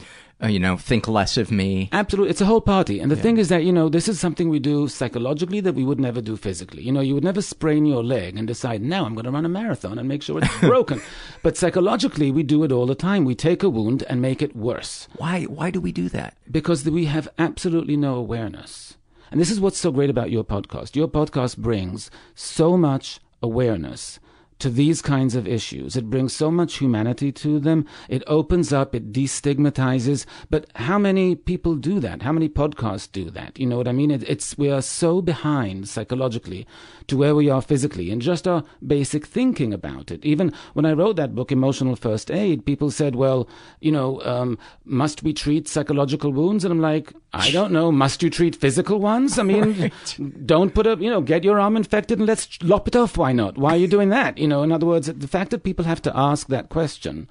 uh, 0.43 0.47
you 0.47 0.59
know, 0.59 0.75
think 0.75 1.07
less 1.07 1.37
of 1.37 1.51
me. 1.51 1.87
Absolutely. 1.93 2.29
It's 2.29 2.41
a 2.41 2.45
whole 2.45 2.59
party. 2.59 2.99
And 2.99 3.09
the 3.09 3.15
thing 3.15 3.37
is 3.37 3.47
that, 3.49 3.63
you 3.63 3.71
know, 3.71 3.87
this 3.87 4.09
is 4.09 4.19
something 4.19 4.49
we 4.49 4.59
do 4.59 4.89
psychologically 4.89 5.61
that 5.61 5.75
we 5.75 5.85
would 5.85 6.01
never 6.01 6.19
do 6.21 6.35
physically. 6.35 6.83
You 6.83 6.91
know, 6.91 6.99
you 6.99 7.13
would 7.13 7.23
never 7.23 7.41
sprain 7.41 7.85
your 7.85 8.03
leg 8.03 8.37
and 8.37 8.45
decide, 8.47 8.81
now 8.81 9.05
I'm 9.05 9.13
going 9.13 9.23
to 9.25 9.31
run 9.31 9.45
a 9.45 9.49
marathon 9.49 9.97
and 9.97 10.07
make 10.07 10.21
sure 10.21 10.39
it's 10.39 10.59
broken. 10.59 11.01
but 11.43 11.55
psychologically, 11.55 12.29
we 12.29 12.43
do 12.43 12.63
it 12.63 12.71
all 12.73 12.87
the 12.87 12.95
time. 12.95 13.23
We 13.23 13.35
take 13.35 13.63
a 13.63 13.69
wound 13.69 14.03
and 14.09 14.21
make 14.21 14.41
it 14.41 14.55
worse 14.55 15.07
Why 15.15 15.43
why 15.43 15.69
do 15.69 15.79
we 15.79 15.91
do 15.93 16.09
that? 16.09 16.35
because 16.51 16.83
we 16.89 17.05
have 17.05 17.29
absolutely 17.37 17.95
no 17.95 18.15
awareness. 18.15 18.97
And 19.33 19.41
this 19.41 19.49
is 19.49 19.59
what's 19.59 19.79
so 19.79 19.91
great 19.91 20.11
about 20.11 20.29
your 20.29 20.43
podcast. 20.43 20.95
Your 20.95 21.07
podcast 21.07 21.57
brings 21.57 22.11
so 22.35 22.77
much 22.77 23.19
awareness 23.41 24.19
to 24.63 24.69
these 24.69 25.01
kinds 25.01 25.35
of 25.35 25.45
issues. 25.45 25.97
It 25.97 26.09
brings 26.09 26.31
so 26.31 26.49
much 26.49 26.75
humanity 26.75 27.33
to 27.33 27.59
them. 27.59 27.85
It 28.07 28.23
opens 28.27 28.71
up, 28.71 28.95
it 28.95 29.11
destigmatizes. 29.11 30.25
But 30.49 30.67
how 30.75 30.97
many 30.97 31.35
people 31.35 31.75
do 31.75 31.99
that? 31.99 32.21
How 32.21 32.31
many 32.31 32.47
podcasts 32.47 33.11
do 33.11 33.29
that? 33.31 33.59
You 33.59 33.65
know 33.65 33.75
what 33.75 33.89
I 33.89 33.91
mean? 33.91 34.09
It, 34.09 34.23
it's 34.23 34.57
we 34.57 34.71
are 34.71 34.81
so 34.81 35.21
behind 35.21 35.89
psychologically 35.89 36.65
to 37.07 37.17
where 37.17 37.35
we 37.35 37.49
are 37.49 37.61
physically 37.61 38.09
and 38.09 38.21
just 38.21 38.47
our 38.47 38.63
basic 38.87 39.25
thinking 39.25 39.73
about 39.73 40.11
it. 40.11 40.23
Even 40.23 40.53
when 40.75 40.85
I 40.85 40.93
wrote 40.93 41.17
that 41.17 41.35
book, 41.35 41.51
Emotional 41.51 41.97
First 41.97 42.31
Aid, 42.31 42.65
people 42.65 42.89
said, 42.89 43.17
well, 43.17 43.49
you 43.81 43.91
know, 43.91 44.21
um, 44.21 44.57
must 44.85 45.23
we 45.23 45.33
treat 45.33 45.67
psychological 45.67 46.31
wounds? 46.31 46.63
And 46.63 46.71
I'm 46.71 46.79
like, 46.79 47.11
I 47.33 47.51
don't 47.51 47.73
know. 47.73 47.91
Must 47.91 48.21
you 48.21 48.29
treat 48.29 48.55
physical 48.55 48.99
ones? 48.99 49.39
I 49.39 49.43
mean, 49.43 49.91
don't 50.45 50.73
put 50.73 50.87
a, 50.87 50.95
you 50.97 51.09
know, 51.09 51.19
get 51.19 51.43
your 51.43 51.59
arm 51.59 51.75
infected 51.75 52.19
and 52.19 52.27
let's 52.27 52.61
lop 52.61 52.87
it 52.87 52.95
off. 52.95 53.17
Why 53.17 53.33
not? 53.33 53.57
Why 53.57 53.71
are 53.71 53.77
you 53.77 53.87
doing 53.87 54.09
that? 54.09 54.37
You 54.37 54.47
know, 54.47 54.52
in 54.61 54.71
other 54.71 54.85
words, 54.85 55.07
the 55.07 55.27
fact 55.27 55.51
that 55.51 55.63
people 55.63 55.85
have 55.85 56.01
to 56.03 56.15
ask 56.15 56.47
that 56.47 56.69
question 56.69 57.27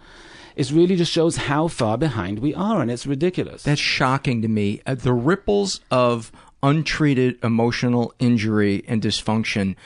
is 0.56 0.72
really 0.72 0.96
just 0.96 1.12
shows 1.12 1.36
how 1.36 1.68
far 1.68 1.96
behind 1.96 2.38
we 2.38 2.54
are, 2.54 2.80
and 2.80 2.90
it's 2.90 3.06
ridiculous. 3.06 3.62
That's 3.62 3.80
shocking 3.80 4.42
to 4.42 4.48
me. 4.48 4.80
Uh, 4.86 4.94
the 4.94 5.12
ripples 5.12 5.80
of 5.90 6.32
untreated 6.62 7.38
emotional 7.42 8.14
injury 8.18 8.84
and 8.86 9.02
dysfunction. 9.02 9.76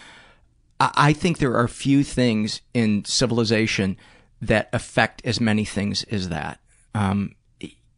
I, 0.81 0.91
I 0.97 1.13
think 1.13 1.39
there 1.39 1.57
are 1.57 1.69
few 1.69 2.05
things 2.05 2.61
in 2.75 3.05
civilization 3.05 3.97
that 4.43 4.69
affect 4.73 5.25
as 5.25 5.41
many 5.41 5.65
things 5.65 6.05
as 6.05 6.29
that. 6.29 6.61
Um, 6.95 7.35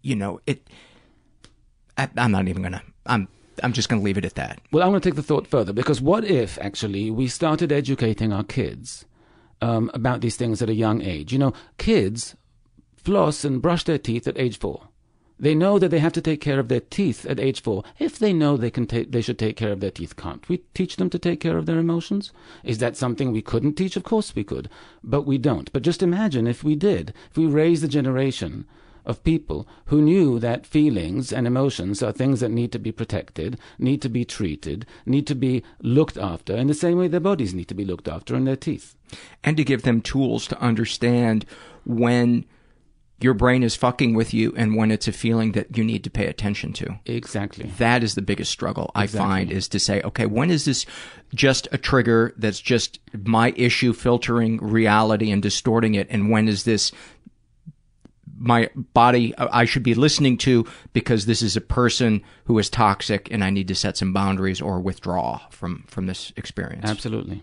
you 0.03 0.17
know, 0.17 0.41
it. 0.47 0.67
I, 1.97 2.09
I'm 2.17 2.31
not 2.31 2.49
even 2.49 2.63
gonna. 2.63 2.83
I'm. 3.07 3.29
I'm 3.63 3.73
just 3.73 3.89
gonna 3.89 4.03
leave 4.03 4.19
it 4.19 4.25
at 4.25 4.37
that. 4.37 4.61
Well, 4.71 4.85
I'm 4.85 4.91
going 4.91 5.01
to 5.01 5.09
take 5.09 5.17
the 5.17 5.23
thought 5.23 5.49
further 5.49 5.73
because 5.73 6.01
what 6.01 6.25
if 6.25 6.59
actually 6.61 7.11
we 7.11 7.27
started 7.27 7.73
educating 7.73 8.33
our 8.33 8.45
kids 8.45 9.05
um, 9.61 9.91
about 9.95 10.21
these 10.21 10.37
things 10.37 10.63
at 10.63 10.71
a 10.71 10.75
young 10.75 11.03
age? 11.03 11.33
You 11.33 11.39
know, 11.39 11.53
kids 11.79 12.37
floss 12.97 13.45
and 13.45 13.63
brush 13.63 13.85
their 13.85 13.99
teeth 13.99 14.27
at 14.27 14.39
age 14.39 14.59
four. 14.59 14.89
They 15.41 15.55
know 15.55 15.79
that 15.79 15.91
they 15.91 16.01
have 16.01 16.13
to 16.15 16.21
take 16.21 16.41
care 16.41 16.59
of 16.59 16.69
their 16.69 16.81
teeth 16.81 17.25
at 17.25 17.39
age 17.39 17.63
four. 17.63 17.85
If 17.99 18.19
they 18.19 18.33
know 18.33 18.57
they 18.57 18.73
can 18.73 18.87
take, 18.87 19.13
they 19.13 19.21
should 19.21 19.39
take 19.39 19.57
care 19.57 19.71
of 19.71 19.79
their 19.79 19.93
teeth. 19.93 20.17
Can't 20.17 20.47
we 20.49 20.59
teach 20.75 20.97
them 20.97 21.09
to 21.11 21.19
take 21.19 21.39
care 21.41 21.57
of 21.57 21.67
their 21.67 21.79
emotions? 21.79 22.33
Is 22.65 22.79
that 22.79 22.97
something 22.97 23.31
we 23.31 23.41
couldn't 23.41 23.75
teach? 23.75 23.97
Of 23.97 24.03
course 24.03 24.35
we 24.35 24.43
could, 24.43 24.69
but 25.05 25.23
we 25.23 25.39
don't. 25.39 25.73
But 25.73 25.83
just 25.83 26.03
imagine 26.03 26.49
if 26.49 26.65
we 26.65 26.75
did, 26.75 27.15
if 27.31 27.37
we 27.37 27.47
raised 27.47 27.85
a 27.85 27.89
generation 27.89 28.67
of 29.05 29.23
people 29.25 29.67
who 29.87 30.01
knew 30.03 30.39
that 30.39 30.67
feelings 30.67 31.33
and 31.33 31.47
emotions 31.47 32.03
are 32.03 32.13
things 32.13 32.41
that 32.41 32.51
need 32.51 32.73
to 32.73 32.79
be 32.79 32.93
protected, 32.93 33.59
need 33.79 34.03
to 34.03 34.09
be 34.09 34.25
treated, 34.25 34.87
need 35.07 35.27
to 35.27 35.35
be 35.35 35.63
looked 35.83 36.17
after 36.19 36.55
in 36.57 36.67
the 36.67 36.75
same 36.75 36.99
way 36.99 37.09
their 37.09 37.21
bodies 37.21 37.55
need 37.55 37.69
to 37.69 37.75
be 37.75 37.85
looked 37.85 38.09
after 38.09 38.35
and 38.35 38.47
their 38.47 38.57
teeth. 38.57 38.95
and 39.43 39.57
to 39.57 39.65
give 39.65 39.83
them 39.83 40.01
tools 40.03 40.47
to 40.47 40.61
understand 40.61 41.47
when 41.87 42.45
your 43.21 43.35
brain 43.35 43.65
is 43.65 43.75
fucking 43.75 44.15
with 44.15 44.33
you 44.33 44.55
and 44.57 44.77
when 44.77 44.93
it's 44.93 45.09
a 45.09 45.13
feeling 45.13 45.51
that 45.53 45.77
you 45.77 45.83
need 45.83 46.05
to 46.05 46.11
pay 46.11 46.27
attention 46.27 46.73
to. 46.73 47.01
Exactly. 47.05 47.69
That 47.79 48.05
is 48.05 48.15
the 48.15 48.23
biggest 48.23 48.53
struggle 48.53 48.93
I 48.95 49.05
Exactly. 49.05 49.27
find 49.29 49.51
is 49.51 49.67
to 49.71 49.81
say, 49.81 50.01
okay, 50.03 50.27
when 50.27 50.51
is 50.51 50.67
this 50.67 50.87
just 51.35 51.67
a 51.73 51.79
trigger 51.79 52.33
that's 52.37 52.61
just 52.61 53.01
my 53.25 53.53
issue 53.57 53.93
filtering 53.93 54.59
reality 54.59 55.33
and 55.33 55.43
distorting 55.43 55.95
it? 55.95 56.07
And 56.11 56.31
when 56.31 56.47
is 56.47 56.63
this 56.63 56.93
my 58.39 58.71
body 58.95 59.35
I 59.37 59.65
should 59.65 59.83
be 59.83 59.95
listening 59.95 60.39
to 60.39 60.65
because 60.93 61.27
this 61.27 61.43
is 61.43 61.57
a 61.57 61.61
person 61.61 62.23
who 62.45 62.59
is 62.59 62.71
toxic 62.71 63.29
and 63.31 63.43
I 63.43 63.51
need 63.51 63.69
to 63.69 63.75
set 63.75 63.97
some 63.97 64.13
boundaries 64.13 64.61
or 64.61 64.81
withdraw 64.81 65.41
from, 65.51 65.85
from 65.89 66.07
this 66.07 66.33
experience? 66.37 66.89
Absolutely. 66.89 67.43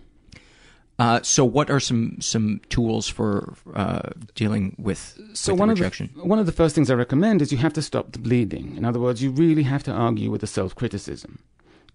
Uh, 0.97 1.21
so 1.21 1.43
what 1.43 1.69
are 1.69 1.79
some, 1.81 2.15
some 2.21 2.62
tools 2.69 3.10
for, 3.10 3.53
uh, 3.73 4.10
dealing 4.34 4.75
with, 4.79 5.19
So 5.34 5.53
with 5.53 5.60
one 5.60 5.67
the 5.67 5.86
of 5.86 5.97
the 5.97 6.08
one 6.23 6.39
of 6.39 6.45
the 6.45 6.53
first 6.53 6.73
things 6.73 6.89
I 6.89 6.93
recommend 6.93 7.41
is 7.41 7.51
you 7.51 7.58
have 7.58 7.73
to 7.73 7.81
stop 7.81 8.13
the 8.13 8.19
bleeding. 8.19 8.77
In 8.77 8.86
other 8.86 8.99
words, 8.99 9.21
you 9.21 9.31
really 9.31 9.63
have 9.63 9.84
to 9.84 9.91
argue 9.91 10.31
with 10.31 10.39
the 10.41 10.47
self-criticism. 10.47 11.39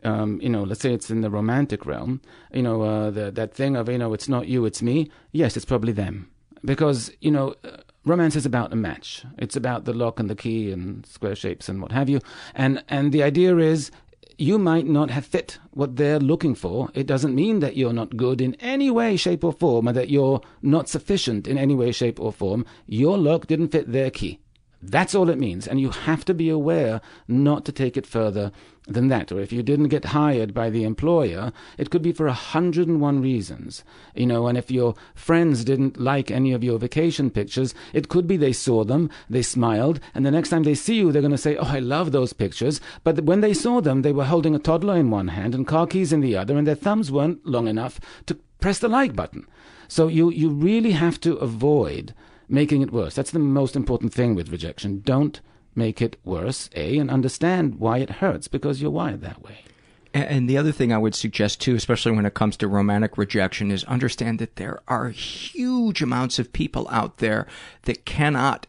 Um, 0.02 0.40
you 0.40 0.48
know, 0.48 0.62
let's 0.62 0.80
say 0.80 0.94
it's 0.94 1.10
in 1.10 1.20
the 1.20 1.30
romantic 1.30 1.84
realm. 1.84 2.20
You 2.52 2.62
know, 2.62 2.82
uh, 2.82 3.10
the, 3.10 3.30
that 3.30 3.54
thing 3.54 3.76
of 3.76 3.88
you 3.88 3.98
know, 3.98 4.14
it's 4.14 4.28
not 4.28 4.48
you, 4.48 4.64
it's 4.64 4.80
me. 4.82 5.10
Yes, 5.32 5.56
it's 5.56 5.66
probably 5.66 5.92
them, 5.92 6.30
because 6.64 7.10
you 7.20 7.30
know, 7.30 7.54
uh, 7.64 7.78
romance 8.04 8.36
is 8.36 8.46
about 8.46 8.72
a 8.72 8.76
match. 8.76 9.24
It's 9.38 9.56
about 9.56 9.84
the 9.84 9.92
lock 9.92 10.20
and 10.20 10.28
the 10.28 10.36
key 10.36 10.70
and 10.72 11.04
square 11.06 11.34
shapes 11.34 11.68
and 11.68 11.80
what 11.82 11.92
have 11.92 12.08
you. 12.08 12.20
And 12.54 12.82
and 12.88 13.12
the 13.12 13.22
idea 13.22 13.56
is. 13.58 13.90
You 14.38 14.58
might 14.58 14.86
not 14.86 15.10
have 15.10 15.26
fit 15.26 15.58
what 15.72 15.96
they're 15.96 16.18
looking 16.18 16.54
for. 16.54 16.88
It 16.94 17.06
doesn't 17.06 17.34
mean 17.34 17.60
that 17.60 17.76
you're 17.76 17.92
not 17.92 18.16
good 18.16 18.40
in 18.40 18.54
any 18.54 18.90
way, 18.90 19.18
shape, 19.18 19.44
or 19.44 19.52
form, 19.52 19.86
or 19.86 19.92
that 19.92 20.08
you're 20.08 20.40
not 20.62 20.88
sufficient 20.88 21.46
in 21.46 21.58
any 21.58 21.74
way, 21.74 21.92
shape, 21.92 22.18
or 22.18 22.32
form. 22.32 22.64
Your 22.86 23.18
lock 23.18 23.48
didn't 23.48 23.68
fit 23.68 23.92
their 23.92 24.10
key. 24.10 24.40
That's 24.83 25.14
all 25.14 25.29
it 25.29 25.38
means. 25.38 25.66
And 25.66 25.79
you 25.81 25.90
have 25.90 26.25
to 26.25 26.35
be 26.35 26.49
aware 26.49 27.01
not 27.29 27.64
to 27.66 27.73
take 27.73 27.97
it 27.97 28.07
further 28.07 28.51
than 28.87 29.09
that. 29.09 29.31
Or 29.31 29.38
if 29.40 29.53
you 29.53 29.62
didn't 29.62 29.88
get 29.88 30.07
hired 30.07 30.55
by 30.55 30.71
the 30.71 30.85
employer, 30.85 31.53
it 31.77 31.90
could 31.90 32.01
be 32.01 32.12
for 32.12 32.27
a 32.27 32.33
hundred 32.33 32.88
and 32.88 33.01
one 33.01 33.21
reasons. 33.21 33.85
You 34.14 34.27
know, 34.27 34.47
and 34.47 34.57
if 34.57 34.71
your 34.71 34.95
friends 35.14 35.64
didn't 35.64 36.01
like 36.01 36.31
any 36.31 36.53
of 36.53 36.64
your 36.64 36.79
vacation 36.79 37.31
pictures, 37.31 37.75
it 37.93 38.09
could 38.09 38.27
be 38.27 38.38
they 38.38 38.55
saw 38.55 38.85
them, 38.85 39.11
they 39.29 39.43
smiled, 39.43 40.01
and 40.14 40.25
the 40.25 40.31
next 40.31 40.49
time 40.49 40.62
they 40.62 40.75
see 40.75 40.97
you, 40.97 41.12
they're 41.12 41.23
going 41.23 41.31
to 41.31 41.38
say, 41.38 41.57
Oh, 41.57 41.66
I 41.66 41.79
love 41.79 42.12
those 42.12 42.33
pictures. 42.33 42.81
But 43.05 43.25
when 43.25 43.43
they 43.43 43.53
saw 43.53 43.81
them, 43.83 44.01
they 44.03 44.12
were 44.12 44.25
holding 44.25 44.55
a 44.55 44.59
toddler 44.59 44.97
in 44.97 45.11
one 45.11 45.29
hand 45.29 45.55
and 45.55 45.66
car 45.66 45.87
keys 45.87 46.12
in 46.12 46.21
the 46.21 46.37
other, 46.37 46.57
and 46.57 46.66
their 46.66 46.75
thumbs 46.75 47.12
weren't 47.12 47.45
long 47.47 47.69
enough 47.69 48.01
to 48.27 48.35
press 48.61 48.79
the 48.79 48.88
like 48.88 49.14
button. 49.14 49.47
So 49.88 50.09
you, 50.09 50.31
you 50.31 50.49
really 50.49 50.93
have 50.93 51.21
to 51.21 51.37
avoid 51.37 52.14
making 52.50 52.82
it 52.82 52.92
worse. 52.92 53.14
That's 53.14 53.30
the 53.30 53.38
most 53.38 53.76
important 53.76 54.12
thing 54.12 54.34
with 54.34 54.50
rejection. 54.50 55.00
Don't 55.04 55.40
make 55.74 56.02
it 56.02 56.16
worse, 56.24 56.68
A, 56.74 56.98
and 56.98 57.10
understand 57.10 57.78
why 57.78 57.98
it 57.98 58.10
hurts 58.10 58.48
because 58.48 58.82
you're 58.82 58.90
wired 58.90 59.22
that 59.22 59.42
way. 59.42 59.64
And 60.12 60.50
the 60.50 60.58
other 60.58 60.72
thing 60.72 60.92
I 60.92 60.98
would 60.98 61.14
suggest 61.14 61.60
too, 61.60 61.76
especially 61.76 62.10
when 62.12 62.26
it 62.26 62.34
comes 62.34 62.56
to 62.56 62.66
romantic 62.66 63.16
rejection, 63.16 63.70
is 63.70 63.84
understand 63.84 64.40
that 64.40 64.56
there 64.56 64.80
are 64.88 65.10
huge 65.10 66.02
amounts 66.02 66.40
of 66.40 66.52
people 66.52 66.88
out 66.90 67.18
there 67.18 67.46
that 67.82 68.04
cannot 68.04 68.66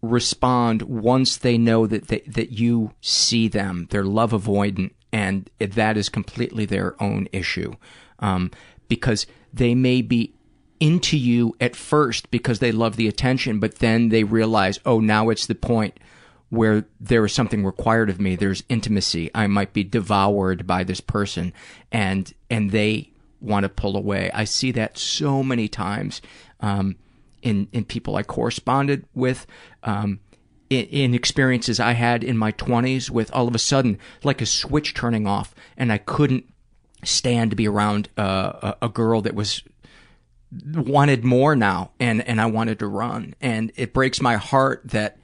respond 0.00 0.82
once 0.82 1.36
they 1.36 1.58
know 1.58 1.86
that 1.86 2.08
they, 2.08 2.20
that 2.20 2.52
you 2.52 2.92
see 3.02 3.48
them. 3.48 3.86
They're 3.90 4.02
love 4.02 4.30
avoidant, 4.30 4.92
and 5.12 5.50
that 5.58 5.98
is 5.98 6.08
completely 6.08 6.64
their 6.64 7.00
own 7.02 7.28
issue, 7.32 7.74
um, 8.20 8.50
because 8.88 9.26
they 9.52 9.74
may 9.74 10.00
be 10.00 10.32
into 10.80 11.16
you 11.16 11.54
at 11.60 11.76
first 11.76 12.30
because 12.30 12.58
they 12.58 12.72
love 12.72 12.96
the 12.96 13.08
attention, 13.08 13.60
but 13.60 13.76
then 13.76 14.08
they 14.08 14.24
realize, 14.24 14.78
oh, 14.84 15.00
now 15.00 15.28
it's 15.28 15.46
the 15.46 15.54
point 15.54 15.98
where 16.50 16.84
there 16.98 17.24
is 17.24 17.32
something 17.32 17.64
required 17.64 18.08
of 18.10 18.20
me. 18.20 18.36
There's 18.36 18.64
intimacy. 18.68 19.30
I 19.34 19.46
might 19.46 19.72
be 19.72 19.84
devoured 19.84 20.66
by 20.66 20.84
this 20.84 21.00
person, 21.00 21.52
and 21.92 22.32
and 22.48 22.70
they 22.70 23.12
want 23.40 23.64
to 23.64 23.68
pull 23.68 23.96
away. 23.96 24.30
I 24.32 24.44
see 24.44 24.72
that 24.72 24.98
so 24.98 25.42
many 25.42 25.68
times 25.68 26.22
um, 26.60 26.96
in 27.42 27.68
in 27.72 27.84
people 27.84 28.16
I 28.16 28.22
corresponded 28.22 29.04
with. 29.14 29.46
Um, 29.82 30.20
in, 30.70 31.14
experiences 31.14 31.80
I 31.80 31.92
had 31.92 32.22
in 32.22 32.36
my 32.36 32.52
20s 32.52 33.08
with 33.08 33.32
all 33.32 33.48
of 33.48 33.54
a 33.54 33.58
sudden 33.58 33.98
like 34.22 34.42
a 34.42 34.46
switch 34.46 34.92
turning 34.92 35.26
off 35.26 35.54
and 35.78 35.90
I 35.90 35.96
couldn't 35.96 36.44
stand 37.02 37.48
to 37.50 37.56
be 37.56 37.66
around 37.66 38.10
uh, 38.18 38.74
a 38.82 38.90
girl 38.90 39.22
that 39.22 39.34
was 39.34 39.62
wanted 40.50 41.24
more 41.24 41.54
now 41.54 41.90
and 42.00 42.26
and 42.26 42.40
I 42.40 42.46
wanted 42.46 42.78
to 42.78 42.86
run 42.86 43.34
and 43.40 43.70
it 43.76 43.92
breaks 43.92 44.20
my 44.20 44.36
heart 44.36 44.82
that 44.86 45.18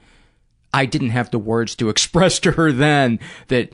I 0.73 0.85
didn't 0.85 1.09
have 1.09 1.31
the 1.31 1.39
words 1.39 1.75
to 1.77 1.89
express 1.89 2.39
to 2.39 2.51
her 2.51 2.71
then 2.71 3.19
that 3.47 3.73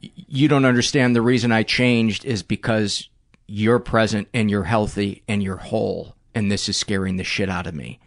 you 0.00 0.48
don't 0.48 0.64
understand 0.64 1.14
the 1.14 1.22
reason 1.22 1.52
I 1.52 1.62
changed 1.62 2.24
is 2.24 2.42
because 2.42 3.08
you're 3.46 3.78
present 3.78 4.28
and 4.34 4.50
you're 4.50 4.64
healthy 4.64 5.22
and 5.28 5.42
you're 5.42 5.56
whole, 5.56 6.16
and 6.34 6.50
this 6.50 6.68
is 6.68 6.76
scaring 6.76 7.16
the 7.16 7.24
shit 7.24 7.48
out 7.48 7.66
of 7.66 7.74
me. 7.74 8.00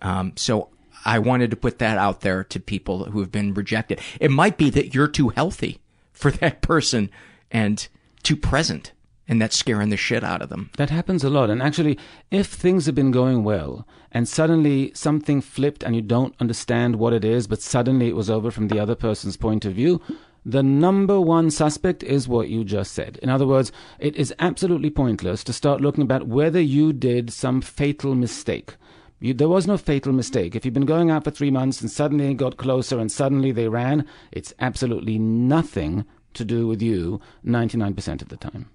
Um, 0.00 0.32
so 0.36 0.70
I 1.04 1.18
wanted 1.18 1.50
to 1.50 1.56
put 1.56 1.78
that 1.78 1.98
out 1.98 2.20
there 2.20 2.44
to 2.44 2.60
people 2.60 3.06
who 3.06 3.20
have 3.20 3.32
been 3.32 3.54
rejected. 3.54 4.00
It 4.20 4.30
might 4.30 4.56
be 4.56 4.70
that 4.70 4.94
you're 4.94 5.08
too 5.08 5.30
healthy 5.30 5.80
for 6.12 6.30
that 6.32 6.62
person 6.62 7.10
and 7.50 7.86
too 8.22 8.36
present, 8.36 8.92
and 9.28 9.40
that's 9.40 9.56
scaring 9.56 9.90
the 9.90 9.96
shit 9.96 10.24
out 10.24 10.40
of 10.40 10.48
them. 10.48 10.70
That 10.78 10.88
happens 10.88 11.22
a 11.22 11.28
lot. 11.30 11.50
And 11.50 11.62
actually, 11.62 11.98
if 12.30 12.46
things 12.46 12.86
have 12.86 12.94
been 12.94 13.10
going 13.10 13.44
well 13.44 13.86
and 14.10 14.26
suddenly 14.26 14.90
something 14.94 15.42
flipped 15.42 15.82
and 15.82 15.94
you 15.94 16.00
don't 16.00 16.34
understand 16.40 16.96
what 16.96 17.12
it 17.12 17.24
is, 17.24 17.46
but 17.46 17.60
suddenly 17.60 18.08
it 18.08 18.16
was 18.16 18.30
over 18.30 18.50
from 18.50 18.68
the 18.68 18.80
other 18.80 18.94
person's 18.94 19.36
point 19.36 19.66
of 19.66 19.74
view, 19.74 20.00
the 20.46 20.62
number 20.62 21.20
one 21.20 21.50
suspect 21.50 22.02
is 22.02 22.26
what 22.26 22.48
you 22.48 22.64
just 22.64 22.92
said. 22.92 23.18
In 23.22 23.28
other 23.28 23.46
words, 23.46 23.70
it 23.98 24.16
is 24.16 24.34
absolutely 24.38 24.88
pointless 24.88 25.44
to 25.44 25.52
start 25.52 25.82
looking 25.82 26.04
about 26.04 26.26
whether 26.26 26.60
you 26.60 26.94
did 26.94 27.30
some 27.30 27.60
fatal 27.60 28.14
mistake. 28.14 28.76
You, 29.20 29.34
there 29.34 29.48
was 29.48 29.66
no 29.66 29.76
fatal 29.76 30.12
mistake. 30.12 30.56
If 30.56 30.64
you've 30.64 30.72
been 30.72 30.86
going 30.86 31.10
out 31.10 31.24
for 31.24 31.30
three 31.30 31.50
months 31.50 31.82
and 31.82 31.90
suddenly 31.90 32.30
it 32.30 32.34
got 32.34 32.56
closer 32.56 32.98
and 32.98 33.12
suddenly 33.12 33.52
they 33.52 33.68
ran, 33.68 34.06
it's 34.32 34.54
absolutely 34.58 35.18
nothing 35.18 36.06
to 36.32 36.46
do 36.46 36.66
with 36.66 36.80
you 36.80 37.20
99% 37.44 38.22
of 38.22 38.28
the 38.28 38.36
time. 38.36 38.70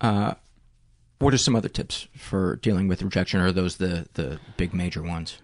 Uh, 0.00 0.34
what 1.18 1.34
are 1.34 1.38
some 1.38 1.56
other 1.56 1.68
tips 1.68 2.06
for 2.16 2.56
dealing 2.56 2.88
with 2.88 3.02
rejection? 3.02 3.40
Are 3.40 3.52
those 3.52 3.76
the, 3.76 4.06
the 4.14 4.38
big 4.56 4.72
major 4.72 5.02
ones? 5.02 5.38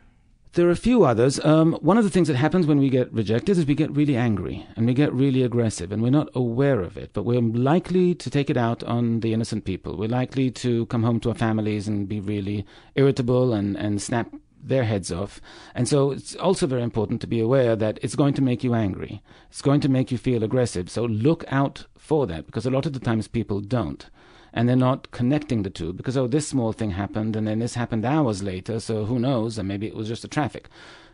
There 0.52 0.68
are 0.68 0.70
a 0.70 0.76
few 0.76 1.02
others. 1.02 1.44
Um, 1.44 1.72
one 1.80 1.98
of 1.98 2.04
the 2.04 2.10
things 2.10 2.28
that 2.28 2.36
happens 2.36 2.64
when 2.64 2.78
we 2.78 2.88
get 2.88 3.12
rejected 3.12 3.58
is 3.58 3.66
we 3.66 3.74
get 3.74 3.90
really 3.90 4.16
angry 4.16 4.64
and 4.76 4.86
we 4.86 4.94
get 4.94 5.12
really 5.12 5.42
aggressive 5.42 5.90
and 5.90 6.00
we're 6.00 6.10
not 6.10 6.28
aware 6.32 6.80
of 6.80 6.96
it, 6.96 7.10
but 7.12 7.24
we're 7.24 7.40
likely 7.40 8.14
to 8.14 8.30
take 8.30 8.48
it 8.48 8.56
out 8.56 8.84
on 8.84 9.18
the 9.18 9.32
innocent 9.32 9.64
people. 9.64 9.96
We're 9.96 10.08
likely 10.08 10.52
to 10.52 10.86
come 10.86 11.02
home 11.02 11.18
to 11.20 11.30
our 11.30 11.34
families 11.34 11.88
and 11.88 12.08
be 12.08 12.20
really 12.20 12.64
irritable 12.94 13.52
and, 13.52 13.76
and 13.76 14.00
snap 14.00 14.32
their 14.62 14.84
heads 14.84 15.10
off. 15.10 15.40
And 15.74 15.88
so 15.88 16.12
it's 16.12 16.36
also 16.36 16.68
very 16.68 16.82
important 16.82 17.20
to 17.22 17.26
be 17.26 17.40
aware 17.40 17.74
that 17.74 17.98
it's 18.00 18.14
going 18.14 18.34
to 18.34 18.42
make 18.42 18.62
you 18.62 18.74
angry. 18.74 19.22
It's 19.50 19.60
going 19.60 19.80
to 19.80 19.88
make 19.88 20.12
you 20.12 20.18
feel 20.18 20.44
aggressive. 20.44 20.88
So 20.88 21.04
look 21.04 21.44
out 21.48 21.86
for 21.98 22.28
that 22.28 22.46
because 22.46 22.64
a 22.64 22.70
lot 22.70 22.86
of 22.86 22.92
the 22.92 23.00
times 23.00 23.26
people 23.26 23.60
don't 23.60 24.08
and 24.54 24.68
they're 24.68 24.76
not 24.76 25.10
connecting 25.10 25.64
the 25.64 25.70
two 25.70 25.92
because 25.92 26.16
oh 26.16 26.26
this 26.26 26.48
small 26.48 26.72
thing 26.72 26.92
happened 26.92 27.36
and 27.36 27.46
then 27.46 27.58
this 27.58 27.74
happened 27.74 28.04
hours 28.04 28.42
later 28.42 28.80
so 28.80 29.04
who 29.04 29.18
knows 29.18 29.58
and 29.58 29.68
maybe 29.68 29.86
it 29.86 29.94
was 29.94 30.08
just 30.08 30.22
the 30.22 30.28
traffic. 30.28 30.68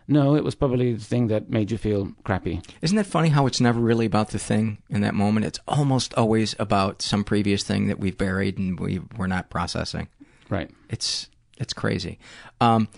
No 0.06 0.36
it 0.36 0.44
was 0.44 0.54
probably 0.54 0.92
the 0.92 1.04
thing 1.04 1.28
that 1.28 1.50
made 1.50 1.70
you 1.70 1.78
feel 1.78 2.12
crappy. 2.24 2.60
Isn't 2.82 2.96
that 2.96 3.06
funny 3.06 3.30
how 3.30 3.46
it's 3.46 3.60
never 3.60 3.80
really 3.80 4.06
about 4.06 4.30
the 4.30 4.38
thing 4.38 4.78
in 4.90 5.00
that 5.00 5.14
moment? 5.14 5.46
It's 5.46 5.58
almost 5.66 6.14
always 6.14 6.54
about 6.58 7.02
some 7.02 7.24
previous 7.24 7.64
thing 7.64 7.88
that 7.88 7.98
we've 7.98 8.18
buried 8.18 8.58
and 8.58 8.78
we 8.78 9.00
we're 9.16 9.26
not 9.26 9.50
processing. 9.50 10.08
Right. 10.48 10.70
It's 10.90 11.28
it's 11.56 11.72
crazy. 11.72 12.18
Um, 12.60 12.88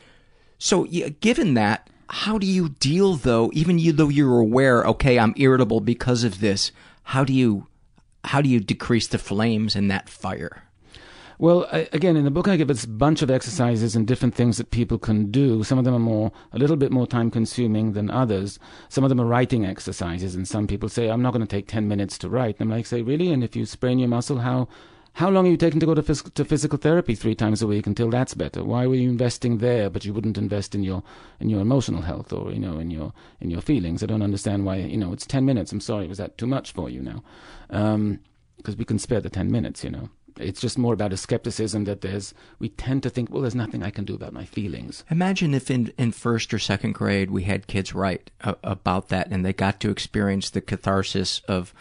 so 0.58 0.84
yeah, 0.84 1.08
given 1.08 1.54
that 1.54 1.88
how 2.08 2.36
do 2.36 2.46
you 2.46 2.68
deal 2.68 3.14
though 3.14 3.50
even 3.54 3.78
you 3.78 3.90
though 3.90 4.10
you're 4.10 4.38
aware 4.38 4.84
okay 4.84 5.18
i'm 5.18 5.32
irritable 5.38 5.80
because 5.80 6.24
of 6.24 6.40
this 6.40 6.70
how 7.04 7.24
do 7.24 7.32
you 7.32 7.66
how 8.24 8.40
do 8.40 8.48
you 8.48 8.60
decrease 8.60 9.06
the 9.08 9.18
flames 9.18 9.76
in 9.76 9.88
that 9.88 10.08
fire? 10.08 10.64
Well, 11.38 11.66
I, 11.72 11.88
again, 11.92 12.16
in 12.16 12.24
the 12.24 12.30
book, 12.30 12.46
I 12.46 12.56
give 12.56 12.70
a 12.70 12.86
bunch 12.86 13.20
of 13.20 13.30
exercises 13.30 13.96
and 13.96 14.06
different 14.06 14.34
things 14.34 14.58
that 14.58 14.70
people 14.70 14.96
can 14.96 15.30
do. 15.32 15.64
Some 15.64 15.76
of 15.76 15.84
them 15.84 15.94
are 15.94 15.98
more, 15.98 16.30
a 16.52 16.58
little 16.58 16.76
bit 16.76 16.92
more 16.92 17.06
time 17.06 17.32
consuming 17.32 17.94
than 17.94 18.10
others. 18.10 18.60
Some 18.88 19.02
of 19.02 19.08
them 19.08 19.20
are 19.20 19.26
writing 19.26 19.66
exercises, 19.66 20.36
and 20.36 20.46
some 20.46 20.68
people 20.68 20.88
say, 20.88 21.08
I'm 21.08 21.20
not 21.20 21.32
going 21.32 21.44
to 21.44 21.56
take 21.56 21.66
10 21.66 21.88
minutes 21.88 22.16
to 22.18 22.28
write. 22.28 22.60
And 22.60 22.70
I'm 22.70 22.76
like, 22.76 22.86
say, 22.86 23.02
really? 23.02 23.32
And 23.32 23.42
if 23.42 23.56
you 23.56 23.66
sprain 23.66 23.98
your 23.98 24.08
muscle, 24.08 24.38
how, 24.38 24.68
how 25.14 25.28
long 25.28 25.46
are 25.46 25.50
you 25.50 25.56
taking 25.58 25.80
to 25.80 25.86
go 25.86 25.94
to, 25.94 26.02
phys- 26.02 26.32
to 26.34 26.44
physical 26.44 26.78
therapy 26.78 27.14
three 27.14 27.34
times 27.34 27.60
a 27.60 27.66
week 27.66 27.86
until 27.86 28.08
that's 28.08 28.34
better? 28.34 28.64
Why 28.64 28.86
were 28.86 28.94
you 28.94 29.10
investing 29.10 29.58
there, 29.58 29.90
but 29.90 30.04
you 30.04 30.12
wouldn't 30.14 30.38
invest 30.38 30.74
in 30.74 30.82
your 30.82 31.02
in 31.38 31.50
your 31.50 31.60
emotional 31.60 32.02
health 32.02 32.32
or 32.32 32.50
you 32.50 32.58
know 32.58 32.78
in 32.78 32.90
your 32.90 33.12
in 33.40 33.50
your 33.50 33.60
feelings? 33.60 34.02
I 34.02 34.06
don't 34.06 34.22
understand 34.22 34.64
why 34.64 34.76
you 34.76 34.96
know 34.96 35.12
it's 35.12 35.26
ten 35.26 35.44
minutes. 35.44 35.70
I'm 35.70 35.80
sorry, 35.80 36.06
was 36.06 36.18
that 36.18 36.38
too 36.38 36.46
much 36.46 36.72
for 36.72 36.88
you 36.88 37.02
now? 37.02 37.22
Because 37.68 38.74
um, 38.74 38.78
we 38.78 38.84
can 38.84 38.98
spare 38.98 39.20
the 39.20 39.30
ten 39.30 39.50
minutes, 39.50 39.84
you 39.84 39.90
know. 39.90 40.08
It's 40.38 40.62
just 40.62 40.78
more 40.78 40.94
about 40.94 41.12
a 41.12 41.18
skepticism 41.18 41.84
that 41.84 42.00
there's. 42.00 42.32
We 42.58 42.70
tend 42.70 43.02
to 43.02 43.10
think, 43.10 43.30
well, 43.30 43.42
there's 43.42 43.54
nothing 43.54 43.82
I 43.82 43.90
can 43.90 44.06
do 44.06 44.14
about 44.14 44.32
my 44.32 44.46
feelings. 44.46 45.04
Imagine 45.10 45.52
if 45.52 45.70
in 45.70 45.92
in 45.98 46.12
first 46.12 46.54
or 46.54 46.58
second 46.58 46.92
grade 46.92 47.30
we 47.30 47.42
had 47.42 47.66
kids 47.66 47.94
write 47.94 48.30
uh, 48.40 48.54
about 48.64 49.10
that 49.10 49.28
and 49.30 49.44
they 49.44 49.52
got 49.52 49.78
to 49.80 49.90
experience 49.90 50.48
the 50.48 50.62
catharsis 50.62 51.42
of 51.46 51.74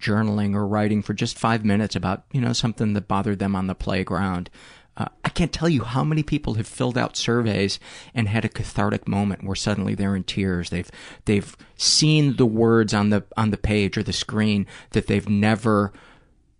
journaling 0.00 0.54
or 0.54 0.66
writing 0.66 1.02
for 1.02 1.14
just 1.14 1.38
five 1.38 1.64
minutes 1.64 1.96
about, 1.96 2.24
you 2.32 2.40
know, 2.40 2.52
something 2.52 2.92
that 2.94 3.08
bothered 3.08 3.38
them 3.38 3.56
on 3.56 3.66
the 3.66 3.74
playground. 3.74 4.50
Uh, 4.96 5.06
I 5.24 5.28
can't 5.28 5.52
tell 5.52 5.68
you 5.68 5.84
how 5.84 6.02
many 6.04 6.22
people 6.22 6.54
have 6.54 6.66
filled 6.66 6.96
out 6.96 7.16
surveys 7.16 7.78
and 8.14 8.28
had 8.28 8.46
a 8.46 8.48
cathartic 8.48 9.06
moment 9.06 9.44
where 9.44 9.54
suddenly 9.54 9.94
they're 9.94 10.16
in 10.16 10.24
tears. 10.24 10.70
They've 10.70 10.90
they've 11.26 11.54
seen 11.76 12.36
the 12.36 12.46
words 12.46 12.94
on 12.94 13.10
the 13.10 13.24
on 13.36 13.50
the 13.50 13.58
page 13.58 13.98
or 13.98 14.02
the 14.02 14.14
screen 14.14 14.66
that 14.90 15.06
they've 15.06 15.28
never 15.28 15.92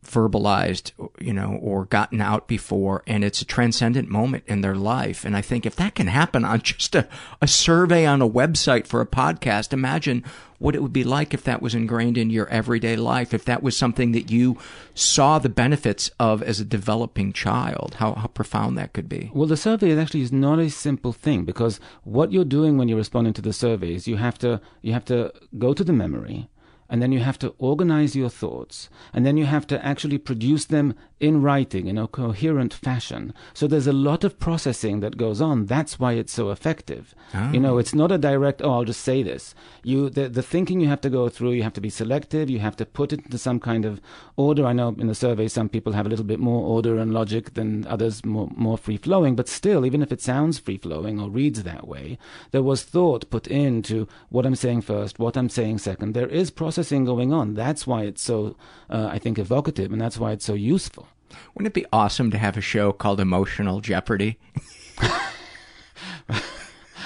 verbalized, 0.06 0.92
you 1.20 1.32
know, 1.32 1.58
or 1.60 1.84
gotten 1.86 2.20
out 2.20 2.48
before, 2.48 3.02
and 3.06 3.24
it's 3.24 3.40
a 3.40 3.44
transcendent 3.44 4.08
moment 4.08 4.44
in 4.46 4.60
their 4.60 4.74
life. 4.74 5.24
And 5.24 5.36
I 5.36 5.42
think 5.42 5.66
if 5.66 5.76
that 5.76 5.94
can 5.94 6.06
happen 6.06 6.44
on 6.44 6.60
just 6.62 6.94
a, 6.94 7.08
a 7.40 7.46
survey 7.46 8.06
on 8.06 8.22
a 8.22 8.28
website 8.28 8.86
for 8.86 9.00
a 9.00 9.06
podcast, 9.06 9.72
imagine 9.72 10.24
what 10.58 10.74
it 10.74 10.82
would 10.82 10.92
be 10.92 11.04
like 11.04 11.34
if 11.34 11.44
that 11.44 11.60
was 11.60 11.74
ingrained 11.74 12.16
in 12.16 12.30
your 12.30 12.48
everyday 12.48 12.96
life, 12.96 13.34
if 13.34 13.44
that 13.44 13.62
was 13.62 13.76
something 13.76 14.12
that 14.12 14.30
you 14.30 14.56
saw 14.94 15.38
the 15.38 15.48
benefits 15.48 16.10
of 16.18 16.42
as 16.42 16.60
a 16.60 16.64
developing 16.64 17.32
child, 17.32 17.96
how, 17.98 18.14
how 18.14 18.26
profound 18.28 18.78
that 18.78 18.92
could 18.92 19.08
be. 19.08 19.30
Well, 19.34 19.46
the 19.46 19.56
survey 19.56 19.98
actually 19.98 20.22
is 20.22 20.32
not 20.32 20.58
a 20.58 20.70
simple 20.70 21.12
thing 21.12 21.44
because 21.44 21.78
what 22.04 22.32
you're 22.32 22.44
doing 22.44 22.78
when 22.78 22.88
you're 22.88 22.96
responding 22.96 23.34
to 23.34 23.42
the 23.42 23.52
survey 23.52 23.94
is 23.94 24.08
you 24.08 24.16
have 24.16 24.38
to, 24.38 24.60
you 24.82 24.92
have 24.92 25.04
to 25.06 25.32
go 25.58 25.74
to 25.74 25.84
the 25.84 25.92
memory, 25.92 26.48
and 26.88 27.02
then 27.02 27.12
you 27.12 27.20
have 27.20 27.38
to 27.40 27.54
organize 27.58 28.16
your 28.16 28.30
thoughts, 28.30 28.88
and 29.12 29.24
then 29.24 29.36
you 29.36 29.46
have 29.46 29.66
to 29.68 29.84
actually 29.84 30.18
produce 30.18 30.66
them 30.66 30.94
in 31.18 31.40
writing 31.40 31.86
in 31.86 31.96
a 31.96 32.06
coherent 32.06 32.74
fashion. 32.74 33.32
So 33.54 33.66
there's 33.66 33.86
a 33.86 33.92
lot 33.92 34.22
of 34.22 34.38
processing 34.38 35.00
that 35.00 35.16
goes 35.16 35.40
on. 35.40 35.64
That's 35.64 35.98
why 35.98 36.12
it's 36.12 36.32
so 36.32 36.50
effective. 36.50 37.14
Oh. 37.32 37.50
You 37.52 37.60
know, 37.60 37.78
it's 37.78 37.94
not 37.94 38.12
a 38.12 38.18
direct, 38.18 38.60
oh, 38.62 38.70
I'll 38.72 38.84
just 38.84 39.00
say 39.00 39.22
this. 39.22 39.54
You, 39.82 40.10
the, 40.10 40.28
the 40.28 40.42
thinking 40.42 40.80
you 40.80 40.88
have 40.88 41.00
to 41.00 41.10
go 41.10 41.30
through, 41.30 41.52
you 41.52 41.62
have 41.62 41.72
to 41.74 41.80
be 41.80 41.88
selective, 41.88 42.50
you 42.50 42.58
have 42.58 42.76
to 42.76 42.84
put 42.84 43.14
it 43.14 43.24
into 43.24 43.38
some 43.38 43.60
kind 43.60 43.86
of 43.86 44.00
order. 44.36 44.66
I 44.66 44.74
know 44.74 44.94
in 44.98 45.06
the 45.06 45.14
survey 45.14 45.48
some 45.48 45.70
people 45.70 45.94
have 45.94 46.04
a 46.04 46.10
little 46.10 46.24
bit 46.24 46.38
more 46.38 46.66
order 46.66 46.98
and 46.98 47.14
logic 47.14 47.54
than 47.54 47.86
others, 47.86 48.24
more, 48.24 48.50
more 48.54 48.76
free 48.76 48.98
flowing, 48.98 49.36
but 49.36 49.48
still, 49.48 49.86
even 49.86 50.02
if 50.02 50.12
it 50.12 50.20
sounds 50.20 50.58
free 50.58 50.76
flowing 50.76 51.18
or 51.18 51.30
reads 51.30 51.62
that 51.62 51.88
way, 51.88 52.18
there 52.50 52.62
was 52.62 52.82
thought 52.82 53.30
put 53.30 53.46
into 53.46 54.06
what 54.28 54.44
I'm 54.44 54.54
saying 54.54 54.82
first, 54.82 55.18
what 55.18 55.36
I'm 55.38 55.48
saying 55.48 55.78
second. 55.78 56.12
There 56.12 56.28
is 56.28 56.50
processing 56.76 57.06
going 57.06 57.32
on. 57.32 57.54
That's 57.54 57.86
why 57.86 58.02
it's 58.02 58.20
so, 58.20 58.54
uh, 58.90 59.08
I 59.10 59.18
think, 59.18 59.38
evocative, 59.38 59.92
and 59.92 60.00
that's 60.00 60.18
why 60.18 60.32
it's 60.32 60.44
so 60.44 60.52
useful. 60.52 61.08
Wouldn't 61.54 61.68
it 61.68 61.80
be 61.80 61.86
awesome 61.90 62.30
to 62.30 62.38
have 62.38 62.58
a 62.58 62.60
show 62.60 62.92
called 62.92 63.18
Emotional 63.18 63.80
Jeopardy? 63.80 64.38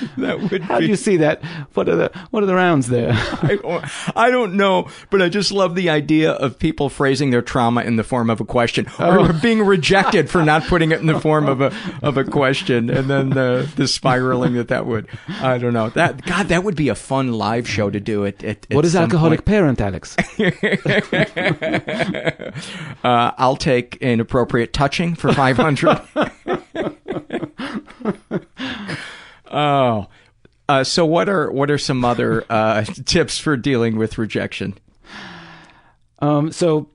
that 0.18 0.40
would 0.40 0.62
How 0.62 0.78
be... 0.78 0.86
do 0.86 0.90
you 0.90 0.96
see 0.96 1.18
that? 1.18 1.42
What 1.74 1.88
are 1.88 1.96
the 1.96 2.10
what 2.30 2.42
are 2.42 2.46
the 2.46 2.54
rounds 2.54 2.88
there? 2.88 3.10
I, 3.14 3.90
I, 4.16 4.30
don't 4.30 4.54
know, 4.54 4.88
but 5.10 5.20
I 5.22 5.28
just 5.28 5.52
love 5.52 5.74
the 5.74 5.90
idea 5.90 6.32
of 6.32 6.58
people 6.58 6.88
phrasing 6.88 7.30
their 7.30 7.42
trauma 7.42 7.82
in 7.82 7.96
the 7.96 8.04
form 8.04 8.30
of 8.30 8.40
a 8.40 8.44
question 8.44 8.86
oh. 8.98 9.24
or 9.24 9.32
being 9.42 9.62
rejected 9.62 10.30
for 10.30 10.44
not 10.44 10.64
putting 10.64 10.92
it 10.92 11.00
in 11.00 11.06
the 11.06 11.20
form 11.20 11.48
of 11.48 11.60
a 11.60 11.72
of 12.02 12.16
a 12.16 12.24
question, 12.24 12.90
and 12.90 13.10
then 13.10 13.30
the 13.30 13.70
the 13.76 13.86
spiraling 13.86 14.54
that 14.54 14.68
that 14.68 14.86
would. 14.86 15.06
I 15.28 15.58
don't 15.58 15.72
know. 15.72 15.90
That 15.90 16.24
God, 16.24 16.48
that 16.48 16.64
would 16.64 16.76
be 16.76 16.88
a 16.88 16.94
fun 16.94 17.32
live 17.32 17.68
show 17.68 17.90
to 17.90 18.00
do 18.00 18.24
it. 18.24 18.42
At, 18.42 18.66
at, 18.70 18.76
what 18.76 18.84
is 18.84 18.96
alcoholic 18.96 19.44
point. 19.44 19.78
parent, 19.78 19.80
Alex? 19.80 20.16
uh, 23.04 23.32
I'll 23.38 23.56
take 23.56 23.96
inappropriate 23.96 24.72
touching 24.72 25.14
for 25.14 25.32
five 25.32 25.56
hundred. 25.56 26.00
Oh, 29.50 30.06
uh, 30.68 30.84
so 30.84 31.04
what 31.04 31.28
are 31.28 31.50
what 31.50 31.70
are 31.70 31.78
some 31.78 32.04
other 32.04 32.44
uh, 32.48 32.84
tips 33.04 33.38
for 33.38 33.56
dealing 33.56 33.96
with 33.96 34.18
rejection? 34.18 34.78
Um, 36.20 36.52
so 36.52 36.90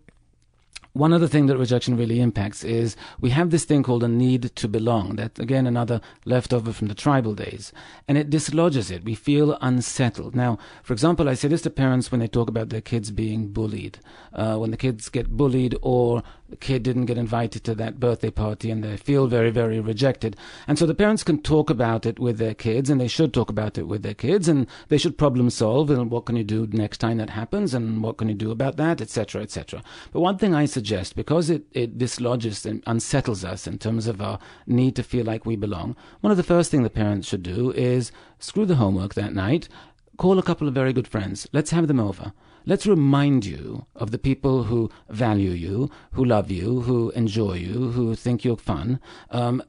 one 0.96 1.12
other 1.12 1.28
thing 1.28 1.48
that 1.48 1.58
rejection 1.58 1.98
really 1.98 2.22
impacts 2.22 2.64
is 2.64 2.96
we 3.20 3.32
have 3.32 3.50
this 3.50 3.66
thing 3.66 3.84
called 3.84 4.02
a 4.02 4.08
need 4.08 4.56
to 4.56 4.68
belong. 4.70 5.18
That 5.18 5.38
again, 5.38 5.68
another 5.68 6.00
leftover 6.24 6.72
from 6.72 6.88
the 6.88 6.96
tribal 6.96 7.36
days, 7.36 7.74
and 8.08 8.18
it 8.18 8.30
dislodges 8.30 8.90
it. 8.90 9.04
We 9.04 9.14
feel 9.14 9.58
unsettled. 9.60 10.36
Now, 10.36 10.58
for 10.84 10.94
example, 10.94 11.28
I 11.28 11.34
say 11.34 11.50
this 11.50 11.64
to 11.64 11.70
parents 11.70 12.14
when 12.14 12.22
they 12.22 12.28
talk 12.28 12.48
about 12.48 12.70
their 12.70 12.80
kids 12.80 13.12
being 13.12 13.50
bullied. 13.50 14.00
Uh, 14.32 14.56
when 14.56 14.72
the 14.72 14.78
kids 14.78 15.10
get 15.10 15.36
bullied, 15.36 15.76
or 15.82 16.24
the 16.50 16.56
kid 16.56 16.84
didn't 16.84 17.06
get 17.06 17.18
invited 17.18 17.64
to 17.64 17.74
that 17.76 18.00
birthday 18.00 18.30
party, 18.30 18.70
and 18.70 18.84
they 18.84 18.98
feel 18.98 19.26
very, 19.26 19.50
very 19.50 19.80
rejected. 19.80 20.38
And 20.68 20.78
so 20.78 20.86
the 20.86 20.94
parents 20.94 21.24
can 21.24 21.42
talk 21.42 21.72
about 21.72 22.06
it 22.06 22.20
with 22.20 22.38
their 22.38 22.54
kids, 22.54 22.90
and 22.90 23.02
they 23.02 23.08
should 23.08 23.34
talk 23.34 23.50
about 23.50 23.78
it 23.80 23.88
with 23.88 24.04
their 24.04 24.14
kids, 24.14 24.48
and 24.48 24.68
they 24.90 25.00
should 25.00 25.18
problem 25.18 25.50
solve. 25.50 25.90
And 25.90 26.12
what 26.12 26.26
can 26.26 26.36
you 26.36 26.44
do 26.44 26.68
next 26.72 27.00
time 27.00 27.18
that 27.18 27.32
happens, 27.32 27.74
and 27.74 28.04
what 28.04 28.18
can 28.18 28.30
you 28.30 28.36
do 28.36 28.52
about 28.52 28.78
that, 28.78 29.02
etc., 29.02 29.42
etc. 29.42 29.82
But 30.12 30.20
one 30.20 30.38
thing 30.38 30.54
I 30.54 30.66
suggest, 30.66 31.16
because 31.16 31.50
it, 31.50 31.66
it 31.72 31.98
dislodges 31.98 32.66
and 32.66 32.84
unsettles 32.86 33.44
us 33.44 33.66
in 33.66 33.80
terms 33.80 34.06
of 34.06 34.22
our 34.22 34.38
need 34.68 34.96
to 34.98 35.04
feel 35.04 35.26
like 35.26 35.46
we 35.46 35.56
belong, 35.56 35.96
one 36.22 36.32
of 36.32 36.38
the 36.38 36.44
first 36.44 36.70
things 36.70 36.84
the 36.84 36.90
parents 36.92 37.28
should 37.28 37.44
do 37.44 37.72
is 37.72 38.12
screw 38.38 38.66
the 38.66 38.76
homework 38.76 39.16
that 39.16 39.34
night, 39.34 39.68
call 40.18 40.38
a 40.38 40.44
couple 40.44 40.68
of 40.68 40.74
very 40.74 40.94
good 40.94 41.08
friends, 41.08 41.48
let's 41.54 41.72
have 41.72 41.88
them 41.88 42.00
over. 42.00 42.34
Let's 42.66 42.88
remind 42.88 43.46
you 43.46 43.86
of 43.96 44.12
the 44.12 44.18
people 44.18 44.64
who 44.64 44.90
value 45.10 45.52
you, 45.52 45.92
who 46.12 46.26
love 46.26 46.50
you, 46.50 46.82
who 46.82 47.12
enjoy 47.12 47.54
you, 47.54 47.92
who 47.92 48.16
think 48.16 48.44
you're 48.44 48.58
fun. 48.58 49.00
Um, 49.30 49.62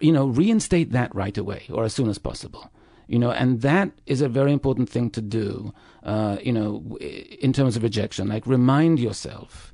you 0.00 0.12
know, 0.12 0.26
reinstate 0.26 0.92
that 0.92 1.14
right 1.14 1.36
away 1.36 1.64
or 1.70 1.84
as 1.84 1.94
soon 1.94 2.08
as 2.08 2.18
possible. 2.18 2.70
You 3.08 3.18
know, 3.18 3.30
and 3.30 3.60
that 3.62 3.90
is 4.06 4.20
a 4.20 4.28
very 4.28 4.52
important 4.52 4.88
thing 4.88 5.10
to 5.10 5.20
do. 5.20 5.72
Uh, 6.02 6.38
you 6.42 6.52
know, 6.52 6.96
in 6.98 7.52
terms 7.52 7.76
of 7.76 7.82
rejection, 7.82 8.28
like 8.28 8.46
remind 8.46 8.98
yourself 8.98 9.71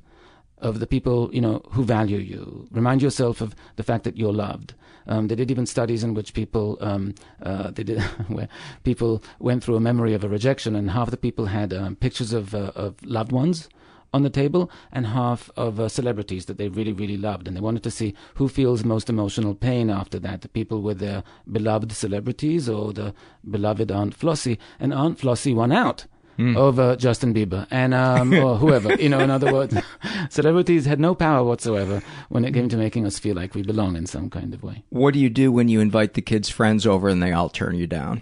of 0.61 0.79
the 0.79 0.87
people 0.87 1.29
you 1.33 1.41
know 1.41 1.61
who 1.71 1.83
value 1.83 2.17
you. 2.17 2.67
Remind 2.71 3.01
yourself 3.01 3.41
of 3.41 3.55
the 3.75 3.83
fact 3.83 4.03
that 4.03 4.17
you're 4.17 4.33
loved. 4.33 4.73
Um, 5.07 5.27
they 5.27 5.35
did 5.35 5.49
even 5.49 5.65
studies 5.65 6.03
in 6.03 6.13
which 6.13 6.33
people 6.33 6.77
um, 6.81 7.15
uh, 7.41 7.71
they 7.71 7.83
did 7.83 8.01
where 8.27 8.47
people 8.83 9.23
went 9.39 9.63
through 9.63 9.75
a 9.75 9.79
memory 9.79 10.13
of 10.13 10.23
a 10.23 10.29
rejection, 10.29 10.75
and 10.75 10.91
half 10.91 11.11
the 11.11 11.17
people 11.17 11.47
had 11.47 11.73
um, 11.73 11.95
pictures 11.95 12.33
of 12.33 12.53
uh, 12.53 12.71
of 12.75 13.03
loved 13.03 13.31
ones 13.31 13.69
on 14.11 14.23
the 14.23 14.29
table, 14.29 14.71
and 14.91 15.05
half 15.07 15.51
of 15.55 15.79
uh, 15.79 15.87
celebrities 15.87 16.45
that 16.45 16.57
they 16.57 16.67
really 16.69 16.93
really 16.93 17.17
loved, 17.17 17.47
and 17.47 17.55
they 17.55 17.61
wanted 17.61 17.83
to 17.83 17.91
see 17.91 18.13
who 18.35 18.47
feels 18.47 18.83
most 18.83 19.09
emotional 19.09 19.55
pain 19.55 19.89
after 19.89 20.19
that: 20.19 20.41
the 20.41 20.49
people 20.49 20.81
with 20.81 20.99
their 20.99 21.23
beloved 21.51 21.91
celebrities 21.91 22.69
or 22.69 22.93
the 22.93 23.13
beloved 23.49 23.91
Aunt 23.91 24.15
Flossie. 24.15 24.59
And 24.79 24.93
Aunt 24.93 25.17
Flossie 25.19 25.55
won 25.55 25.71
out 25.71 26.05
mm. 26.39 26.57
over 26.57 26.95
Justin 26.95 27.33
Bieber 27.33 27.67
and 27.69 27.93
um, 27.93 28.33
or 28.33 28.55
whoever. 28.55 28.95
You 28.95 29.09
know, 29.09 29.19
in 29.19 29.29
other 29.29 29.53
words, 29.53 29.75
celebrities 30.29 30.85
had 30.85 30.99
no 30.99 31.13
power 31.13 31.43
whatsoever 31.43 32.01
when 32.29 32.45
it 32.45 32.53
came 32.53 32.69
to 32.69 32.77
making 32.77 33.05
us 33.05 33.19
feel 33.19 33.35
like 33.35 33.53
we 33.53 33.61
belong 33.61 33.95
in 33.95 34.05
some 34.05 34.29
kind 34.29 34.53
of 34.53 34.63
way. 34.63 34.83
What 34.89 35.13
do 35.13 35.19
you 35.19 35.29
do 35.29 35.51
when 35.51 35.67
you 35.67 35.81
invite 35.81 36.13
the 36.13 36.21
kids' 36.21 36.49
friends 36.49 36.87
over 36.87 37.09
and 37.09 37.21
they 37.21 37.33
all 37.33 37.49
turn 37.49 37.75
you 37.75 37.87
down? 37.87 38.21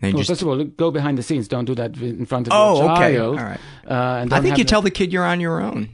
well, 0.00 0.12
just... 0.12 0.28
first 0.28 0.42
of 0.42 0.48
all, 0.48 0.62
go 0.62 0.90
behind 0.90 1.18
the 1.18 1.22
scenes. 1.22 1.48
Don't 1.48 1.64
do 1.64 1.74
that 1.74 1.96
in 1.96 2.26
front 2.26 2.46
of 2.46 2.52
oh, 2.54 2.78
your 2.78 2.96
child. 2.96 3.00
okay, 3.00 3.18
all 3.18 3.34
right. 3.34 3.60
Uh, 3.86 4.20
and 4.22 4.32
I 4.32 4.40
think 4.40 4.58
you 4.58 4.64
the... 4.64 4.70
tell 4.70 4.82
the 4.82 4.90
kid 4.90 5.12
you're 5.12 5.24
on 5.24 5.40
your 5.40 5.60
own, 5.60 5.88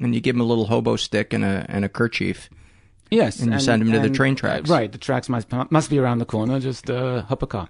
and 0.00 0.14
you 0.14 0.20
give 0.20 0.34
him 0.34 0.40
a 0.40 0.44
little 0.44 0.66
hobo 0.66 0.96
stick 0.96 1.32
and 1.32 1.44
a 1.44 1.66
and 1.68 1.84
a 1.84 1.88
kerchief. 1.88 2.50
Yes, 3.10 3.38
and 3.38 3.48
you 3.48 3.52
and, 3.54 3.62
send 3.62 3.82
him 3.82 3.92
to 3.92 4.00
the 4.00 4.10
train 4.10 4.34
tracks. 4.34 4.68
right, 4.68 4.90
the 4.90 4.98
tracks 4.98 5.28
must 5.28 5.52
must 5.70 5.90
be 5.90 5.98
around 5.98 6.18
the 6.18 6.24
corner. 6.24 6.58
Just 6.58 6.90
uh, 6.90 7.22
hop 7.22 7.42
a 7.42 7.46
car. 7.46 7.68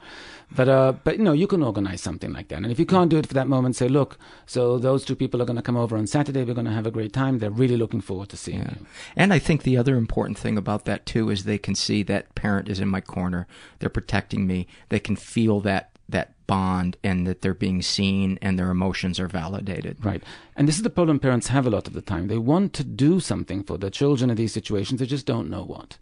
But 0.50 0.68
uh, 0.68 0.92
but 1.04 1.18
you 1.18 1.24
know, 1.24 1.32
you 1.32 1.46
can 1.46 1.62
organize 1.62 2.00
something 2.00 2.32
like 2.32 2.48
that. 2.48 2.56
And 2.56 2.70
if 2.70 2.78
you 2.78 2.86
can't 2.86 3.10
do 3.10 3.18
it 3.18 3.26
for 3.26 3.34
that 3.34 3.48
moment, 3.48 3.76
say, 3.76 3.88
look, 3.88 4.18
so 4.46 4.78
those 4.78 5.04
two 5.04 5.16
people 5.16 5.42
are 5.42 5.44
going 5.44 5.56
to 5.56 5.62
come 5.62 5.76
over 5.76 5.96
on 5.96 6.06
Saturday. 6.06 6.44
We're 6.44 6.54
going 6.54 6.66
to 6.66 6.72
have 6.72 6.86
a 6.86 6.90
great 6.90 7.12
time. 7.12 7.38
They're 7.38 7.50
really 7.50 7.76
looking 7.76 8.00
forward 8.00 8.28
to 8.30 8.36
seeing 8.36 8.60
yeah. 8.60 8.74
you. 8.78 8.86
And 9.16 9.32
I 9.32 9.38
think 9.38 9.62
the 9.62 9.76
other 9.76 9.96
important 9.96 10.38
thing 10.38 10.56
about 10.56 10.84
that 10.84 11.06
too 11.06 11.30
is 11.30 11.44
they 11.44 11.58
can 11.58 11.74
see 11.74 12.02
that 12.04 12.34
parent 12.34 12.68
is 12.68 12.80
in 12.80 12.88
my 12.88 13.00
corner. 13.00 13.46
They're 13.78 13.88
protecting 13.88 14.46
me. 14.46 14.66
They 14.88 15.00
can 15.00 15.16
feel 15.16 15.60
that 15.60 15.90
that 16.08 16.34
bond 16.46 16.96
and 17.02 17.26
that 17.26 17.40
they're 17.40 17.54
being 17.54 17.80
seen 17.80 18.38
and 18.42 18.58
their 18.58 18.70
emotions 18.70 19.18
are 19.18 19.26
validated. 19.26 20.04
Right. 20.04 20.22
And 20.56 20.68
this 20.68 20.76
is 20.76 20.82
the 20.82 20.90
problem 20.90 21.18
parents 21.18 21.48
have 21.48 21.66
a 21.66 21.70
lot 21.70 21.86
of 21.86 21.94
the 21.94 22.02
time. 22.02 22.28
They 22.28 22.38
want 22.38 22.72
to 22.74 22.84
do 22.84 23.20
something 23.20 23.62
for 23.62 23.78
their 23.78 23.90
children 23.90 24.30
in 24.30 24.36
these 24.36 24.52
situations, 24.52 25.00
they 25.00 25.06
just 25.06 25.26
don't 25.26 25.50
know 25.50 25.64
what. 25.64 25.98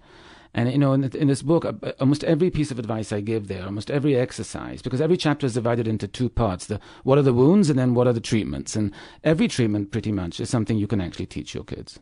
And 0.54 0.70
you 0.70 0.78
know, 0.78 0.92
in, 0.92 1.04
in, 1.04 1.28
this 1.28 1.40
book, 1.40 1.64
uh, 1.64 1.72
almost 1.98 2.24
every 2.24 2.50
piece 2.50 2.70
of 2.70 2.78
advice 2.78 3.10
I 3.10 3.20
give 3.20 3.48
there, 3.48 3.64
almost 3.64 3.90
every 3.90 4.16
exercise, 4.16 4.82
because 4.82 5.00
every 5.00 5.16
chapter 5.16 5.46
is 5.46 5.54
divided 5.54 5.88
into 5.88 6.06
two 6.06 6.28
parts: 6.28 6.66
the 6.66 6.78
what 7.04 7.16
are 7.18 7.22
the 7.22 7.32
wounds, 7.32 7.70
and 7.70 7.78
then 7.78 7.94
what 7.94 8.06
are 8.06 8.12
the 8.12 8.20
treatments. 8.20 8.76
And 8.76 8.92
every 9.24 9.48
treatment, 9.48 9.92
pretty 9.92 10.12
much, 10.12 10.40
is 10.40 10.50
something 10.50 10.76
you 10.76 10.86
can 10.86 11.00
actually 11.00 11.26
teach 11.26 11.54
your 11.54 11.64
kids. 11.64 11.98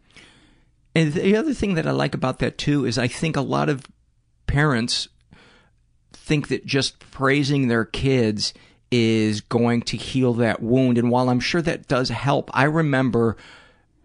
And 0.95 1.13
the 1.13 1.37
other 1.37 1.55
thing 1.55 1.75
that 1.75 1.87
I 1.87 1.93
like 1.93 2.15
about 2.15 2.41
that 2.41 2.59
too 2.59 2.85
is 2.85 2.99
I 2.99 3.07
think 3.07 3.37
a 3.37 3.43
lot 3.43 3.69
of 3.69 3.87
parents 4.47 5.09
think 6.13 6.49
that 6.49 6.67
just 6.67 6.99
praising 6.99 7.69
their 7.69 7.85
kids 7.85 8.53
is 8.91 9.41
going 9.41 9.83
to 9.83 9.97
heal 9.97 10.35
that 10.35 10.61
wound. 10.61 10.99
And 10.99 11.11
while 11.11 11.29
I'm 11.29 11.41
sure 11.41 11.63
that 11.63 11.87
does 11.87 12.09
help, 12.09 12.51
I 12.53 12.65
remember 12.65 13.37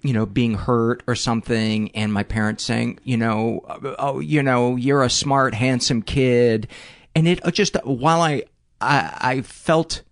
you 0.06 0.14
know, 0.14 0.26
being 0.26 0.54
hurt 0.54 1.02
or 1.08 1.16
something, 1.16 1.90
and 1.96 2.14
my 2.14 2.24
parents 2.24 2.64
saying, 2.64 3.00
you 3.04 3.18
know, 3.18 3.62
oh, 3.98 4.20
you 4.20 4.44
know, 4.44 4.76
you're 4.76 5.04
a 5.04 5.10
smart, 5.10 5.56
handsome 5.56 6.02
kid, 6.04 6.68
and 7.16 7.28
it 7.28 7.44
uh, 7.46 7.50
just 7.50 7.76
uh, 7.76 7.82
while 7.82 8.22
I, 8.22 8.44
I, 8.80 9.18
I 9.20 9.42
felt, 9.42 10.04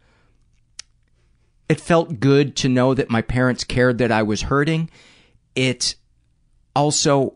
it 1.70 1.80
felt 1.80 2.20
good 2.20 2.56
to 2.58 2.70
know 2.70 2.94
that 2.94 3.10
my 3.10 3.22
parents 3.22 3.64
cared 3.64 4.00
that 4.00 4.12
I 4.12 4.24
was 4.24 4.42
hurting. 4.42 4.90
It 5.56 5.96
also 6.76 7.36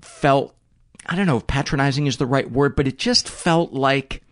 felt, 0.00 0.56
I 1.06 1.14
don't 1.14 1.26
know 1.26 1.36
if 1.36 1.46
patronizing 1.46 2.08
is 2.08 2.16
the 2.16 2.26
right 2.26 2.50
word, 2.50 2.74
but 2.74 2.88
it 2.88 2.98
just 2.98 3.28
felt 3.28 3.72
like 3.72 4.22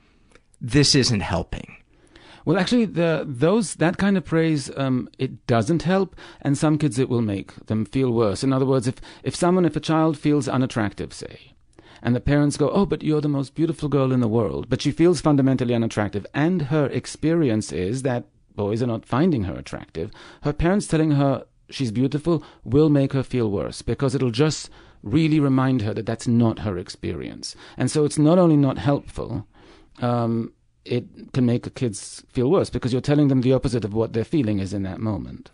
this 0.61 0.95
isn't 0.97 1.20
helping. 1.20 1.76
Well, 2.51 2.59
actually, 2.59 2.86
the, 2.86 3.24
those 3.28 3.76
that 3.76 3.96
kind 3.96 4.16
of 4.16 4.24
praise 4.24 4.76
um, 4.76 5.09
it 5.20 5.46
doesn't 5.46 5.84
help, 5.84 6.16
and 6.40 6.59
some 6.59 6.78
kids 6.78 6.98
it 6.98 7.09
will 7.09 7.22
make 7.22 7.55
them 7.66 7.84
feel 7.84 8.11
worse. 8.11 8.42
In 8.42 8.53
other 8.53 8.66
words, 8.66 8.88
if 8.88 8.96
if 9.22 9.36
someone, 9.36 9.64
if 9.64 9.76
a 9.76 9.80
child 9.80 10.18
feels 10.18 10.48
unattractive, 10.48 11.12
say, 11.12 11.55
and 12.03 12.12
the 12.12 12.18
parents 12.20 12.57
go, 12.57 12.68
"Oh, 12.70 12.86
but 12.86 13.05
you're 13.05 13.20
the 13.20 13.28
most 13.28 13.55
beautiful 13.55 13.88
girl 13.88 14.11
in 14.11 14.18
the 14.18 14.26
world," 14.26 14.68
but 14.68 14.82
she 14.82 14.90
feels 14.90 15.20
fundamentally 15.20 15.76
unattractive, 15.76 16.26
and 16.34 16.62
her 16.62 16.86
experience 16.86 17.70
is 17.70 18.03
that 18.03 18.26
boys 18.57 18.82
are 18.82 18.88
not 18.88 19.07
finding 19.07 19.44
her 19.44 19.55
attractive. 19.55 20.11
Her 20.40 20.53
parents 20.53 20.88
telling 20.88 21.12
her 21.12 21.44
she's 21.70 21.92
beautiful 21.92 22.42
will 22.64 22.88
make 22.88 23.12
her 23.12 23.22
feel 23.22 23.48
worse 23.48 23.80
because 23.80 24.16
it'll 24.16 24.32
just 24.32 24.70
really 25.05 25.38
remind 25.38 25.82
her 25.82 25.94
that 25.94 26.07
that's 26.07 26.26
not 26.26 26.66
her 26.66 26.76
experience, 26.76 27.55
and 27.76 27.88
so 27.88 28.05
it's 28.05 28.18
not 28.18 28.40
only 28.40 28.57
not 28.57 28.78
helpful. 28.78 29.46
Um, 30.03 30.53
it 30.85 31.33
can 31.33 31.47
make 31.47 31.66
a 31.66 31.70
kids 31.70 32.22
feel 32.28 32.51
worse 32.51 32.70
because 32.70 32.93
you're 32.93 33.01
telling 33.01 33.28
them 33.28 33.43
the 33.43 33.53
opposite 33.53 33.85
of 33.85 33.95
what 33.95 34.12
their 34.12 34.24
feeling 34.24 34.59
is 34.59 34.72
in 34.72 34.83
that 34.83 35.01
moment. 35.01 35.51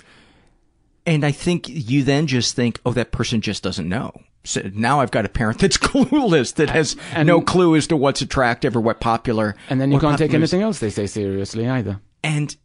And 1.04 1.24
I 1.24 1.30
think 1.30 1.68
you 1.68 2.02
then 2.02 2.26
just 2.26 2.56
think, 2.56 2.80
oh, 2.84 2.92
that 2.92 3.12
person 3.12 3.40
just 3.40 3.62
doesn't 3.62 3.88
know. 3.88 4.12
So 4.44 4.62
now 4.74 5.00
I've 5.00 5.10
got 5.10 5.24
a 5.24 5.28
parent 5.28 5.58
that's 5.60 5.78
clueless, 5.78 6.54
that 6.54 6.70
has 6.70 6.96
and, 7.12 7.26
no 7.26 7.40
clue 7.40 7.76
as 7.76 7.86
to 7.88 7.96
what's 7.96 8.20
attractive 8.20 8.76
or 8.76 8.80
what 8.80 9.00
popular. 9.00 9.56
And 9.68 9.80
then 9.80 9.92
you 9.92 9.98
can't 9.98 10.18
take 10.18 10.34
anything 10.34 10.62
else 10.62 10.78
they 10.78 10.90
say 10.90 11.06
seriously 11.06 11.68
either. 11.68 12.00
And 12.22 12.56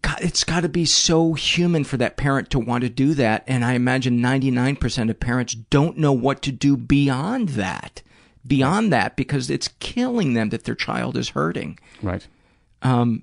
God, 0.00 0.18
it's 0.20 0.44
got 0.44 0.60
to 0.60 0.68
be 0.68 0.84
so 0.84 1.34
human 1.34 1.84
for 1.84 1.96
that 1.98 2.16
parent 2.16 2.50
to 2.50 2.58
want 2.58 2.82
to 2.82 2.88
do 2.88 3.14
that. 3.14 3.44
And 3.46 3.64
I 3.64 3.74
imagine 3.74 4.18
99% 4.18 5.10
of 5.10 5.20
parents 5.20 5.54
don't 5.54 5.98
know 5.98 6.12
what 6.12 6.42
to 6.42 6.52
do 6.52 6.76
beyond 6.76 7.50
that 7.50 8.02
beyond 8.46 8.92
that 8.92 9.16
because 9.16 9.50
it's 9.50 9.68
killing 9.80 10.34
them 10.34 10.50
that 10.50 10.64
their 10.64 10.74
child 10.74 11.16
is 11.16 11.30
hurting. 11.30 11.78
Right. 12.02 12.26
Um, 12.82 13.22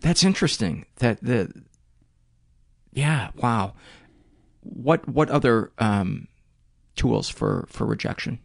that's 0.00 0.24
interesting. 0.24 0.86
That 0.96 1.22
the 1.22 1.52
yeah, 2.92 3.30
wow. 3.36 3.74
What 4.62 5.08
what 5.08 5.30
other 5.30 5.72
um, 5.78 6.28
tools 6.96 7.28
for 7.28 7.66
for 7.68 7.86
rejection? 7.86 8.40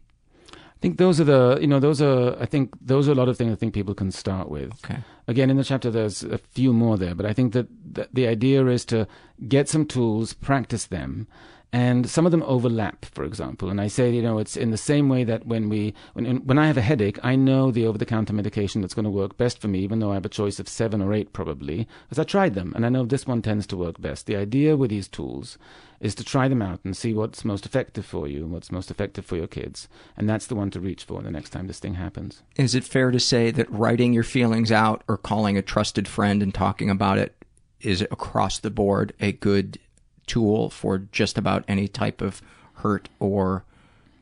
I 0.53 0.79
think 0.81 0.97
those 0.97 1.19
are 1.19 1.23
the 1.23 1.57
you 1.59 1.67
know 1.67 1.79
those 1.79 2.01
are 2.01 2.37
I 2.39 2.45
think 2.45 2.73
those 2.79 3.07
are 3.07 3.13
a 3.13 3.15
lot 3.15 3.29
of 3.29 3.37
things 3.37 3.51
I 3.51 3.55
think 3.55 3.73
people 3.73 3.95
can 3.95 4.11
start 4.11 4.49
with. 4.49 4.71
Okay. 4.85 4.99
Again, 5.27 5.49
in 5.49 5.57
the 5.57 5.63
chapter 5.63 5.89
there's 5.89 6.23
a 6.23 6.37
few 6.37 6.73
more 6.73 6.97
there, 6.97 7.15
but 7.15 7.25
I 7.25 7.33
think 7.33 7.53
that, 7.53 7.67
that 7.93 8.13
the 8.13 8.27
idea 8.27 8.65
is 8.67 8.85
to 8.85 9.07
get 9.47 9.67
some 9.67 9.85
tools, 9.85 10.33
practice 10.33 10.85
them, 10.85 11.27
and 11.71 12.09
some 12.09 12.25
of 12.25 12.31
them 12.31 12.43
overlap 12.43 13.05
for 13.05 13.23
example. 13.23 13.69
And 13.69 13.81
i 13.81 13.87
say 13.87 14.11
you 14.11 14.21
know 14.21 14.37
it's 14.37 14.57
in 14.57 14.71
the 14.71 14.77
same 14.77 15.09
way 15.09 15.23
that 15.23 15.45
when 15.45 15.69
we 15.69 15.93
when 16.13 16.37
when 16.45 16.57
i 16.57 16.67
have 16.67 16.77
a 16.77 16.81
headache 16.81 17.19
i 17.23 17.35
know 17.35 17.71
the 17.71 17.85
over 17.85 17.97
the 17.97 18.05
counter 18.05 18.33
medication 18.33 18.81
that's 18.81 18.93
going 18.93 19.05
to 19.05 19.09
work 19.09 19.37
best 19.37 19.59
for 19.59 19.67
me 19.67 19.79
even 19.79 19.99
though 19.99 20.11
i 20.11 20.15
have 20.15 20.25
a 20.25 20.29
choice 20.29 20.59
of 20.59 20.69
7 20.69 21.01
or 21.01 21.13
8 21.13 21.33
probably 21.33 21.87
because 22.03 22.19
i 22.19 22.23
tried 22.23 22.55
them 22.55 22.73
and 22.75 22.85
i 22.85 22.89
know 22.89 23.05
this 23.05 23.27
one 23.27 23.41
tends 23.41 23.67
to 23.67 23.77
work 23.77 23.99
best. 24.01 24.25
The 24.25 24.35
idea 24.35 24.75
with 24.77 24.89
these 24.89 25.07
tools 25.07 25.57
is 25.99 26.15
to 26.15 26.23
try 26.23 26.47
them 26.47 26.61
out 26.61 26.79
and 26.83 26.95
see 26.95 27.13
what's 27.13 27.45
most 27.45 27.65
effective 27.65 28.05
for 28.05 28.27
you 28.27 28.43
and 28.43 28.51
what's 28.51 28.71
most 28.71 28.91
effective 28.91 29.25
for 29.25 29.37
your 29.37 29.47
kids 29.47 29.87
and 30.17 30.29
that's 30.29 30.47
the 30.47 30.55
one 30.55 30.69
to 30.71 30.79
reach 30.79 31.03
for 31.03 31.21
the 31.21 31.31
next 31.31 31.49
time 31.51 31.67
this 31.67 31.79
thing 31.79 31.95
happens. 31.95 32.43
Is 32.55 32.75
it 32.75 32.83
fair 32.83 33.11
to 33.11 33.19
say 33.19 33.51
that 33.51 33.71
writing 33.71 34.13
your 34.13 34.23
feelings 34.23 34.71
out 34.71 35.03
or 35.07 35.17
calling 35.17 35.57
a 35.57 35.61
trusted 35.61 36.07
friend 36.07 36.43
and 36.43 36.53
talking 36.53 36.89
about 36.89 37.17
it 37.17 37.35
is 37.81 38.01
across 38.01 38.59
the 38.59 38.69
board 38.71 39.13
a 39.19 39.31
good 39.31 39.79
tool 40.27 40.69
for 40.69 40.97
just 40.97 41.37
about 41.37 41.65
any 41.67 41.87
type 41.87 42.21
of 42.21 42.41
hurt 42.75 43.09
or 43.19 43.63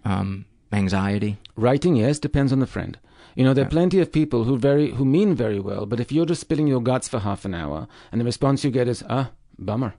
um, 0.06 0.46
anxiety? 0.72 1.38
Writing, 1.56 1.96
yes, 1.96 2.20
depends 2.20 2.52
on 2.52 2.60
the 2.60 2.68
friend. 2.68 2.98
You 3.36 3.44
know, 3.44 3.54
there 3.54 3.66
are 3.66 3.70
plenty 3.70 4.00
of 4.00 4.12
people 4.12 4.44
who 4.44 4.58
very 4.58 4.92
who 4.92 5.06
mean 5.06 5.34
very 5.34 5.60
well, 5.60 5.86
but 5.86 6.00
if 6.00 6.12
you're 6.12 6.26
just 6.26 6.42
spilling 6.42 6.68
your 6.68 6.82
guts 6.82 7.08
for 7.08 7.20
half 7.20 7.46
an 7.46 7.56
hour 7.56 7.88
and 8.12 8.22
the 8.22 8.26
response 8.26 8.64
you 8.64 8.70
get 8.70 8.88
is, 8.88 9.04
ah, 9.10 9.32
bummer, 9.58 9.96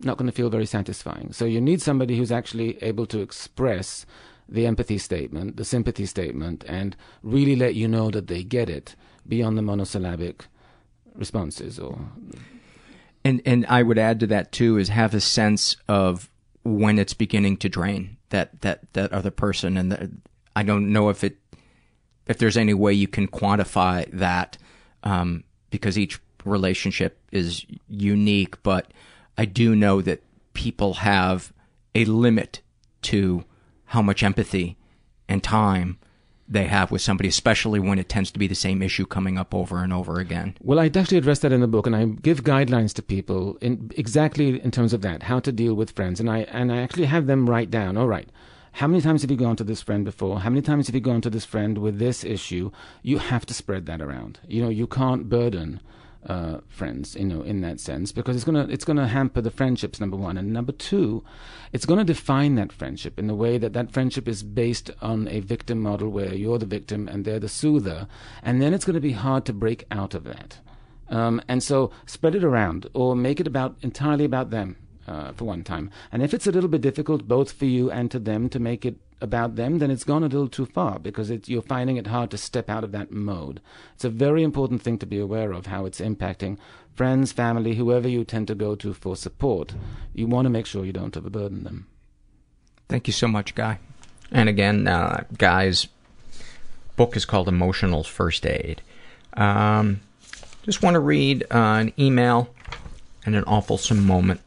not 0.00 0.16
going 0.16 0.30
to 0.30 0.34
feel 0.34 0.48
very 0.48 0.64
satisfying. 0.66 1.32
So 1.32 1.44
you 1.44 1.60
need 1.60 1.82
somebody 1.82 2.16
who's 2.16 2.32
actually 2.32 2.82
able 2.82 3.06
to 3.06 3.20
express 3.20 4.06
the 4.48 4.66
empathy 4.66 4.96
statement, 4.96 5.56
the 5.58 5.64
sympathy 5.64 6.06
statement, 6.06 6.64
and 6.66 6.96
really 7.22 7.54
let 7.54 7.74
you 7.74 7.86
know 7.86 8.10
that 8.10 8.28
they 8.28 8.42
get 8.42 8.70
it 8.70 8.96
beyond 9.26 9.58
the 9.58 9.62
monosyllabic 9.62 10.46
responses 11.14 11.78
or 11.78 11.98
And 13.28 13.42
and 13.44 13.66
I 13.66 13.82
would 13.82 13.98
add 13.98 14.20
to 14.20 14.26
that 14.28 14.52
too 14.52 14.78
is 14.78 14.88
have 14.88 15.12
a 15.12 15.20
sense 15.20 15.76
of 15.86 16.30
when 16.62 16.98
it's 16.98 17.12
beginning 17.12 17.58
to 17.58 17.68
drain 17.68 18.16
that 18.30 18.62
that 18.62 18.90
that 18.94 19.12
other 19.12 19.30
person. 19.30 19.76
And 19.76 19.92
the, 19.92 20.10
I 20.56 20.62
don't 20.62 20.90
know 20.94 21.10
if 21.10 21.22
it 21.22 21.36
if 22.26 22.38
there's 22.38 22.56
any 22.56 22.72
way 22.72 22.94
you 22.94 23.06
can 23.06 23.28
quantify 23.28 24.10
that 24.12 24.56
um, 25.02 25.44
because 25.68 25.98
each 25.98 26.18
relationship 26.46 27.20
is 27.30 27.66
unique, 27.86 28.62
but 28.62 28.94
I 29.36 29.44
do 29.44 29.76
know 29.76 30.00
that 30.00 30.22
people 30.54 30.94
have 30.94 31.52
a 31.94 32.06
limit 32.06 32.62
to 33.02 33.44
how 33.84 34.00
much 34.00 34.22
empathy 34.22 34.78
and 35.28 35.44
time 35.44 35.98
they 36.48 36.64
have 36.64 36.90
with 36.90 37.02
somebody, 37.02 37.28
especially 37.28 37.78
when 37.78 37.98
it 37.98 38.08
tends 38.08 38.30
to 38.30 38.38
be 38.38 38.46
the 38.46 38.54
same 38.54 38.82
issue 38.82 39.04
coming 39.04 39.36
up 39.36 39.54
over 39.54 39.82
and 39.82 39.92
over 39.92 40.18
again. 40.18 40.56
Well, 40.62 40.78
I 40.78 40.86
actually 40.86 41.18
address 41.18 41.40
that 41.40 41.52
in 41.52 41.60
the 41.60 41.66
book, 41.66 41.86
and 41.86 41.94
I 41.94 42.06
give 42.06 42.42
guidelines 42.42 42.94
to 42.94 43.02
people 43.02 43.58
in 43.60 43.90
exactly 43.96 44.60
in 44.62 44.70
terms 44.70 44.92
of 44.92 45.02
that, 45.02 45.24
how 45.24 45.40
to 45.40 45.52
deal 45.52 45.74
with 45.74 45.90
friends, 45.90 46.20
and 46.20 46.30
I 46.30 46.38
and 46.50 46.72
I 46.72 46.78
actually 46.78 47.06
have 47.06 47.26
them 47.26 47.48
write 47.48 47.70
down. 47.70 47.96
All 47.96 48.08
right, 48.08 48.28
how 48.72 48.86
many 48.86 49.02
times 49.02 49.22
have 49.22 49.30
you 49.30 49.36
gone 49.36 49.56
to 49.56 49.64
this 49.64 49.82
friend 49.82 50.04
before? 50.04 50.40
How 50.40 50.50
many 50.50 50.62
times 50.62 50.86
have 50.86 50.94
you 50.94 51.00
gone 51.00 51.20
to 51.22 51.30
this 51.30 51.44
friend 51.44 51.78
with 51.78 51.98
this 51.98 52.24
issue? 52.24 52.70
You 53.02 53.18
have 53.18 53.44
to 53.46 53.54
spread 53.54 53.86
that 53.86 54.00
around. 54.00 54.38
You 54.46 54.62
know, 54.62 54.70
you 54.70 54.86
can't 54.86 55.28
burden 55.28 55.80
uh, 56.28 56.58
friends, 56.68 57.16
you 57.16 57.24
know, 57.24 57.42
in 57.42 57.62
that 57.62 57.80
sense, 57.80 58.12
because 58.12 58.36
it's 58.36 58.44
gonna 58.44 58.66
it's 58.70 58.84
gonna 58.84 59.08
hamper 59.08 59.40
the 59.40 59.50
friendships. 59.50 59.98
Number 60.00 60.16
one, 60.16 60.36
and 60.36 60.52
number 60.52 60.72
two, 60.72 61.24
it's 61.72 61.86
gonna 61.86 62.04
define 62.04 62.54
that 62.56 62.72
friendship 62.72 63.18
in 63.18 63.26
the 63.26 63.34
way 63.34 63.58
that 63.58 63.72
that 63.72 63.90
friendship 63.90 64.28
is 64.28 64.42
based 64.42 64.90
on 65.00 65.26
a 65.28 65.40
victim 65.40 65.80
model 65.80 66.08
where 66.08 66.34
you're 66.34 66.58
the 66.58 66.66
victim 66.66 67.08
and 67.08 67.24
they're 67.24 67.40
the 67.40 67.48
soother, 67.48 68.06
and 68.42 68.60
then 68.60 68.74
it's 68.74 68.84
gonna 68.84 69.00
be 69.00 69.12
hard 69.12 69.44
to 69.46 69.52
break 69.52 69.84
out 69.90 70.14
of 70.14 70.24
that. 70.24 70.58
Um, 71.08 71.40
and 71.48 71.62
so 71.62 71.90
spread 72.04 72.34
it 72.34 72.44
around, 72.44 72.86
or 72.92 73.16
make 73.16 73.40
it 73.40 73.46
about 73.46 73.76
entirely 73.80 74.24
about 74.24 74.50
them 74.50 74.76
uh, 75.08 75.32
for 75.32 75.44
one 75.44 75.64
time. 75.64 75.90
And 76.12 76.22
if 76.22 76.34
it's 76.34 76.46
a 76.46 76.52
little 76.52 76.68
bit 76.68 76.82
difficult, 76.82 77.26
both 77.26 77.52
for 77.52 77.64
you 77.64 77.90
and 77.90 78.10
to 78.10 78.18
them, 78.18 78.48
to 78.50 78.58
make 78.58 78.84
it 78.84 78.96
about 79.20 79.56
them, 79.56 79.78
then 79.78 79.90
it's 79.90 80.04
gone 80.04 80.22
a 80.22 80.28
little 80.28 80.48
too 80.48 80.66
far 80.66 80.98
because 80.98 81.30
it, 81.30 81.48
you're 81.48 81.62
finding 81.62 81.96
it 81.96 82.06
hard 82.06 82.30
to 82.30 82.38
step 82.38 82.68
out 82.68 82.84
of 82.84 82.92
that 82.92 83.10
mode. 83.10 83.60
It's 83.94 84.04
a 84.04 84.10
very 84.10 84.42
important 84.42 84.82
thing 84.82 84.98
to 84.98 85.06
be 85.06 85.18
aware 85.18 85.52
of 85.52 85.66
how 85.66 85.86
it's 85.86 86.00
impacting 86.00 86.58
friends, 86.94 87.32
family, 87.32 87.74
whoever 87.74 88.08
you 88.08 88.24
tend 88.24 88.48
to 88.48 88.54
go 88.54 88.74
to 88.76 88.92
for 88.92 89.16
support. 89.16 89.72
You 90.14 90.26
want 90.26 90.46
to 90.46 90.50
make 90.50 90.66
sure 90.66 90.84
you 90.84 90.92
don't 90.92 91.16
overburden 91.16 91.64
them. 91.64 91.86
Thank 92.88 93.06
you 93.06 93.12
so 93.12 93.28
much, 93.28 93.54
Guy. 93.54 93.78
And 94.30 94.48
again, 94.48 94.86
uh, 94.86 95.24
Guy's 95.36 95.88
book 96.96 97.16
is 97.16 97.24
called 97.24 97.48
Emotional 97.48 98.04
First 98.04 98.46
Aid. 98.46 98.82
Um, 99.34 100.00
just 100.64 100.82
want 100.82 100.94
to 100.94 101.00
read 101.00 101.44
uh, 101.44 101.78
an 101.80 101.92
email 101.98 102.54
and 103.24 103.36
an 103.36 103.44
awful 103.44 103.78
moment 103.94 104.40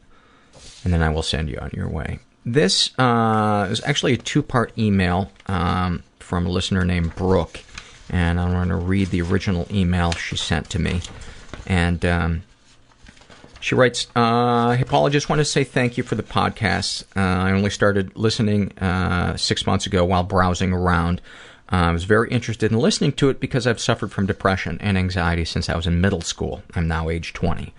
and 0.84 0.92
then 0.92 1.02
I 1.02 1.10
will 1.10 1.22
send 1.22 1.48
you 1.48 1.58
on 1.58 1.70
your 1.72 1.88
way. 1.88 2.18
This 2.44 2.96
uh, 2.98 3.68
is 3.70 3.80
actually 3.84 4.14
a 4.14 4.16
two 4.16 4.42
part 4.42 4.76
email 4.76 5.30
um, 5.46 6.02
from 6.18 6.46
a 6.46 6.48
listener 6.48 6.84
named 6.84 7.14
Brooke, 7.14 7.60
and 8.10 8.40
I'm 8.40 8.52
going 8.52 8.68
to 8.68 8.76
read 8.76 9.08
the 9.08 9.22
original 9.22 9.66
email 9.70 10.12
she 10.12 10.36
sent 10.36 10.70
to 10.70 10.78
me. 10.78 11.02
And 11.66 12.04
um, 12.04 12.42
she 13.60 13.76
writes, 13.76 14.08
uh, 14.16 14.76
just 15.08 15.28
want 15.28 15.38
to 15.38 15.44
say 15.44 15.62
thank 15.62 15.96
you 15.96 16.02
for 16.02 16.16
the 16.16 16.24
podcast. 16.24 17.04
Uh, 17.16 17.44
I 17.44 17.52
only 17.52 17.70
started 17.70 18.16
listening 18.16 18.76
uh, 18.78 19.36
six 19.36 19.64
months 19.66 19.86
ago 19.86 20.04
while 20.04 20.24
browsing 20.24 20.72
around. 20.72 21.20
Uh, 21.70 21.76
I 21.76 21.92
was 21.92 22.02
very 22.02 22.28
interested 22.30 22.72
in 22.72 22.78
listening 22.78 23.12
to 23.12 23.28
it 23.28 23.38
because 23.38 23.66
I've 23.66 23.80
suffered 23.80 24.10
from 24.10 24.26
depression 24.26 24.78
and 24.80 24.98
anxiety 24.98 25.44
since 25.44 25.68
I 25.68 25.76
was 25.76 25.86
in 25.86 26.00
middle 26.00 26.22
school. 26.22 26.62
I'm 26.74 26.88
now 26.88 27.08
age 27.08 27.32
20. 27.34 27.72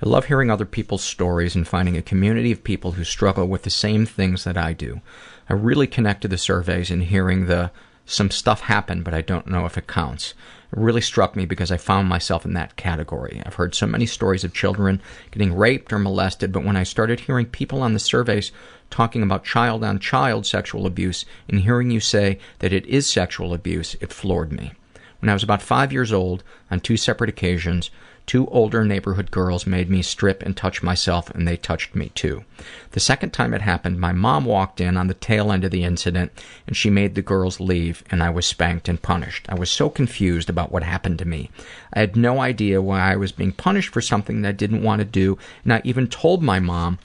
I 0.00 0.08
love 0.08 0.26
hearing 0.26 0.50
other 0.50 0.64
people's 0.64 1.02
stories 1.02 1.56
and 1.56 1.66
finding 1.66 1.96
a 1.96 2.02
community 2.02 2.52
of 2.52 2.62
people 2.62 2.92
who 2.92 3.04
struggle 3.04 3.46
with 3.46 3.64
the 3.64 3.70
same 3.70 4.06
things 4.06 4.44
that 4.44 4.56
I 4.56 4.72
do. 4.72 5.00
I 5.48 5.54
really 5.54 5.88
connect 5.88 6.22
to 6.22 6.28
the 6.28 6.38
surveys 6.38 6.90
and 6.90 7.02
hearing 7.02 7.46
the 7.46 7.72
some 8.06 8.30
stuff 8.30 8.62
happened, 8.62 9.04
but 9.04 9.12
I 9.12 9.20
don't 9.20 9.48
know 9.48 9.66
if 9.66 9.76
it 9.76 9.86
counts. 9.86 10.32
It 10.72 10.78
really 10.78 11.02
struck 11.02 11.36
me 11.36 11.44
because 11.44 11.70
I 11.70 11.76
found 11.76 12.08
myself 12.08 12.46
in 12.46 12.54
that 12.54 12.76
category. 12.76 13.42
I've 13.44 13.56
heard 13.56 13.74
so 13.74 13.86
many 13.86 14.06
stories 14.06 14.44
of 14.44 14.54
children 14.54 15.02
getting 15.30 15.54
raped 15.54 15.92
or 15.92 15.98
molested, 15.98 16.50
but 16.50 16.64
when 16.64 16.76
I 16.76 16.84
started 16.84 17.20
hearing 17.20 17.46
people 17.46 17.82
on 17.82 17.92
the 17.92 17.98
surveys 17.98 18.50
talking 18.88 19.22
about 19.22 19.44
child 19.44 19.84
on 19.84 19.98
child 19.98 20.46
sexual 20.46 20.86
abuse 20.86 21.26
and 21.48 21.60
hearing 21.60 21.90
you 21.90 22.00
say 22.00 22.38
that 22.60 22.72
it 22.72 22.86
is 22.86 23.06
sexual 23.06 23.52
abuse, 23.52 23.94
it 24.00 24.12
floored 24.12 24.52
me. 24.52 24.72
When 25.20 25.28
I 25.28 25.34
was 25.34 25.42
about 25.42 25.60
five 25.60 25.92
years 25.92 26.12
old, 26.12 26.44
on 26.70 26.80
two 26.80 26.96
separate 26.96 27.28
occasions, 27.28 27.90
Two 28.28 28.46
older 28.48 28.84
neighborhood 28.84 29.30
girls 29.30 29.66
made 29.66 29.88
me 29.88 30.02
strip 30.02 30.42
and 30.42 30.54
touch 30.54 30.82
myself, 30.82 31.30
and 31.30 31.48
they 31.48 31.56
touched 31.56 31.94
me 31.94 32.10
too. 32.10 32.44
The 32.90 33.00
second 33.00 33.30
time 33.30 33.54
it 33.54 33.62
happened, 33.62 33.98
my 33.98 34.12
mom 34.12 34.44
walked 34.44 34.82
in 34.82 34.98
on 34.98 35.06
the 35.06 35.14
tail 35.14 35.50
end 35.50 35.64
of 35.64 35.70
the 35.70 35.82
incident, 35.82 36.30
and 36.66 36.76
she 36.76 36.90
made 36.90 37.14
the 37.14 37.22
girls 37.22 37.58
leave, 37.58 38.04
and 38.10 38.22
I 38.22 38.28
was 38.28 38.44
spanked 38.44 38.86
and 38.86 39.00
punished. 39.00 39.46
I 39.48 39.54
was 39.54 39.70
so 39.70 39.88
confused 39.88 40.50
about 40.50 40.70
what 40.70 40.82
happened 40.82 41.18
to 41.20 41.24
me. 41.24 41.48
I 41.94 42.00
had 42.00 42.16
no 42.16 42.42
idea 42.42 42.82
why 42.82 43.00
I 43.00 43.16
was 43.16 43.32
being 43.32 43.52
punished 43.52 43.94
for 43.94 44.02
something 44.02 44.42
that 44.42 44.50
I 44.50 44.52
didn't 44.52 44.82
want 44.82 44.98
to 44.98 45.06
do, 45.06 45.38
and 45.64 45.72
I 45.72 45.80
even 45.84 46.06
told 46.06 46.42
my 46.42 46.60
mom 46.60 46.98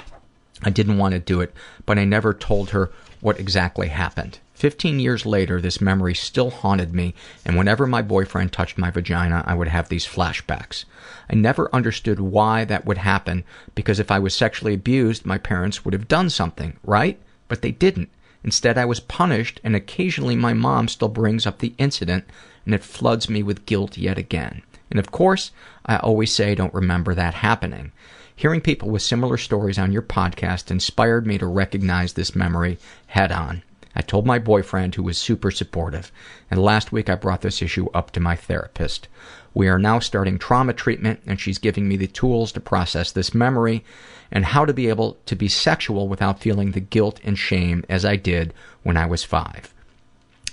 I 0.61 0.71
didn't 0.71 0.97
want 0.97 1.13
to 1.13 1.19
do 1.19 1.39
it, 1.39 1.53
but 1.85 1.97
I 1.97 2.03
never 2.03 2.33
told 2.33 2.71
her 2.71 2.91
what 3.21 3.39
exactly 3.39 3.87
happened. 3.87 4.39
Fifteen 4.53 4.99
years 4.99 5.25
later, 5.25 5.59
this 5.59 5.81
memory 5.81 6.13
still 6.13 6.51
haunted 6.51 6.93
me, 6.93 7.15
and 7.43 7.57
whenever 7.57 7.87
my 7.87 8.01
boyfriend 8.01 8.51
touched 8.51 8.77
my 8.77 8.91
vagina, 8.91 9.43
I 9.47 9.55
would 9.55 9.67
have 9.67 9.89
these 9.89 10.07
flashbacks. 10.07 10.85
I 11.29 11.35
never 11.35 11.73
understood 11.73 12.19
why 12.19 12.63
that 12.65 12.85
would 12.85 12.99
happen, 12.99 13.43
because 13.75 13.99
if 13.99 14.11
I 14.11 14.19
was 14.19 14.35
sexually 14.35 14.75
abused, 14.75 15.25
my 15.25 15.37
parents 15.37 15.83
would 15.83 15.93
have 15.93 16.07
done 16.07 16.29
something, 16.29 16.77
right? 16.83 17.19
But 17.47 17.61
they 17.61 17.71
didn't. 17.71 18.09
Instead, 18.43 18.77
I 18.77 18.85
was 18.85 18.99
punished, 18.99 19.59
and 19.63 19.75
occasionally 19.75 20.35
my 20.35 20.53
mom 20.53 20.87
still 20.87 21.09
brings 21.09 21.47
up 21.47 21.59
the 21.59 21.73
incident, 21.77 22.25
and 22.65 22.75
it 22.75 22.83
floods 22.83 23.29
me 23.29 23.41
with 23.41 23.65
guilt 23.65 23.97
yet 23.97 24.17
again. 24.17 24.61
And 24.89 24.99
of 24.99 25.11
course, 25.11 25.51
I 25.85 25.97
always 25.97 26.31
say 26.31 26.51
I 26.51 26.55
don't 26.55 26.73
remember 26.73 27.15
that 27.15 27.33
happening. 27.33 27.91
Hearing 28.35 28.61
people 28.61 28.89
with 28.89 29.01
similar 29.01 29.37
stories 29.37 29.79
on 29.79 29.91
your 29.91 30.01
podcast 30.01 30.69
inspired 30.71 31.25
me 31.25 31.37
to 31.37 31.47
recognize 31.47 32.13
this 32.13 32.35
memory 32.35 32.77
head 33.07 33.31
on. 33.31 33.63
I 33.95 34.01
told 34.01 34.25
my 34.25 34.39
boyfriend, 34.39 34.95
who 34.95 35.03
was 35.03 35.17
super 35.17 35.51
supportive, 35.51 36.11
and 36.49 36.61
last 36.61 36.91
week 36.91 37.09
I 37.09 37.15
brought 37.15 37.41
this 37.41 37.61
issue 37.61 37.89
up 37.93 38.11
to 38.11 38.19
my 38.19 38.35
therapist. 38.35 39.07
We 39.53 39.67
are 39.67 39.77
now 39.77 39.99
starting 39.99 40.39
trauma 40.39 40.73
treatment, 40.73 41.21
and 41.27 41.39
she's 41.39 41.59
giving 41.59 41.87
me 41.87 41.97
the 41.97 42.07
tools 42.07 42.51
to 42.53 42.59
process 42.59 43.11
this 43.11 43.33
memory 43.33 43.83
and 44.31 44.45
how 44.45 44.65
to 44.65 44.73
be 44.73 44.89
able 44.89 45.17
to 45.27 45.35
be 45.35 45.47
sexual 45.47 46.07
without 46.07 46.39
feeling 46.39 46.71
the 46.71 46.79
guilt 46.79 47.19
and 47.23 47.37
shame 47.37 47.85
as 47.87 48.03
I 48.03 48.15
did 48.15 48.53
when 48.81 48.97
I 48.97 49.05
was 49.05 49.23
five. 49.23 49.73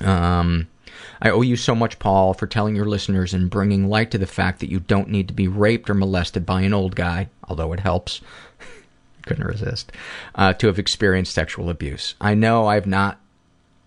Um, 0.03 0.68
I 1.22 1.30
owe 1.30 1.43
you 1.43 1.57
so 1.57 1.74
much, 1.74 1.99
Paul, 1.99 2.34
for 2.34 2.47
telling 2.47 2.76
your 2.76 2.86
listeners 2.86 3.32
and 3.32 3.51
bringing 3.51 3.88
light 3.88 4.11
to 4.11 4.18
the 4.18 4.26
fact 4.26 4.61
that 4.61 4.70
you 4.70 4.80
don't 4.80 5.09
need 5.09 5.28
to 5.28 5.34
be 5.34 5.49
raped 5.49 5.88
or 5.88 5.95
molested 5.95 6.47
by 6.47 6.62
an 6.62 6.74
old 6.74 6.97
guy, 6.97 7.28
although 7.49 7.72
it 7.72 7.80
helps. 7.80 8.20
Couldn't 9.26 9.47
resist. 9.47 9.93
Uh, 10.34 10.53
to 10.55 10.66
have 10.66 10.78
experienced 10.78 11.34
sexual 11.34 11.68
abuse. 11.68 12.14
I 12.20 12.34
know 12.34 12.66
I've 12.66 12.86
not 12.86 13.20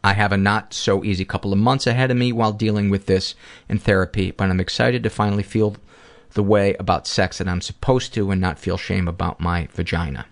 I 0.03 0.13
have 0.13 0.31
a 0.31 0.37
not 0.37 0.73
so 0.73 1.03
easy 1.03 1.23
couple 1.23 1.53
of 1.53 1.59
months 1.59 1.87
ahead 1.87 2.11
of 2.11 2.17
me 2.17 2.31
while 2.31 2.51
dealing 2.51 2.89
with 2.89 3.05
this 3.05 3.35
in 3.69 3.79
therapy, 3.79 4.31
but 4.31 4.49
I'm 4.49 4.59
excited 4.59 5.03
to 5.03 5.09
finally 5.09 5.43
feel 5.43 5.77
the 6.33 6.43
way 6.43 6.75
about 6.75 7.07
sex 7.07 7.37
that 7.37 7.47
I'm 7.47 7.61
supposed 7.61 8.13
to 8.15 8.31
and 8.31 8.41
not 8.41 8.59
feel 8.59 8.77
shame 8.77 9.07
about 9.07 9.39
my 9.39 9.67
vagina. 9.71 10.25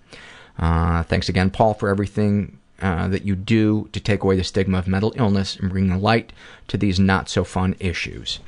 Uh, 0.59 1.03
thanks 1.03 1.29
again, 1.29 1.49
Paul, 1.49 1.73
for 1.73 1.89
everything 1.89 2.57
uh, 2.81 3.07
that 3.07 3.23
you 3.23 3.35
do 3.35 3.87
to 3.93 3.99
take 3.99 4.23
away 4.23 4.35
the 4.35 4.43
stigma 4.43 4.79
of 4.79 4.87
mental 4.87 5.13
illness 5.15 5.55
and 5.55 5.69
bring 5.69 6.01
light 6.01 6.33
to 6.67 6.77
these 6.77 6.99
not 6.99 7.29
so 7.29 7.43
fun 7.43 7.75
issues. 7.79 8.39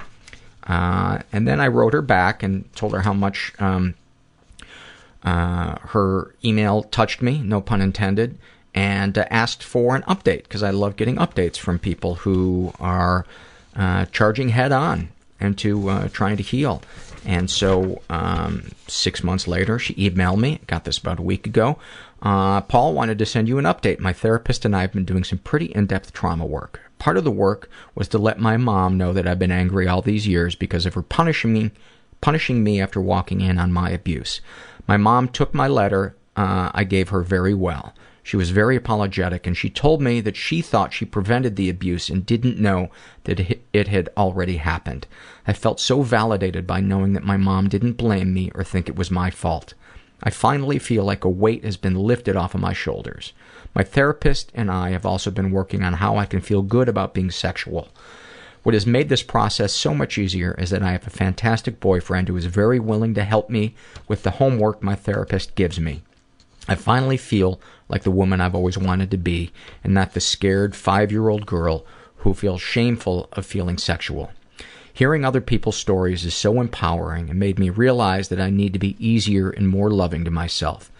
Uh, 0.64 1.20
and 1.32 1.48
then 1.48 1.60
I 1.60 1.68
wrote 1.68 1.94
her 1.94 2.02
back 2.02 2.44
and 2.44 2.74
told 2.76 2.94
her 2.94 3.02
how 3.02 3.14
much 3.14 3.54
um, 3.60 3.96
uh, 5.24 5.78
her 5.80 6.34
email 6.44 6.84
touched 6.84 7.22
me, 7.22 7.40
no 7.40 7.62
pun 7.62 7.82
intended, 7.82 8.38
and 8.74 9.18
uh, 9.18 9.26
asked 9.30 9.64
for 9.64 9.96
an 9.96 10.02
update 10.04 10.44
because 10.44 10.64
I 10.64 10.72
love 10.72 10.96
getting 10.96 11.16
updates 11.18 11.58
from 11.58 11.80
people 11.80 12.16
who 12.16 12.74
are 12.80 13.26
uh, 13.76 14.06
charging 14.06 14.50
head 14.50 14.72
on 14.72 15.10
and 15.40 15.58
to 15.60 15.90
uh, 15.90 16.08
trying 16.10 16.38
to 16.38 16.44
heal. 16.44 16.82
And 17.26 17.50
so, 17.50 18.02
um, 18.10 18.72
six 18.88 19.24
months 19.24 19.48
later, 19.48 19.80
she 19.80 19.94
emailed 19.96 20.40
me. 20.40 20.60
Got 20.68 20.84
this 20.84 20.98
about 20.98 21.20
a 21.20 21.24
week 21.24 21.48
ago. 21.48 21.78
Uh, 22.22 22.62
Paul 22.62 22.94
wanted 22.94 23.18
to 23.20 23.26
send 23.26 23.48
you 23.48 23.58
an 23.58 23.66
update. 23.66 24.00
My 24.00 24.14
therapist 24.14 24.66
and 24.66 24.76
I 24.76 24.82
have 24.82 24.94
been 24.94 25.06
doing 25.06 25.24
some 25.24 25.40
pretty 25.40 25.68
in-depth 25.68 26.14
trauma 26.14 26.46
work. 26.46 26.82
Part 27.00 27.18
of 27.18 27.24
the 27.24 27.32
work 27.32 27.70
was 27.96 28.08
to 28.10 28.18
let 28.18 28.40
my 28.40 28.58
mom 28.58 28.98
know 28.98 29.14
that 29.14 29.28
I've 29.28 29.40
been 29.40 29.52
angry 29.52 29.88
all 29.88 30.02
these 30.02 30.28
years 30.28 30.56
because 30.56 30.86
of 30.86 30.94
her 30.94 31.02
punishing 31.02 31.54
me, 31.54 31.72
punishing 32.22 32.64
me 32.64 32.82
after 32.82 33.02
walking 33.02 33.42
in 33.42 33.58
on 33.58 33.72
my 33.72 33.90
abuse. 33.90 34.42
My 34.88 34.98
mom 34.98 35.28
took 35.28 35.54
my 35.54 35.68
letter 35.68 36.16
uh, 36.36 36.72
I 36.74 36.84
gave 36.84 37.10
her 37.10 37.22
very 37.22 37.54
well. 37.54 37.94
She 38.26 38.38
was 38.38 38.52
very 38.52 38.78
apologetic, 38.78 39.46
and 39.46 39.56
she 39.56 39.70
told 39.70 40.02
me 40.02 40.22
that 40.22 40.38
she 40.38 40.62
thought 40.62 40.94
she 40.94 41.04
prevented 41.04 41.58
the 41.58 41.70
abuse 41.70 42.10
and 42.10 42.26
didn't 42.26 42.58
know 42.58 42.90
that 43.26 43.60
it 43.74 43.88
had 43.90 44.10
already 44.16 44.58
happened. 44.58 45.08
I 45.46 45.52
felt 45.52 45.82
so 45.82 46.04
validated 46.04 46.66
by 46.66 46.80
knowing 46.80 47.12
that 47.14 47.26
my 47.26 47.36
mom 47.36 47.68
didn't 47.68 47.98
blame 47.98 48.34
me 48.34 48.50
or 48.56 48.64
think 48.64 48.88
it 48.88 48.96
was 48.96 49.12
my 49.12 49.30
fault. 49.30 49.74
I 50.24 50.30
finally 50.30 50.80
feel 50.80 51.04
like 51.04 51.26
a 51.26 51.30
weight 51.30 51.66
has 51.66 51.76
been 51.76 51.96
lifted 51.96 52.38
off 52.38 52.56
of 52.56 52.62
my 52.62 52.72
shoulders. 52.72 53.34
My 53.76 53.84
therapist 53.84 54.54
and 54.56 54.72
I 54.72 54.92
have 54.92 55.06
also 55.06 55.30
been 55.30 55.52
working 55.52 55.84
on 55.84 55.94
how 55.94 56.16
I 56.16 56.26
can 56.26 56.40
feel 56.40 56.62
good 56.62 56.88
about 56.88 57.14
being 57.14 57.30
sexual. 57.30 57.90
What 58.64 58.74
has 58.74 58.88
made 58.88 59.10
this 59.10 59.22
process 59.22 59.74
so 59.74 59.94
much 59.94 60.18
easier 60.18 60.56
is 60.58 60.70
that 60.70 60.82
I 60.82 60.94
have 60.94 61.06
a 61.06 61.10
fantastic 61.10 61.82
boyfriend 61.82 62.30
who 62.30 62.38
is 62.38 62.46
very 62.46 62.80
willing 62.80 63.14
to 63.16 63.26
help 63.26 63.50
me 63.50 63.76
with 64.08 64.24
the 64.24 64.32
homework 64.32 64.82
my 64.82 64.96
therapist 64.96 65.56
gives 65.56 65.78
me. 65.78 66.04
I 66.68 66.76
finally 66.76 67.18
feel 67.18 67.60
like 67.90 68.04
the 68.04 68.12
woman 68.12 68.40
I've 68.40 68.56
always 68.56 68.78
wanted 68.78 69.12
to 69.12 69.18
be, 69.18 69.52
and 69.84 69.94
not 69.94 70.14
the 70.14 70.22
scared 70.22 70.76
five 70.76 71.12
year 71.12 71.30
old 71.30 71.46
girl 71.46 71.86
who 72.18 72.34
feels 72.34 72.62
shameful 72.62 73.28
of 73.34 73.46
feeling 73.46 73.78
sexual. 73.78 74.32
Hearing 74.94 75.26
other 75.26 75.42
people's 75.42 75.76
stories 75.76 76.24
is 76.24 76.36
so 76.36 76.62
empowering 76.62 77.30
and 77.30 77.40
made 77.40 77.60
me 77.60 77.70
realize 77.70 78.30
that 78.30 78.40
I 78.40 78.50
need 78.50 78.74
to 78.74 78.80
be 78.80 78.96
easier 79.06 79.50
and 79.50 79.68
more 79.68 79.90
loving 79.90 80.24
to 80.24 80.32
myself. 80.32 80.92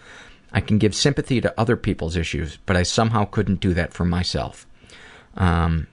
I 0.52 0.60
can 0.60 0.78
give 0.78 0.94
sympathy 0.94 1.40
to 1.40 1.54
other 1.58 1.76
people's 1.76 2.16
issues, 2.16 2.58
but 2.66 2.76
I 2.76 2.82
somehow 2.82 3.24
couldn't 3.24 3.60
do 3.60 3.72
that 3.74 3.92
for 3.92 4.04
myself. 4.04 4.66
Um, 5.36 5.86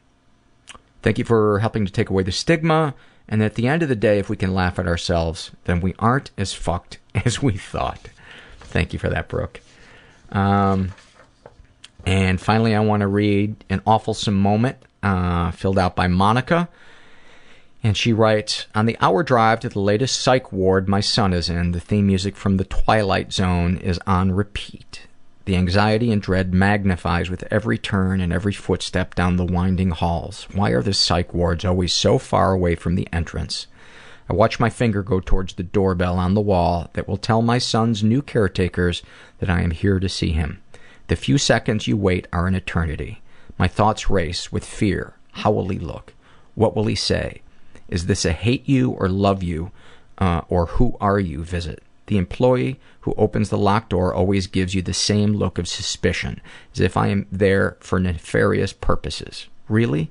thank 1.01 1.17
you 1.17 1.25
for 1.25 1.59
helping 1.59 1.85
to 1.85 1.91
take 1.91 2.09
away 2.09 2.23
the 2.23 2.31
stigma. 2.31 2.93
And 3.27 3.41
at 3.41 3.55
the 3.55 3.67
end 3.67 3.81
of 3.81 3.89
the 3.89 3.95
day, 3.95 4.19
if 4.19 4.29
we 4.29 4.35
can 4.35 4.53
laugh 4.53 4.77
at 4.77 4.87
ourselves, 4.87 5.51
then 5.63 5.79
we 5.79 5.95
aren't 5.97 6.31
as 6.37 6.53
fucked 6.53 6.99
as 7.25 7.41
we 7.41 7.57
thought. 7.57 8.09
Thank 8.71 8.93
you 8.93 8.99
for 8.99 9.09
that, 9.09 9.27
Brooke. 9.27 9.61
Um, 10.31 10.93
and 12.05 12.39
finally, 12.39 12.73
I 12.73 12.79
want 12.79 13.01
to 13.01 13.07
read 13.07 13.63
an 13.69 13.81
awful 13.85 14.15
moment 14.31 14.77
uh, 15.03 15.51
filled 15.51 15.77
out 15.77 15.95
by 15.95 16.07
Monica. 16.07 16.69
And 17.83 17.97
she 17.97 18.13
writes 18.13 18.67
On 18.75 18.85
the 18.85 18.97
hour 19.01 19.23
drive 19.23 19.59
to 19.61 19.69
the 19.69 19.79
latest 19.79 20.21
psych 20.21 20.51
ward 20.51 20.87
my 20.87 20.99
son 20.99 21.33
is 21.33 21.49
in, 21.49 21.71
the 21.71 21.79
theme 21.79 22.07
music 22.07 22.35
from 22.35 22.57
The 22.57 22.65
Twilight 22.65 23.33
Zone 23.33 23.77
is 23.77 23.99
on 24.05 24.31
repeat. 24.31 25.07
The 25.45 25.55
anxiety 25.55 26.11
and 26.11 26.21
dread 26.21 26.53
magnifies 26.53 27.29
with 27.29 27.43
every 27.51 27.79
turn 27.79 28.21
and 28.21 28.31
every 28.31 28.53
footstep 28.53 29.15
down 29.15 29.37
the 29.37 29.45
winding 29.45 29.89
halls. 29.89 30.47
Why 30.53 30.69
are 30.69 30.83
the 30.83 30.93
psych 30.93 31.33
wards 31.33 31.65
always 31.65 31.93
so 31.93 32.19
far 32.19 32.51
away 32.51 32.75
from 32.75 32.93
the 32.95 33.07
entrance? 33.11 33.65
I 34.31 34.33
watch 34.33 34.61
my 34.61 34.69
finger 34.69 35.03
go 35.03 35.19
towards 35.19 35.55
the 35.55 35.63
doorbell 35.63 36.17
on 36.17 36.35
the 36.35 36.39
wall 36.39 36.89
that 36.93 37.05
will 37.05 37.17
tell 37.17 37.41
my 37.41 37.57
son's 37.57 38.01
new 38.01 38.21
caretakers 38.21 39.03
that 39.39 39.49
I 39.49 39.61
am 39.61 39.71
here 39.71 39.99
to 39.99 40.07
see 40.07 40.31
him. 40.31 40.61
The 41.07 41.17
few 41.17 41.37
seconds 41.37 41.85
you 41.85 41.97
wait 41.97 42.29
are 42.31 42.47
an 42.47 42.55
eternity. 42.55 43.21
My 43.59 43.67
thoughts 43.67 44.09
race 44.09 44.49
with 44.49 44.63
fear. 44.63 45.15
How 45.33 45.51
will 45.51 45.67
he 45.67 45.77
look? 45.77 46.13
What 46.55 46.77
will 46.77 46.85
he 46.85 46.95
say? 46.95 47.41
Is 47.89 48.05
this 48.05 48.23
a 48.23 48.31
hate 48.31 48.69
you 48.69 48.91
or 48.91 49.09
love 49.09 49.43
you 49.43 49.71
uh, 50.17 50.43
or 50.47 50.67
who 50.67 50.95
are 51.01 51.19
you 51.19 51.43
visit? 51.43 51.83
The 52.07 52.17
employee 52.17 52.79
who 53.01 53.13
opens 53.17 53.49
the 53.49 53.57
locked 53.57 53.89
door 53.89 54.13
always 54.13 54.47
gives 54.47 54.73
you 54.73 54.81
the 54.81 54.93
same 54.93 55.33
look 55.33 55.57
of 55.57 55.67
suspicion, 55.67 56.39
as 56.73 56.79
if 56.79 56.95
I 56.95 57.09
am 57.09 57.27
there 57.33 57.75
for 57.81 57.99
nefarious 57.99 58.71
purposes. 58.71 59.47
Really? 59.67 60.09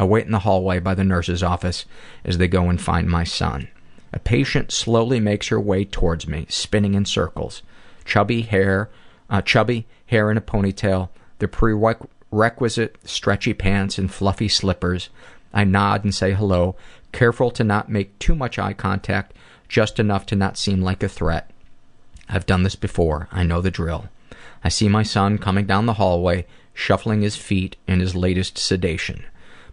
I 0.00 0.04
wait 0.04 0.24
in 0.24 0.32
the 0.32 0.38
hallway 0.38 0.78
by 0.78 0.94
the 0.94 1.04
nurse's 1.04 1.42
office 1.42 1.84
as 2.24 2.38
they 2.38 2.48
go 2.48 2.70
and 2.70 2.80
find 2.80 3.06
my 3.06 3.22
son. 3.22 3.68
A 4.14 4.18
patient 4.18 4.72
slowly 4.72 5.20
makes 5.20 5.48
her 5.48 5.60
way 5.60 5.84
towards 5.84 6.26
me, 6.26 6.46
spinning 6.48 6.94
in 6.94 7.04
circles. 7.04 7.60
Chubby 8.06 8.40
hair, 8.40 8.88
uh, 9.28 9.42
chubby 9.42 9.86
hair 10.06 10.30
in 10.30 10.38
a 10.38 10.40
ponytail, 10.40 11.10
the 11.38 11.48
prerequisite 11.48 12.96
stretchy 13.04 13.52
pants 13.52 13.98
and 13.98 14.10
fluffy 14.10 14.48
slippers. 14.48 15.10
I 15.52 15.64
nod 15.64 16.02
and 16.02 16.14
say 16.14 16.32
hello, 16.32 16.76
careful 17.12 17.50
to 17.50 17.62
not 17.62 17.90
make 17.90 18.18
too 18.18 18.34
much 18.34 18.58
eye 18.58 18.72
contact, 18.72 19.34
just 19.68 19.98
enough 19.98 20.24
to 20.26 20.34
not 20.34 20.56
seem 20.56 20.80
like 20.80 21.02
a 21.02 21.10
threat. 21.10 21.50
I've 22.26 22.46
done 22.46 22.62
this 22.62 22.74
before. 22.74 23.28
I 23.30 23.42
know 23.42 23.60
the 23.60 23.70
drill. 23.70 24.06
I 24.64 24.70
see 24.70 24.88
my 24.88 25.02
son 25.02 25.36
coming 25.36 25.66
down 25.66 25.84
the 25.84 26.00
hallway, 26.00 26.46
shuffling 26.72 27.20
his 27.20 27.36
feet 27.36 27.76
in 27.86 28.00
his 28.00 28.14
latest 28.14 28.56
sedation. 28.56 29.26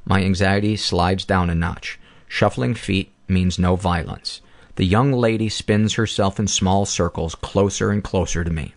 My 0.09 0.23
anxiety 0.23 0.77
slides 0.77 1.25
down 1.25 1.49
a 1.49 1.55
notch. 1.55 1.99
Shuffling 2.29 2.75
feet 2.75 3.11
means 3.27 3.59
no 3.59 3.75
violence. 3.75 4.39
The 4.75 4.85
young 4.85 5.11
lady 5.11 5.49
spins 5.49 5.95
herself 5.95 6.39
in 6.39 6.47
small 6.47 6.85
circles 6.85 7.35
closer 7.35 7.91
and 7.91 8.01
closer 8.01 8.45
to 8.45 8.49
me. 8.49 8.73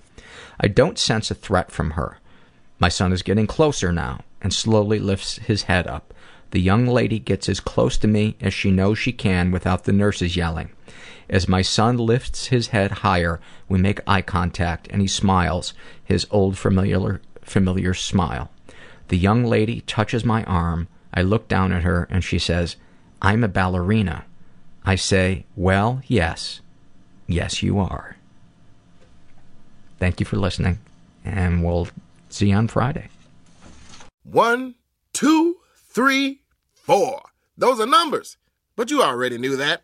I 0.59 0.67
don't 0.67 0.99
sense 0.99 1.31
a 1.31 1.37
threat 1.37 1.71
from 1.71 1.93
her. 1.93 2.19
My 2.81 2.89
son 2.89 3.13
is 3.13 3.23
getting 3.23 3.47
closer 3.47 3.93
now 3.93 4.25
and 4.43 4.53
slowly 4.53 4.99
lifts 4.99 5.37
his 5.37 5.63
head 5.65 5.87
up. 5.87 6.13
The 6.51 6.61
young 6.61 6.89
lady 6.89 7.21
gets 7.21 7.49
as 7.49 7.61
close 7.61 7.97
to 7.99 8.09
me 8.09 8.35
as 8.41 8.53
she 8.53 8.73
knows 8.73 8.99
she 8.99 9.13
can 9.13 9.53
without 9.53 9.85
the 9.85 9.93
nurses 9.93 10.35
yelling. 10.35 10.71
As 11.29 11.47
my 11.47 11.63
son 11.63 11.97
lifts 11.97 12.47
his 12.47 12.69
head 12.69 12.91
higher, 12.91 13.39
we 13.69 13.79
make 13.79 14.01
eye 14.05 14.23
contact 14.23 14.89
and 14.91 15.01
he 15.01 15.07
smiles, 15.07 15.75
his 16.03 16.27
old 16.33 16.59
familiar 16.59 17.21
familiar 17.43 17.95
smile. 17.95 18.51
The 19.09 19.17
young 19.17 19.45
lady 19.45 19.83
touches 19.83 20.25
my 20.25 20.43
arm, 20.43 20.89
I 21.13 21.23
look 21.23 21.49
down 21.49 21.73
at 21.73 21.83
her 21.83 22.07
and 22.11 22.23
she 22.23 22.39
says, 22.39 22.77
I'm 23.23 23.45
a 23.45 23.49
ballerina. 23.49 24.25
I 24.85 24.95
say, 24.97 25.45
Well, 25.57 26.01
yes. 26.07 26.61
Yes, 27.27 27.63
you 27.63 27.79
are. 27.79 28.17
Thank 29.99 30.19
you 30.19 30.27
for 30.27 30.37
listening, 30.37 30.79
and 31.25 31.63
we'll 31.63 31.89
see 32.31 32.49
you 32.49 32.57
on 32.57 32.69
Friday. 32.69 33.09
One, 34.25 34.75
two, 35.13 35.59
three, 35.77 36.41
four. 36.73 37.21
Those 37.59 37.79
are 37.79 37.87
numbers, 37.87 38.39
but 38.77 38.91
you 38.91 39.03
already 39.03 39.37
knew 39.37 39.57
that. 39.57 39.83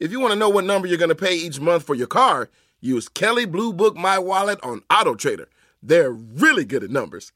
If 0.00 0.10
you 0.10 0.20
want 0.20 0.32
to 0.32 0.38
know 0.38 0.48
what 0.48 0.64
number 0.64 0.88
you're 0.88 0.96
going 0.96 1.10
to 1.10 1.14
pay 1.14 1.34
each 1.36 1.60
month 1.60 1.82
for 1.82 1.94
your 1.94 2.06
car, 2.06 2.48
use 2.80 3.08
Kelley 3.08 3.44
Blue 3.44 3.72
Book 3.72 3.94
My 3.94 4.18
Wallet 4.18 4.58
on 4.62 4.82
Auto 4.90 5.14
Trader. 5.14 5.48
They're 5.82 6.10
really 6.12 6.64
good 6.64 6.82
at 6.82 6.90
numbers. 6.90 7.32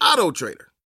Auto 0.00 0.30
Trader. 0.30 0.69